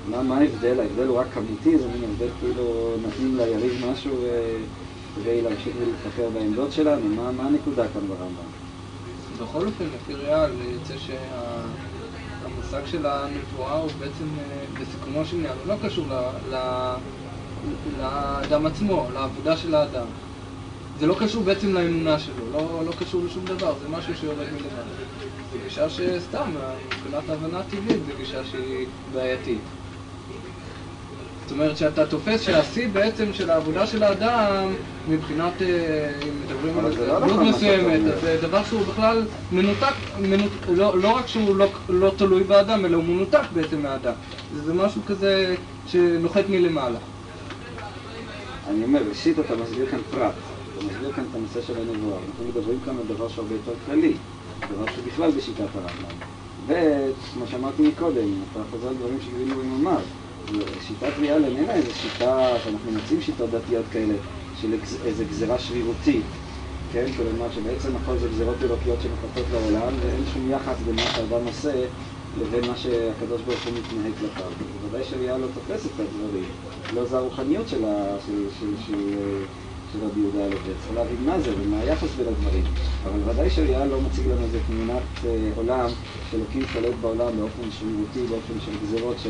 מה, 0.09 0.23
מה 0.23 0.37
ההבדל? 0.37 0.79
ההבדל 0.79 1.07
הוא 1.07 1.17
רק 1.17 1.27
כמותי, 1.33 1.77
זה 1.77 1.87
מין 1.87 2.03
הבדל 2.03 2.29
כאילו 2.39 2.95
נותנים 3.01 3.37
ליריב 3.37 3.85
משהו 3.91 4.15
ו- 4.21 4.86
כדי 5.21 5.41
להמשיך 5.41 5.75
ולהתחקר 5.81 6.29
בעמדות 6.33 6.71
שלנו? 6.71 7.15
מה, 7.15 7.31
מה 7.31 7.43
הנקודה 7.43 7.83
כאן 7.93 8.01
ברמב"ם? 8.07 8.47
בכל 9.41 9.65
אופן, 9.65 9.85
לפי 9.95 10.13
ריאל, 10.13 10.51
יוצא 10.73 10.93
שהמושג 10.97 12.81
של 12.85 13.05
הנבואה 13.05 13.73
הוא 13.73 13.91
בעצם, 13.99 14.25
אה, 14.39 14.43
בסיכומו 14.81 15.25
של 15.25 15.37
עניין, 15.37 15.53
הוא 15.63 15.67
לא 15.67 15.75
קשור 15.83 16.05
ל- 16.07 16.53
ל- 16.55 16.97
לאדם 17.99 18.65
עצמו, 18.65 19.07
לעבודה 19.13 19.57
של 19.57 19.75
האדם. 19.75 20.07
זה 20.99 21.07
לא 21.07 21.15
קשור 21.19 21.43
בעצם 21.43 21.73
לאמונה 21.73 22.19
שלו, 22.19 22.51
לא, 22.51 22.81
לא 22.85 22.91
קשור 22.99 23.21
לשום 23.25 23.45
דבר, 23.45 23.73
זה 23.81 23.89
משהו 23.89 24.15
שיורד 24.15 24.37
מלמעלה. 24.37 24.93
זו 25.51 25.57
גישה 25.63 25.89
שסתם, 25.89 26.51
מבחינת 26.97 27.29
הבנה 27.29 27.63
טבעית, 27.63 28.05
זו 28.05 28.11
גישה 28.17 28.45
שהיא 28.45 28.87
בעייתית. 29.13 29.61
זאת 31.47 31.51
אומרת 31.51 31.77
שאתה 31.77 32.05
תופס 32.05 32.41
שהשיא 32.41 32.87
בעצם 32.87 33.33
של 33.33 33.49
העבודה 33.49 33.87
של 33.87 34.03
האדם, 34.03 34.73
מבחינת, 35.09 35.61
אה, 35.61 36.11
אם 36.23 36.33
מדברים 36.45 36.79
על 36.79 36.91
לא 37.07 37.19
דמות 37.19 37.31
נכון 37.31 37.49
מסוימת, 37.49 38.01
זה 38.21 38.37
דבר 38.41 38.63
שהוא 38.63 38.81
בכלל 38.85 39.25
מנותק, 39.51 39.93
מנותק 40.19 40.67
לא, 40.75 40.99
לא 40.99 41.07
רק 41.07 41.27
שהוא 41.27 41.55
לא, 41.55 41.67
לא 41.89 42.11
תלוי 42.17 42.43
באדם, 42.43 42.85
אלא 42.85 42.95
הוא 42.95 43.03
מנותק 43.03 43.43
בעצם 43.53 43.81
מהאדם. 43.81 44.13
זה, 44.55 44.73
משהו 44.73 45.01
כזה 45.07 45.55
שנוחת 45.87 46.43
מלמעלה. 46.49 46.99
אני 48.69 48.83
אומר, 48.83 49.01
ראשית 49.09 49.39
אתה 49.39 49.53
מסביר 49.55 49.85
כאן 49.91 49.99
פרט, 50.11 50.33
אתה 50.77 50.85
מסביר 50.85 51.11
כאן 51.11 51.23
את 51.31 51.35
הנושא 51.35 51.61
של 51.67 51.73
הנבואה, 51.73 52.17
אנחנו 52.27 52.45
מדברים 52.49 52.79
כאן 52.85 52.95
על 52.97 53.15
דבר 53.15 53.27
שהרבה 53.27 53.53
יותר 53.53 53.73
כללי, 53.85 54.13
דבר 54.73 54.85
שבכלל 54.95 55.31
בשיטת 55.31 55.59
הרמב"ם. 55.59 56.17
וכמו 56.67 57.47
שאמרתי 57.51 57.87
מקודם, 57.87 58.29
אתה 58.51 58.59
חוזר 58.71 58.87
על 58.87 58.95
דברים 58.95 59.17
שגבינו 59.21 59.61
עם 59.61 59.87
אמר, 59.87 59.99
שיטת 60.87 61.19
ריאל 61.19 61.45
איננה 61.45 61.75
איזו 61.75 61.93
שיטה, 61.93 62.27
שאנחנו 62.63 62.91
מוצאים 62.91 63.21
שיטות 63.21 63.49
דתיות 63.49 63.85
כאלה, 63.91 64.13
של 64.61 64.73
איז- 64.73 64.97
איזו 65.05 65.23
גזירה 65.29 65.59
שרירותית, 65.59 66.25
כן? 66.93 67.05
כלומר 67.17 67.51
שבעצם 67.51 67.95
הכל 67.95 68.17
זה 68.17 68.27
גזירות 68.27 68.55
אלוקיות 68.63 68.97
שמחלטות 69.01 69.45
לעולם, 69.51 69.93
ואין 70.01 70.25
שום 70.25 70.51
יחס 70.51 70.81
בין 70.85 70.95
מה 70.95 71.09
שאדם 71.15 71.45
עושה 71.45 71.85
לבין 72.41 72.65
מה 72.67 72.77
שהקדוש 72.77 73.41
ברוך 73.41 73.59
הוא 73.65 73.73
מתנהג 73.73 74.13
כלפיו. 74.19 74.51
בוודאי 74.81 75.03
שריאל 75.03 75.37
לא 75.37 75.47
תופס 75.53 75.85
את 75.85 75.99
הדברים. 75.99 76.45
לא 76.95 77.05
זה 77.05 77.17
הרוחניות 77.17 77.67
של, 77.67 77.83
של, 78.25 78.47
של, 78.59 78.77
של, 78.77 78.93
של, 79.93 80.05
רבי 80.05 80.19
יהודה 80.19 80.45
הלוי. 80.45 80.59
צריך 80.79 80.95
להבין 80.95 81.25
מה 81.25 81.39
זה 81.39 81.51
ומה 81.59 81.79
היחס 81.79 82.15
בין 82.17 82.27
הדברים. 82.27 82.63
אבל 83.03 83.19
ודאי 83.29 83.49
שריאל 83.49 83.87
לא 83.87 84.01
מציג 84.01 84.27
לנו 84.27 84.43
איזה 84.43 84.59
תמונת 84.67 85.01
אה, 85.25 85.49
עולם 85.55 85.89
שאלוקים 86.31 86.63
שולט 86.73 86.95
בעולם 87.01 87.37
באופן 87.37 87.71
שרירותי, 87.79 88.23
באופן 88.29 88.53
של 88.65 88.71
גזירות 88.83 89.19
ש, 89.19 89.23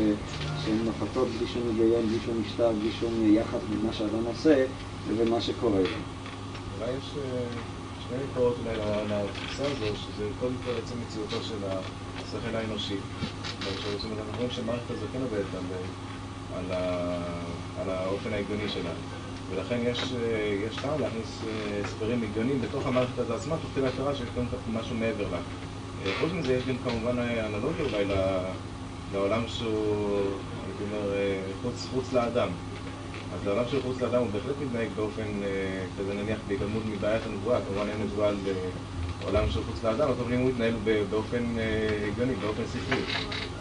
שהן 0.64 0.78
נוחתות 0.84 1.28
בלי 1.28 1.46
שום 1.46 1.62
היגיון, 1.68 2.06
בלי 2.06 2.18
שום 2.26 2.42
משטר, 2.42 2.72
בלי 2.72 2.90
שום 3.00 3.34
יחס 3.34 3.60
בין 3.70 3.86
מה 3.86 3.92
שאדם 3.92 4.24
עושה 4.26 4.66
לבין 5.10 5.28
מה 5.28 5.40
שקורה. 5.40 5.80
אולי 6.78 6.90
יש 6.98 7.14
אה, 7.18 7.40
שני 8.08 8.18
מקורות 8.30 8.56
אולי 8.64 8.76
לתפיסה 9.08 9.64
הזו, 9.64 9.96
שזה 9.96 10.28
קודם 10.40 10.54
כל 10.64 10.70
עצם 10.84 10.94
מציאותו 11.06 11.36
של 11.42 11.56
השכל 12.18 12.56
האנושי. 12.56 12.96
אנחנו 14.18 14.36
רואים 14.36 14.50
שהמערכת 14.50 14.90
הזו 14.90 15.06
כן 15.12 15.18
עובדת 15.22 15.44
על, 17.78 17.90
האופן 17.90 18.32
ההגיוני 18.32 18.68
שלה. 18.68 18.90
ולכן 19.50 19.78
יש, 19.82 19.98
אה, 20.12 20.66
יש 20.68 20.76
טעם 20.76 21.00
להכניס 21.00 21.40
אה, 21.46 21.80
הסברים 21.84 22.22
הגיוניים 22.22 22.60
בתוך 22.60 22.86
המערכת 22.86 23.18
הזו 23.18 23.34
עצמה, 23.34 23.56
תוך 23.62 23.70
כדי 23.74 23.86
הכרה 23.86 24.14
שיש 24.14 24.28
גם 24.36 24.44
משהו 24.72 24.96
מעבר 24.96 25.28
לה. 25.30 25.38
אה, 26.06 26.12
חוץ 26.20 26.32
מזה 26.32 26.54
יש 26.54 26.64
גם 26.66 26.74
כמובן 26.84 27.18
אה, 27.18 27.46
אנלוגיה 27.46 27.84
אולי 27.84 28.04
לעולם 29.12 29.42
שהוא, 29.48 30.24
הייתי 30.66 30.84
אומר, 30.84 31.12
אה, 31.12 31.40
חוץ, 31.62 31.86
חוץ 31.94 32.12
לאדם. 32.12 32.48
אז 33.34 33.46
העולם 33.46 33.64
של 33.70 33.82
חוץ 33.82 34.00
לאדם 34.00 34.18
הוא 34.22 34.28
בהחלט 34.32 34.54
מתנהג 34.66 34.88
באופן 34.96 35.22
אה, 35.42 35.84
כזה 35.98 36.14
נניח 36.14 36.38
בהיגמות 36.48 36.82
מבעיית 36.86 37.22
הנבואה, 37.26 37.58
כמובן 37.68 37.88
אין 37.88 38.02
נבואה 38.02 38.28
על 38.28 38.36
אה, 38.48 38.52
עולם 39.26 39.50
של 39.50 39.60
חוץ 39.64 39.84
לאדם, 39.84 40.08
אבל 40.08 40.34
אם 40.34 40.40
הוא 40.40 40.50
יתנהל 40.50 40.74
ב- 40.84 41.04
באופן 41.10 41.58
אה, 41.58 42.08
הגיוני, 42.08 42.34
באופן 42.34 42.62
שכלי. 42.72 43.02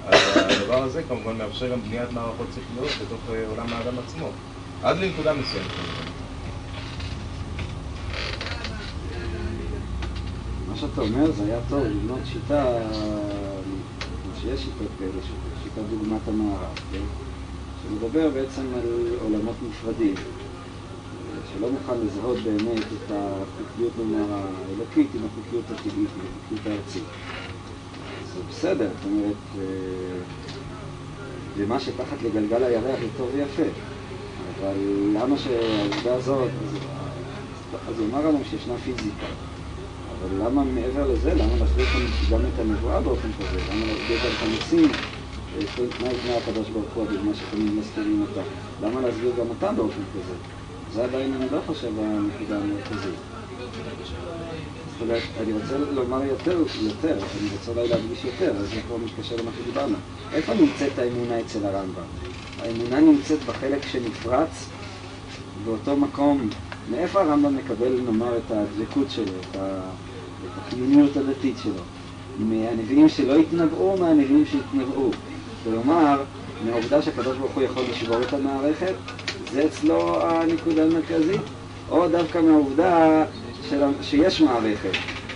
אז 0.07 0.19
הדבר 0.37 0.83
הזה 0.83 1.03
כמובן 1.03 1.37
מאפשר 1.37 1.71
גם 1.71 1.81
בניית 1.81 2.11
מערכות 2.11 2.47
שכליות 2.55 2.91
בתוך 3.01 3.19
אה, 3.29 3.47
עולם 3.47 3.73
האדם 3.73 3.99
עצמו, 3.99 4.31
עד 4.83 4.97
לנקודה 4.97 5.33
מסוימת. 5.33 5.67
מה 10.69 10.75
שאתה 10.75 11.01
אומר 11.01 11.31
זה 11.31 11.43
היה 11.43 11.59
טוב 11.69 11.83
לבנות 11.83 12.19
שיטה, 12.25 12.65
שיש 14.41 14.59
שיטות 14.61 14.87
כאלה, 14.99 15.21
ש- 15.23 15.63
שיטת 15.63 15.81
דוגמת 15.89 16.27
המערב, 16.27 16.79
כן? 16.91 17.01
שמדבר 17.83 18.29
בעצם 18.29 18.61
על 18.75 18.85
עולמות 19.23 19.55
נפרדים, 19.69 20.13
שלא 21.53 21.69
מוכן 21.71 22.05
לזהות 22.05 22.37
באמת 22.37 22.77
את 22.79 23.11
החוקיות 23.11 23.93
נאמר 23.97 24.25
האלוקית 24.33 25.07
עם 25.15 25.21
החוקיות 25.25 25.63
הטבעית, 25.71 26.09
עם 26.15 26.25
החוקיות 26.29 26.67
הארצית. 26.67 27.03
זה 28.35 28.39
בסדר, 28.49 28.89
זאת 28.97 29.05
אומרת, 29.11 29.35
אה, 29.59 29.63
ומה 31.57 31.79
שתחת 31.79 32.23
לגלגל 32.23 32.63
הירח 32.63 32.99
זה 33.01 33.07
טוב 33.17 33.29
ויפה, 33.33 33.63
אבל 34.59 34.75
למה 35.13 35.37
שהעובדה 35.37 36.15
הזאת, 36.15 36.49
אז, 36.63 36.77
אז 37.87 37.99
הוא 37.99 38.07
אמר 38.07 38.19
לנו 38.27 38.39
שישנה 38.45 38.77
פיזיקה. 38.77 39.25
אבל 40.11 40.45
למה 40.45 40.63
מעבר 40.63 41.07
לזה, 41.13 41.33
למה 41.33 41.55
כאן 41.93 42.01
גם 42.31 42.39
את 42.45 42.59
הנבואה 42.59 43.01
באופן 43.01 43.27
כזה? 43.39 43.59
למה 43.71 43.85
להסביר 43.85 44.17
את? 44.17 44.91
כן, 45.75 45.85
תנאי 45.97 46.13
תנאי 46.23 46.35
הקדוש 46.35 46.69
ברוך 46.69 46.93
הוא, 46.93 47.03
הדוגמה 47.03 47.33
שתמיד 47.33 47.73
מזכירים 47.79 48.21
אותה. 48.21 48.41
למה 48.81 49.01
להסביר 49.01 49.31
גם 49.39 49.49
אותה 49.49 49.71
באופן 49.71 50.01
כזה? 50.13 50.33
זה 50.93 51.03
עדיין, 51.03 51.33
אני 51.33 51.49
לא 51.51 51.61
חושב, 51.65 51.91
הנקודה 51.99 52.57
המרכזית. 52.57 53.19
זאת 54.85 55.01
אומרת, 55.01 55.23
אני 55.37 55.53
רוצה 55.53 55.77
לומר 55.77 56.23
יותר, 56.23 56.57
יותר, 56.81 57.17
אני 57.39 57.47
רוצה 57.53 57.71
אולי 57.71 57.87
להדגיש 57.87 58.25
יותר, 58.25 58.51
אז 58.51 58.69
זה 58.73 58.81
כבר 58.87 58.97
מתקשר 58.97 59.35
למה 59.35 59.51
שדיברנו. 59.53 59.97
איפה 60.33 60.53
נמצאת 60.53 60.99
האמונה 60.99 61.41
אצל 61.41 61.65
הרמב"ם? 61.65 62.03
האמונה 62.61 62.99
נמצאת 62.99 63.39
בחלק 63.45 63.87
שנפרץ 63.91 64.69
באותו 65.65 65.97
מקום, 65.97 66.49
מאיפה 66.91 67.21
הרמב"ם 67.21 67.57
מקבל, 67.57 68.01
נאמר, 68.05 68.37
את 68.37 68.51
הדבקות 68.51 69.11
שלו, 69.11 69.33
את, 69.51 69.57
החיוניות 70.67 71.17
הדתית 71.17 71.55
שלו? 71.63 71.81
מהנביאים 72.39 73.09
שלא 73.09 73.35
התנבאו 73.35 73.91
או 73.91 73.97
מהנביאים 73.97 74.45
שהתנבאו? 74.45 75.09
כלומר, 75.63 76.23
מהעובדה 76.65 77.01
שהקדוש 77.01 77.37
ברוך 77.37 77.51
הוא 77.51 77.63
יכול 77.63 77.83
לשבור 77.91 78.21
את 78.21 78.33
המערכת, 78.33 78.93
זה 79.51 79.65
אצלו 79.65 80.23
הנקודה 80.23 80.83
המרכזית, 80.83 81.41
או 81.89 82.07
דווקא 82.07 82.37
מהעובדה 82.37 83.25
של... 83.69 83.83
שיש 84.01 84.41
מערכת, 84.41 84.91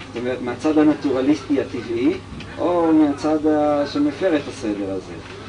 זאת 0.08 0.18
אומרת, 0.18 0.42
מהצד 0.42 0.78
הנטורליסטי 0.78 1.62
הטבעי, 1.62 2.14
או 2.58 2.94
מהצד. 2.94 3.40
שמפר 3.86 4.36
את 4.36 4.48
הסדר 4.48 4.92
הזה. 4.92 5.41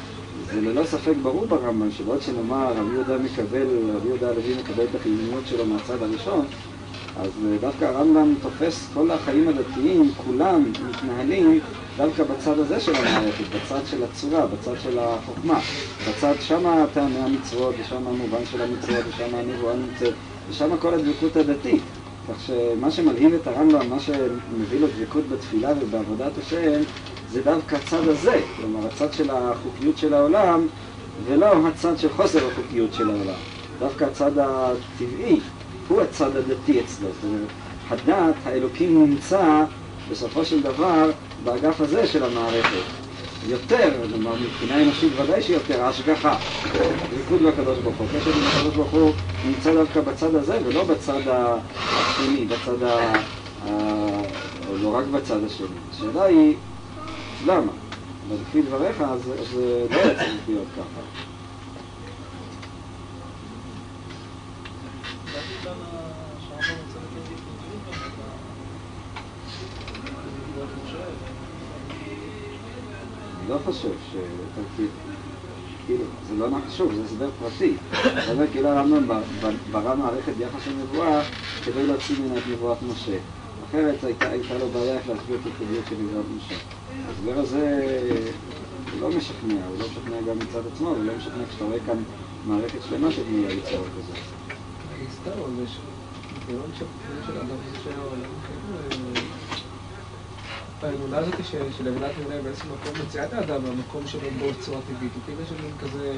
זה 0.53 0.61
ללא 0.61 0.83
ספק 0.85 1.13
ברור 1.23 1.45
ברמב"ם 1.45 1.91
שבעוד 1.91 2.21
שנאמר 2.21 2.73
רבי 2.77 2.93
יהודה 2.93 3.17
מקבל, 3.17 3.67
רבי 3.95 4.07
יהודה 4.07 4.29
הלוי 4.29 4.53
מקבל 4.63 4.83
את 4.83 4.95
החיוניות 4.95 5.43
שלו 5.49 5.65
מהצד 5.65 6.03
הראשון, 6.03 6.45
אז 7.19 7.29
אה, 7.45 7.57
דווקא 7.61 7.85
הרמב"ם 7.85 8.33
תופס 8.41 8.89
כל 8.93 9.11
החיים 9.11 9.47
הדתיים, 9.47 10.11
כולם 10.25 10.63
מתנהלים 10.89 11.59
דווקא 11.97 12.23
בצד 12.23 12.59
הזה 12.59 12.79
של 12.79 12.95
המערכת, 12.95 13.43
בצד 13.55 13.79
של 13.85 14.03
הצורה, 14.03 14.47
בצד 14.47 14.79
של 14.83 14.99
החוכמה, 14.99 15.59
בצד 16.09 16.33
שמה 16.41 16.85
טעמי 16.93 17.19
המצוות, 17.19 17.75
ושם 17.79 18.07
המובן 18.07 18.45
של 18.51 18.61
המצוות, 18.61 19.05
ושם 19.09 19.35
הנבואה 19.35 19.75
נמצאת, 19.75 20.13
ושם 20.49 20.77
כל 20.79 20.93
הדבקות 20.93 21.35
הדתית. 21.35 21.81
כך 22.29 22.35
שמה 22.47 22.91
שמלהיב 22.91 23.33
את 23.33 23.47
הרמב"ם, 23.47 23.89
מה 23.89 23.99
שמביא 23.99 24.79
לו 24.79 24.87
דבקות 24.87 25.23
בתפילה 25.29 25.73
ובעבודת 25.81 26.37
השם, 26.37 26.81
זה 27.33 27.41
דווקא 27.43 27.75
הצד 27.75 28.07
הזה, 28.07 28.41
כלומר 28.57 28.87
הצד 28.87 29.13
של 29.13 29.29
החוקיות 29.29 29.97
של 29.97 30.13
העולם, 30.13 30.67
ולא 31.27 31.67
הצד 31.67 31.97
של 31.97 32.09
חוסר 32.09 32.47
החוקיות 32.47 32.93
של 32.93 33.09
העולם. 33.09 33.39
דווקא 33.79 34.03
הצד 34.05 34.31
הטבעי 34.37 35.39
הוא 35.87 36.01
הצד 36.01 36.35
הדתי 36.35 36.79
אצלו. 36.79 37.07
זאת 37.13 37.23
אומרת, 37.23 37.47
הדת, 37.89 38.35
האלוקים 38.45 39.05
נמצא 39.05 39.63
בסופו 40.11 40.45
של 40.45 40.61
דבר 40.61 41.11
באגף 41.43 41.81
הזה 41.81 42.07
של 42.07 42.23
המערכת. 42.23 42.83
יותר, 43.47 43.91
כלומר 44.11 44.35
מבחינה 44.35 44.81
אנושית 44.81 45.11
ודאי 45.19 45.41
שיותר, 45.41 45.81
ההשגחה. 45.81 46.35
ריקוד 47.13 47.43
בקדוש 47.43 47.77
ברוך 47.79 47.95
הוא. 47.97 48.07
הקשר 48.09 48.31
עם 48.35 48.47
הקדוש 48.47 48.73
ברוך 48.75 48.91
הוא 48.91 49.11
נמצא 49.45 49.73
דווקא 49.73 50.01
בצד 50.01 50.35
הזה 50.35 50.57
ולא 50.65 50.83
בצד 50.83 51.21
השני, 51.95 52.45
בצד 52.45 52.83
ה... 52.83 53.17
לא 54.81 54.95
רק 54.95 55.05
בצד 55.05 55.43
השני. 55.43 55.67
השאלה 55.91 56.23
היא, 56.23 56.55
למה? 57.47 57.71
אבל 58.27 58.35
לפי 58.41 58.61
דבריך, 58.61 59.01
אז 59.01 59.21
זה 59.53 59.87
לא 59.89 59.95
היה 59.95 60.15
צריך 60.15 60.41
להיות 60.47 60.67
ככה. 60.77 61.01
אני 73.39 73.49
לא 73.49 73.57
חושב 73.65 73.89
ש... 74.11 74.15
כאילו, 75.85 76.05
זה 76.27 76.35
לא 76.35 76.47
נכון, 76.49 76.69
שוב, 76.69 76.93
זה 76.93 77.03
הסבר 77.03 77.29
פרטי. 77.39 77.73
זה 78.25 78.31
אומר 78.31 78.47
כאילו 78.51 78.69
הרמב"ם 78.69 79.21
ברא 79.71 79.95
מערכת 79.95 80.33
ביחס 80.37 80.67
לנבואה 80.67 81.21
כדי 81.65 81.87
להוציא 81.87 82.15
ממנה 82.19 82.37
את 82.37 82.43
נבואת 82.51 82.77
משה. 82.81 83.17
אחרת 83.73 84.03
הייתה, 84.03 84.29
הייתה 84.29 84.57
לו 84.57 84.69
בעיה 84.69 84.97
איך 84.97 85.09
להסביר 85.09 85.37
את 85.41 85.45
התקבלות 85.45 85.85
של 85.89 85.95
נבואת 85.95 86.25
משה. 86.37 86.55
ההסבר 87.07 87.39
הזה 87.39 87.63
לא 88.99 89.09
משכנע, 89.09 89.65
הוא 89.67 89.79
לא 89.79 89.85
משכנע 89.85 90.21
גם 90.29 90.39
מצד 90.39 90.67
עצמו, 90.73 90.89
הוא 90.89 91.05
לא 91.05 91.13
משכנע 91.17 91.43
כשאתה 91.49 91.65
רואה 91.65 91.77
כאן 91.85 92.03
מערכת 92.47 92.79
שלמה 92.89 93.11
של 93.11 93.21
העולם, 97.97 98.33
כן, 98.47 98.59
אה, 100.83 100.89
האמונה 100.89 101.17
הזאת 101.17 101.33
של 101.77 101.87
אמונת 101.87 102.11
אמונה 102.19 102.41
באיזשהו 102.43 102.67
מקום 102.69 103.03
מוציאה 103.03 103.25
את 103.25 103.33
האדם 103.33 103.63
מהמקום 103.63 104.07
שלו 104.07 104.29
בו 104.39 104.51
בצורה 104.51 104.79
טבעית, 104.81 105.11
הוא 105.15 105.21
כאילו 105.25 105.41
יש 105.41 105.49
כזה... 105.81 106.13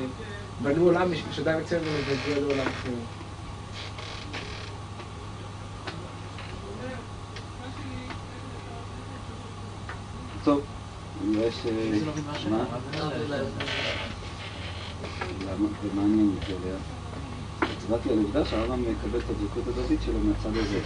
בנו 0.61 0.83
עולם 0.83 1.11
בשביל 1.11 1.33
שאדם 1.33 1.59
יצא 1.59 1.79
ממנו 1.79 1.97
ויגיע 2.07 2.39
לעולם 2.39 2.67
אחר. 2.67 2.91
טוב, 10.45 10.61
אני 11.45 11.53
רואה 11.53 11.93
ש... 11.93 11.99
זה 11.99 12.05
לא 12.05 12.11
מה? 12.49 12.63
למה? 15.45 15.67
ומה 15.83 16.01
אני 16.01 16.29
עליה? 16.47 16.75
הצבעתי 17.61 18.09
על 18.09 18.17
עובדה 18.17 18.45
שהרמב"ם 18.45 18.91
מקבל 18.91 19.19
את 19.19 19.29
הדבקות 19.29 19.63
הדתית 19.67 19.99
שלו 20.05 20.19
מהצד 20.19 20.57
הזה. 20.57 20.79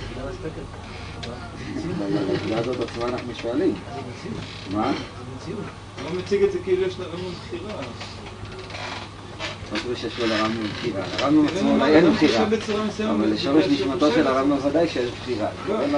ועל 2.00 2.18
העובדה 2.18 2.60
הזאת 2.60 2.90
עצמה 2.90 3.06
אנחנו 3.06 3.36
שואלים. 3.36 3.74
מה? 4.72 4.92
לא 6.04 6.20
מציג 6.20 6.44
את 6.44 6.52
זה 6.52 6.60
כאילו 6.64 6.88
יש 6.88 7.00
לרמב"ם 7.00 7.32
בחירה. 7.32 7.74
לא 9.72 9.78
חושב 9.78 9.96
שיש 9.96 10.20
לו 10.20 10.28
לרמב"ם 10.28 10.68
בחירה. 10.68 11.04
לרמב"ם 11.20 11.48
עצמו 11.48 11.72
אולי 11.72 11.96
אין 11.96 12.12
בחירה. 12.14 12.46
אבל 13.12 13.30
לשורש 13.30 13.66
נשמתו 13.66 14.12
של 14.12 14.28
הרמב"ם 14.28 14.66
ודאי 14.66 14.88
שיש 14.88 15.12
בחירה. 15.12 15.50
מתכוון 15.60 15.96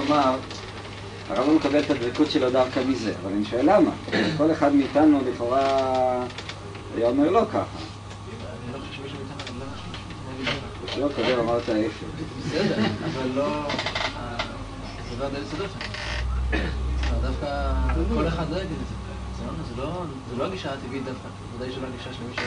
לומר, 1.30 1.42
הרמב"ם 1.42 1.56
מקבל 1.56 1.80
את 1.80 1.90
הדבקות 1.90 2.32
שלו 2.32 2.52
דווקא 2.52 2.80
מזה, 2.88 3.14
אבל 3.24 3.32
אני 3.34 3.46
שואל 3.46 3.76
למה? 3.76 3.92
כל 4.38 4.52
אחד 4.52 4.76
מאיתנו 4.76 5.20
לכאורה 5.34 6.24
היה 6.98 7.08
אומר 7.08 7.30
לא 7.30 7.42
ככה. 7.54 7.64
לא 8.74 8.80
לא 11.00 11.06
הקודם 11.12 11.40
אמרת 11.40 11.70
ההפך. 11.70 12.04
בסדר, 12.46 12.76
אבל 13.06 13.30
לא... 13.36 13.46
אה, 13.46 14.38
זה 15.10 15.24
לא 15.24 15.38
יסודות 15.48 15.70
שם. 15.74 16.58
דווקא 17.22 17.74
כל 18.16 18.28
אחד 18.28 18.46
לא 18.52 18.58
יגיד 18.58 18.78
את 18.82 18.88
זה. 18.88 18.96
זה 19.76 19.82
לא- 19.82 19.84
לא- 19.84 20.04
זה 20.30 20.36
לא 20.38 20.46
הגישה 20.46 20.74
הטבעית 20.74 21.04
דווקא. 21.06 21.28
ודאי 21.58 21.72
שלא 21.72 21.88
הגישה 21.88 22.10
של 22.14 22.24
מי 22.30 22.34
ש... 22.36 22.40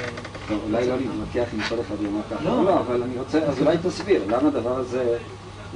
אולי 0.67 0.89
לא 0.89 0.97
נתווכח 0.97 1.55
אם 1.55 1.61
כל 1.69 1.81
אחד 1.81 2.03
יאמר 2.03 2.21
ככה 2.31 2.45
לא. 2.45 2.65
לא, 2.65 2.81
אבל 2.81 3.03
אני 3.03 3.19
רוצה, 3.19 3.39
אז 3.39 3.59
אולי 3.61 3.77
תסביר, 3.83 4.23
למה 4.29 4.49
הדבר 4.49 4.77
הזה, 4.79 5.19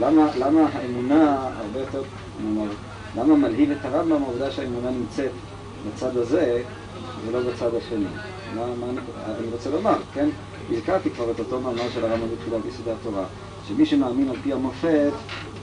למה, 0.01 0.31
למה 0.39 0.69
האמונה 0.73 1.49
הרבה 1.59 1.81
יותר, 1.81 2.03
נאמר, 2.45 2.71
למה 3.17 3.37
מלהיב 3.37 3.71
את 3.71 3.85
הרמב"ם 3.85 4.23
העובדה 4.23 4.51
שהאמונה 4.51 4.91
נמצאת 4.91 5.31
בצד 5.87 6.17
הזה 6.17 6.63
ולא 7.27 7.41
בצד 7.41 7.75
השני? 7.75 8.07
מה, 8.55 8.67
מה 8.81 8.87
אני, 8.91 8.99
אני 9.39 9.47
רוצה 9.53 9.71
לומר, 9.71 9.97
כן? 10.15 10.29
הזכרתי 10.71 11.11
כבר 11.11 11.31
את 11.31 11.39
אותו 11.39 11.61
מאמר 11.61 11.91
של 11.95 12.05
הרמב"ם 12.05 12.27
בתחילת 12.37 12.65
יסודי 12.69 12.91
התורה, 12.91 13.25
שמי 13.69 13.87
שמאמין 13.87 14.29
על 14.29 14.37
פי 14.43 14.53
המופת, 14.53 15.13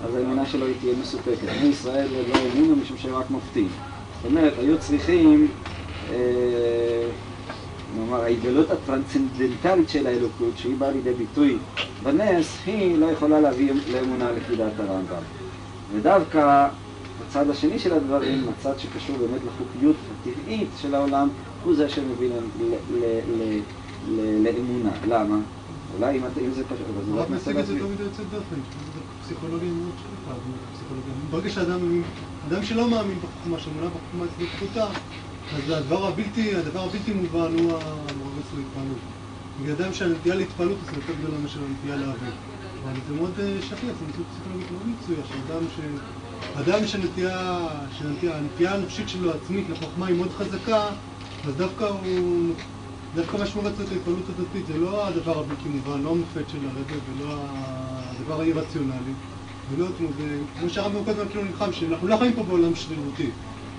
אז 0.05 0.15
האמונה 0.15 0.45
שלו 0.45 0.65
היא 0.65 0.75
תהיה 0.79 0.93
מסופקת. 1.01 1.47
בני 1.59 1.69
ישראל 1.69 2.07
לא 2.27 2.35
האמינו 2.35 2.75
משום 2.75 2.97
שהם 2.97 3.15
רק 3.15 3.29
מופתים. 3.29 3.67
זאת 4.21 4.31
אומרת, 4.31 4.53
היו 4.59 4.79
צריכים 4.79 5.47
אה, 6.11 6.15
נאמר, 7.99 8.21
ההתגלות 8.21 8.71
הטרנסצנדנטלית 8.71 9.89
של 9.89 10.07
האלוקות, 10.07 10.57
שהיא 10.57 10.75
באה 10.77 10.91
לידי 10.91 11.13
ביטוי 11.13 11.57
בנס, 12.03 12.57
היא 12.65 12.97
לא 12.97 13.05
יכולה 13.05 13.39
להביא 13.39 13.73
לאמונה 13.91 14.31
לפי 14.31 14.55
דעת 14.55 14.79
הרמב"ם. 14.79 15.21
ודווקא 15.93 16.67
הצד 17.27 17.49
השני 17.49 17.79
של 17.79 17.93
הדברים, 17.93 18.45
הצד 18.49 18.79
שקשור 18.79 19.17
באמת 19.17 19.41
לחוקיות 19.47 19.95
הטבעית 20.11 20.67
של 20.81 20.95
העולם, 20.95 21.29
הוא 21.63 21.75
זה 21.75 21.89
שמביא 21.89 22.29
לאמונה. 24.17 24.91
למה? 25.07 25.37
אולי 25.97 26.17
אם 26.17 26.51
זה 26.55 26.63
קשור, 26.63 26.85
אולי 27.09 27.19
הרב 27.19 27.31
ננסה 27.31 27.53
מציג 27.53 27.57
את 27.57 27.65
זה 27.65 27.73
מדי 27.73 28.03
יוצא 28.03 28.23
דופן, 28.23 28.55
זה 28.55 28.99
פסיכולוגיה 29.23 29.69
מאוד 29.69 29.91
שלך, 29.97 30.35
פסיכולוגיה. 30.73 31.13
ברגע 31.31 31.49
שאדם, 31.49 32.01
אדם 32.47 32.63
שלא 32.63 32.89
מאמין 32.89 33.17
בחוכמה, 33.19 33.59
שאמונה 33.59 33.87
בחוכמה 33.87 34.25
אצלו 34.25 34.47
פחותה, 34.47 34.87
אז 35.51 35.69
הדבר 35.69 36.07
הבלתי, 36.07 36.55
הדבר 36.55 36.79
הבלתי 36.79 37.13
מובן 37.13 37.53
הוא 37.53 37.73
המרבץ 37.77 38.53
להתפעלות. 38.57 38.97
בגלל 39.59 39.75
אדם 39.75 39.93
שהנטייה 39.93 40.35
להתפעלות 40.35 40.77
היא 40.91 40.97
יותר 40.97 41.13
גדולה 41.13 41.37
מאשר 41.37 41.59
הנטייה 41.63 41.95
להבין. 41.95 42.31
אבל 42.83 42.91
זה 43.07 43.13
מאוד 43.13 43.39
אה, 43.39 43.61
שכיח, 43.61 43.95
זו 43.99 44.05
מציאות 44.05 44.27
פסיכולוגית 44.31 44.71
מאוד 44.71 44.87
מצויה, 44.87 45.19
שאדם 45.25 45.69
ש... 45.75 45.79
אדם 46.53 46.87
שהנטייה, 46.87 47.67
שהנטייה, 47.97 48.37
הנטייה 48.37 48.73
הנפשית 48.73 49.09
שלו 49.09 49.31
העצמית 49.31 49.69
לחוכמה 49.69 50.07
היא 50.07 50.15
מאוד 50.15 50.31
חזקה, 50.31 50.89
אז 51.47 51.55
דווקא 51.55 51.83
הוא... 51.83 52.55
דווקא 53.15 53.37
מה 53.37 53.45
שמורץ 53.45 53.79
את 53.79 53.91
ההתפעלות 53.91 54.29
הדתית 54.29 54.67
זה 54.67 54.77
לא 54.77 55.07
הדבר 55.07 55.39
הבלתי 55.39 55.69
מובן, 55.69 56.01
לא 56.01 56.09
המופת 56.11 56.49
של 56.49 56.67
הרבי 56.67 56.95
ולא 57.05 57.47
הדבר 57.49 58.41
האי-רציונלי. 58.41 59.13
ולא, 59.69 59.85
זה- 60.17 60.23
כמו 60.59 60.69
שהרמב"ם 60.69 61.03
כל 61.05 61.11
הזמן 61.11 61.29
כאילו 61.29 61.43
נלחם, 61.43 61.71
שאנחנו 61.73 62.07
לא 62.07 62.17
חיים 62.17 62.33
פה 62.33 62.43
בעולם 62.43 62.75
שרירותי. 62.75 63.31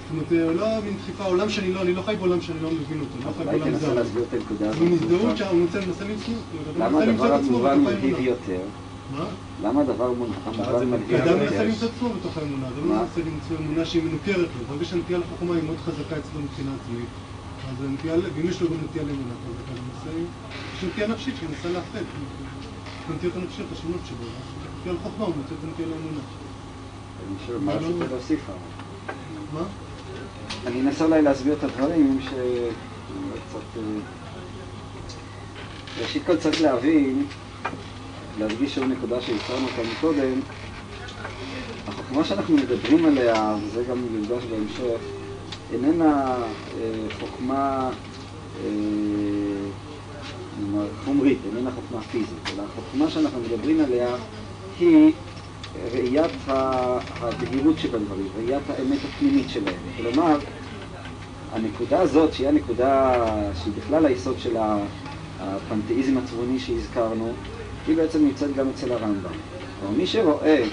זאת 0.06 0.12
אומרת, 0.12 0.28
זה 0.28 0.54
לא 0.54 0.66
מין 0.84 0.94
דחיפה, 1.02 1.24
עולם 1.24 1.50
שאני 1.50 1.72
לא, 1.72 1.82
אני 1.82 1.94
לא 1.94 2.02
חי 2.02 2.16
בעולם 2.16 2.40
שאני 2.40 2.60
לא 2.62 2.70
מבין 2.70 3.00
אותו, 3.00 3.28
לא 3.28 3.32
חי 3.38 3.44
בעולם 3.44 3.74
זר. 3.74 3.94
להסביר 3.94 4.22
את 4.28 4.32
הנקודה 4.34 4.68
הזאת. 4.68 4.78
זה 4.78 4.84
מין 4.84 4.92
הזדהות 4.92 5.36
שהוא 5.36 5.60
מנסה 5.60 5.80
למצוא, 5.80 6.34
למה 6.78 6.90
מנסה 6.90 7.06
למצוא 7.06 7.26
הדבר 7.26 7.36
את 7.36 7.40
עצמו 7.40 7.56
המובן 7.56 7.84
בתוך 7.84 7.92
מלהיב 7.94 8.14
האמונה. 8.14 8.30
יותר? 8.30 8.60
מה? 9.16 9.24
למה 9.62 9.80
הדבר 9.80 10.04
המובן 10.04 10.30
מלהיב 10.88 11.06
כי 11.08 11.16
אדם 11.22 11.38
מנסה 11.38 11.54
יותר? 11.54 11.64
למצוא 11.68 11.88
את 11.88 11.92
עצמו 11.96 12.08
בתוך 12.08 12.36
האמונה, 12.36 12.66
אדם 12.68 12.88
לא? 12.88 12.94
מנסה 12.94 13.20
למצוא 13.20 13.56
אמונה 13.60 13.84
שהיא 13.84 14.02
מנוכרת 14.02 14.48
לו. 14.58 14.64
ברגע 14.68 14.84
שהנטייה 14.84 15.18
לחוכמה 15.18 15.54
היא 15.54 15.64
מאוד 15.64 15.78
חזקה 15.86 16.16
אצלו 16.18 16.40
מבחינה 16.40 16.70
עצמית, 16.82 17.10
אז 17.68 17.84
הנטייה, 17.84 18.14
ואם 18.34 18.48
יש 18.50 18.60
לו 18.62 18.68
גם 18.68 18.76
נטייה 18.84 19.04
לאמונה 19.04 19.34
חזקה, 19.42 19.72
הוא 19.72 19.82
מנסה, 19.88 20.18
יש 20.76 20.84
נטייה 20.84 21.06
נפשית 21.06 21.34
שהוא 21.36 21.48
מנסה 21.50 21.68
לאחד. 21.68 22.04
הנטיות 23.08 23.36
הנפשיות 23.36 23.68
השונות 23.72 24.00
אז 24.00 24.16
נטייה 24.80 24.94
לחוכמה 24.94 25.24
הוא 25.24 25.34
מוצא 25.36 25.54
את 25.58 25.64
הנטייה 25.64 25.88
לאמונה. 25.88 26.20
אני 27.26 27.36
שואל, 27.46 27.58
מה 27.58 27.72
רצית 27.72 28.10
להוסיף? 28.10 28.40
מה? 29.54 29.64
אני 30.66 30.80
אנסה 30.80 31.04
אולי 31.04 31.22
להסביר 31.22 31.54
את 31.54 31.64
הדברים 31.64 32.18
ש... 32.20 32.28
אולי 32.28 33.40
קצת... 33.48 33.58
אה, 33.76 33.82
ראשית 36.02 36.22
כל 36.26 36.36
צריך 36.36 36.62
להבין, 36.62 37.26
להדגיש 38.38 38.78
עוד 38.78 38.86
נקודה 38.90 39.20
שהזכרנו 39.20 39.66
אותה 39.66 39.90
מקודם, 39.92 40.40
החוכמה 41.88 42.24
שאנחנו 42.24 42.56
מדברים 42.56 43.06
עליה, 43.06 43.56
וזה 43.62 43.84
גם 43.90 43.98
יוגש 44.14 44.44
בהמשך, 44.44 45.00
איננה 45.72 46.36
אה, 46.80 46.90
חוכמה 47.20 47.90
אה, 48.64 48.70
חומרית, 51.04 51.38
איננה 51.46 51.70
חוכמה 51.70 52.00
פיזית, 52.00 52.50
אלא 52.54 52.62
החוכמה 52.62 53.10
שאנחנו 53.10 53.40
מדברים 53.40 53.80
עליה 53.80 54.08
היא 54.78 55.12
ראיית 55.92 56.32
הבהירות 57.20 57.78
שבדברים, 57.78 58.28
ראיית 58.36 58.62
האמת 58.68 58.98
הפנימית 59.04 59.50
שלהם. 59.50 59.74
כלומר, 59.96 60.38
הנקודה 61.52 62.00
הזאת, 62.00 62.32
שהיא 62.32 62.48
הנקודה 62.48 63.24
שהיא 63.62 63.72
בכלל 63.76 64.06
היסוד 64.06 64.38
של 64.38 64.56
הפנתאיזם 65.40 66.18
הצבוני 66.18 66.58
שהזכרנו, 66.58 67.32
היא 67.86 67.96
בעצם 67.96 68.24
נמצאת 68.24 68.56
גם 68.56 68.68
אצל 68.68 68.92
הרמב"ם. 68.92 69.30
כלומר, 69.80 69.96
מי 69.96 70.06
שרואה 70.06 70.64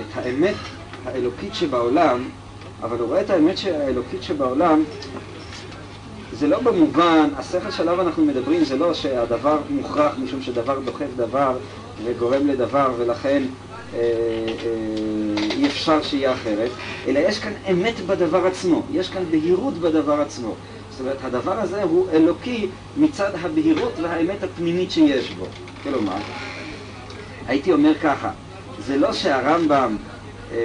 את 0.00 0.06
האמת 0.14 0.54
האלוקית 1.04 1.54
שבעולם, 1.54 2.24
אבל 2.82 2.98
הוא 2.98 3.08
רואה 3.08 3.20
את 3.20 3.30
האמת 3.30 3.58
האלוקית 3.64 4.22
שבעולם, 4.22 4.84
זה 6.32 6.46
לא 6.46 6.60
במובן, 6.60 7.28
השכל 7.36 7.70
שעליו 7.70 8.00
אנחנו 8.00 8.24
מדברים 8.24 8.64
זה 8.64 8.76
לא 8.76 8.94
שהדבר 8.94 9.58
מוכרח 9.70 10.14
משום 10.18 10.42
שדבר 10.42 10.80
דוחף 10.80 11.06
דבר 11.16 11.56
וגורם 12.04 12.46
לדבר 12.46 12.92
ולכן 12.98 13.42
אי 15.58 15.66
אפשר 15.66 16.02
שיהיה 16.02 16.32
אחרת, 16.32 16.70
אלא 17.06 17.18
יש 17.18 17.38
כאן 17.38 17.52
אמת 17.70 18.00
בדבר 18.06 18.46
עצמו, 18.46 18.82
יש 18.92 19.08
כאן 19.08 19.22
בהירות 19.30 19.74
בדבר 19.74 20.20
עצמו. 20.20 20.54
זאת 20.90 21.00
אומרת, 21.00 21.24
הדבר 21.24 21.60
הזה 21.60 21.82
הוא 21.82 22.06
אלוקי 22.12 22.66
מצד 22.96 23.30
הבהירות 23.42 23.92
והאמת 24.02 24.42
הפנימית 24.42 24.90
שיש 24.90 25.30
בו. 25.30 25.46
כלומר, 25.82 26.16
הייתי 27.46 27.72
אומר 27.72 27.94
ככה, 28.02 28.30
זה 28.86 28.96
לא 28.96 29.12
שהרמב"ם 29.12 29.96
אה, 30.52 30.56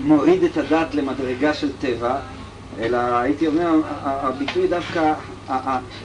מוריד 0.00 0.44
את 0.44 0.56
הדת 0.56 0.94
למדרגה 0.94 1.54
של 1.54 1.68
טבע, 1.80 2.16
אלא 2.80 2.98
הייתי 2.98 3.46
אומר, 3.46 3.70
הביטוי 4.02 4.66
דווקא, 4.68 5.12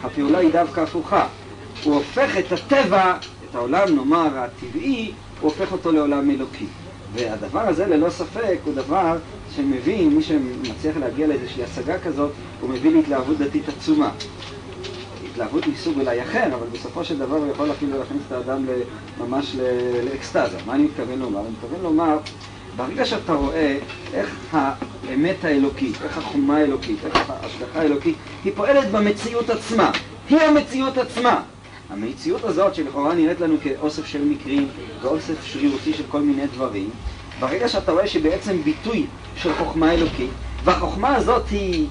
הפעולה 0.04 0.38
היא 0.38 0.52
דווקא 0.52 0.80
הפוכה. 0.82 1.28
הוא 1.84 1.96
הופך 1.96 2.38
את 2.38 2.52
הטבע, 2.52 3.18
את 3.50 3.56
העולם 3.56 3.96
נאמר 3.96 4.28
הטבעי, 4.38 5.12
הוא 5.44 5.52
הופך 5.52 5.72
אותו 5.72 5.92
לעולם 5.92 6.30
אלוקי. 6.30 6.66
והדבר 7.14 7.60
הזה 7.60 7.86
ללא 7.86 8.10
ספק 8.10 8.58
הוא 8.66 8.74
דבר 8.74 9.18
שמביא, 9.56 10.08
מי 10.08 10.24
שמצליח 10.24 10.98
להגיע 10.98 11.28
לאיזושהי 11.28 11.64
השגה 11.64 12.00
כזאת, 12.00 12.32
הוא 12.62 12.70
מביא 12.70 12.92
להתלהבות 12.92 13.38
דתית 13.38 13.70
עצומה. 13.70 14.12
התלהבות 15.32 15.68
מסוג 15.68 16.00
אולי 16.00 16.22
אחר, 16.22 16.46
אבל 16.46 16.68
בסופו 16.72 17.04
של 17.04 17.20
דבר 17.20 17.36
הוא 17.36 17.52
יכול 17.52 17.72
אפילו 17.72 17.98
להכניס 17.98 18.22
את 18.28 18.32
האדם 18.32 18.66
ממש 19.20 19.56
לאקסטזה. 20.04 20.58
מה 20.66 20.76
אני 20.76 20.84
מתכוון 20.84 21.20
לומר? 21.20 21.40
אני 21.40 21.50
מתכוון 21.50 21.84
לומר, 21.84 22.18
ברגע 22.76 23.06
שאתה 23.06 23.34
רואה 23.34 23.78
איך 24.14 24.58
האמת 25.10 25.44
האלוקית, 25.44 25.96
איך 26.04 26.18
החומה 26.18 26.58
האלוקית, 26.58 26.98
איך 27.06 27.30
ההשגחה 27.30 27.82
האלוקית, 27.82 28.16
היא 28.44 28.54
פועלת 28.56 28.92
במציאות 28.92 29.50
עצמה. 29.50 29.92
היא 30.30 30.40
המציאות 30.40 30.98
עצמה. 30.98 31.42
המציאות 31.94 32.44
הזאת, 32.44 32.76
שלכאורה 32.76 33.16
נראית 33.16 33.42
לנו 33.42 33.56
כאוסף 33.64 34.06
של 34.06 34.26
מקרים 34.26 34.68
ואוסף 35.02 35.46
שרירותי 35.46 35.94
של 35.94 36.04
כל 36.10 36.22
מיני 36.22 36.48
דברים, 36.48 36.90
ברגע 37.40 37.70
שאתה 37.70 37.92
רואה 37.92 38.08
שבעצם 38.08 38.58
ביטוי 38.64 39.06
של 39.38 39.54
חוכמה 39.54 39.94
אלוקית, 39.94 40.30
והחוכמה 40.64 41.16
הזאת 41.16 41.50
היא, 41.50 41.88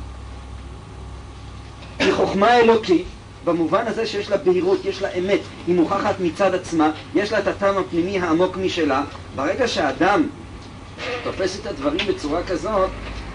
היא 1.98 2.12
חוכמה 2.12 2.59
אלוקית, 2.59 3.05
במובן 3.44 3.86
הזה 3.86 4.07
שיש 4.07 4.30
לה 4.30 4.36
בהירות, 4.36 4.84
יש 4.84 5.03
לה 5.03 5.09
אמת, 5.18 5.40
היא 5.66 5.74
מוכחת 5.74 6.20
מצד 6.20 6.55
עצמה, 6.55 6.90
יש 7.14 7.32
לה 7.32 7.38
את 7.38 7.46
הטעם 7.46 7.78
הפנימי 7.78 8.18
העמוק 8.18 8.57
משלה, 8.57 9.05
ברגע 9.36 9.68
שהאדם 9.68 10.28
תופס 11.24 11.61
את 11.61 11.66
הדברים 11.66 12.07
בצורה 12.07 12.42
כזאת, 12.42 12.90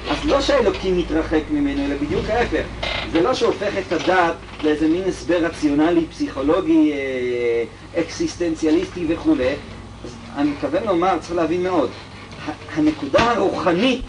אז 0.10 0.26
לא 0.26 0.42
שהאלוקים 0.42 0.98
מתרחק 0.98 1.44
ממנו, 1.52 1.86
אלא 1.86 1.96
בדיוק 1.96 2.30
ההפך. 2.30 2.64
זה 3.12 3.22
לא 3.22 3.34
שהופך 3.34 3.74
את 3.88 3.92
הדת 3.92 4.36
לאיזה 4.64 4.88
מין 4.88 5.04
הסבר 5.08 5.38
רציונלי, 5.46 6.06
פסיכולוגי, 6.10 6.92
אה, 6.94 7.64
אקסיסטנציאליסטי 8.02 9.06
וכולי. 9.10 9.54
אז 10.06 10.16
אני 10.36 10.50
מתכוון 10.50 10.84
לומר, 10.84 11.18
צריך 11.20 11.36
להבין 11.36 11.64
מאוד, 11.64 11.90
הנקודה 12.76 13.32
הרוחנית 13.32 14.02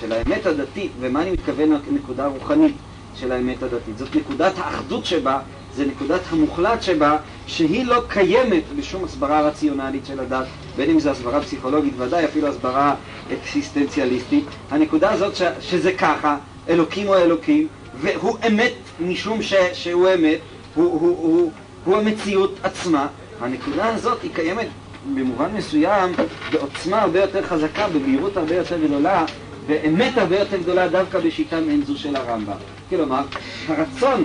של 0.00 0.12
האמת 0.12 0.46
הדתית, 0.46 0.92
ומה 1.00 1.22
אני 1.22 1.30
מתכוון 1.30 1.70
לנקודה 1.90 2.24
הרוחנית 2.24 2.74
של 3.16 3.32
האמת 3.32 3.62
הדתית? 3.62 3.98
זאת 3.98 4.16
נקודת 4.16 4.52
האחדות 4.58 5.06
שבה, 5.06 5.38
זה 5.74 5.86
נקודת 5.86 6.20
המוחלט 6.30 6.82
שבה, 6.82 7.16
שהיא 7.46 7.86
לא 7.86 8.02
קיימת 8.08 8.62
בשום 8.76 9.04
הסברה 9.04 9.40
רציונלית 9.40 10.06
של 10.06 10.20
הדת, 10.20 10.46
בין 10.76 10.90
אם 10.90 11.00
זו 11.00 11.10
הסברה 11.10 11.40
פסיכולוגית, 11.40 11.94
ודאי 11.96 12.24
אפילו 12.24 12.48
הסברה 12.48 12.94
אקסיסטנציאליסטית. 13.32 14.44
הנקודה 14.70 15.10
הזאת 15.10 15.36
ש, 15.36 15.42
שזה 15.60 15.92
ככה, 15.92 16.36
אלוקים 16.68 17.06
הוא 17.06 17.16
אלוקים, 17.16 17.68
והוא 18.00 18.38
אמת 18.46 18.72
משום 19.00 19.42
ש, 19.42 19.54
שהוא 19.72 20.08
אמת, 20.14 20.38
הוא, 20.74 20.84
הוא, 20.84 21.00
הוא, 21.00 21.16
הוא, 21.18 21.50
הוא 21.84 21.96
המציאות 21.96 22.54
עצמה. 22.62 23.06
הנקודה 23.40 23.86
הזאת 23.86 24.22
היא 24.22 24.30
קיימת 24.34 24.66
במובן 25.14 25.50
מסוים 25.54 26.12
בעוצמה 26.52 27.02
הרבה 27.02 27.20
יותר 27.20 27.46
חזקה, 27.46 27.88
במהירות 27.88 28.36
הרבה 28.36 28.54
יותר 28.54 28.78
גדולה, 28.78 29.24
באמת 29.66 30.18
הרבה 30.18 30.38
יותר 30.38 30.56
גדולה 30.56 30.88
דווקא 30.88 31.18
בשיטה 31.18 31.60
מעין 31.60 31.84
זו 31.84 31.98
של 31.98 32.16
הרמב"ם. 32.16 32.56
כלומר, 32.90 33.22
הרצון 33.68 34.24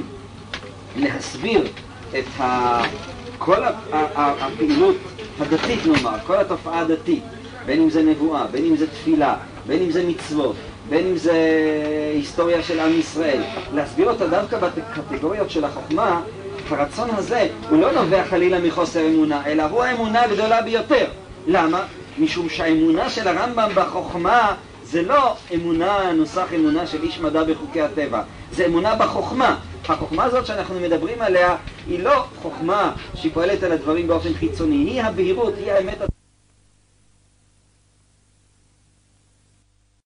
להסביר 0.95 1.67
את 2.09 2.25
ה... 2.39 2.81
כל 3.37 3.63
הפעילות 3.91 4.95
הדתית 5.39 5.79
נאמר, 5.85 6.17
כל 6.27 6.37
התופעה 6.37 6.79
הדתית, 6.79 7.23
בין 7.65 7.81
אם 7.81 7.89
זה 7.89 8.03
נבואה, 8.03 8.47
בין 8.47 8.65
אם 8.65 8.75
זה 8.75 8.87
תפילה, 8.87 9.35
בין 9.67 9.81
אם 9.81 9.91
זה 9.91 10.07
מצוות, 10.07 10.55
בין 10.89 11.07
אם 11.07 11.17
זה 11.17 11.33
היסטוריה 12.13 12.63
של 12.63 12.79
עם 12.79 12.99
ישראל, 12.99 13.41
להסביר 13.73 14.09
אותה 14.09 14.27
דווקא 14.27 14.57
בקטגוריות 14.57 15.49
של 15.49 15.65
החוכמה, 15.65 16.21
הרצון 16.69 17.09
הזה 17.09 17.47
הוא 17.69 17.79
לא 17.79 17.91
נובע 17.91 18.23
חלילה 18.23 18.59
מחוסר 18.59 19.07
אמונה, 19.07 19.41
אלא 19.45 19.63
הוא 19.63 19.83
האמונה 19.83 20.21
הגדולה 20.21 20.61
ביותר. 20.61 21.05
למה? 21.47 21.83
משום 22.19 22.49
שהאמונה 22.49 23.09
של 23.09 23.27
הרמב"ם 23.27 23.69
בחוכמה 23.75 24.55
זה 24.83 25.01
לא 25.01 25.35
אמונה, 25.55 26.13
נוסח 26.13 26.53
אמונה 26.55 26.87
של 26.87 27.03
איש 27.03 27.19
מדע 27.19 27.43
בחוקי 27.43 27.81
הטבע, 27.81 28.21
זה 28.51 28.65
אמונה 28.65 28.95
בחוכמה. 28.95 29.59
החוכמה 29.89 30.23
הזאת 30.23 30.45
שאנחנו 30.45 30.79
מדברים 30.79 31.21
עליה 31.21 31.55
היא 31.87 32.03
לא 32.03 32.23
חוכמה 32.41 32.91
שפועלת 33.15 33.63
על 33.63 33.71
הדברים 33.71 34.07
באופן 34.07 34.33
חיצוני, 34.33 34.75
היא 34.75 35.01
הבהירות, 35.01 35.53
היא 35.57 35.71
האמת 35.71 36.01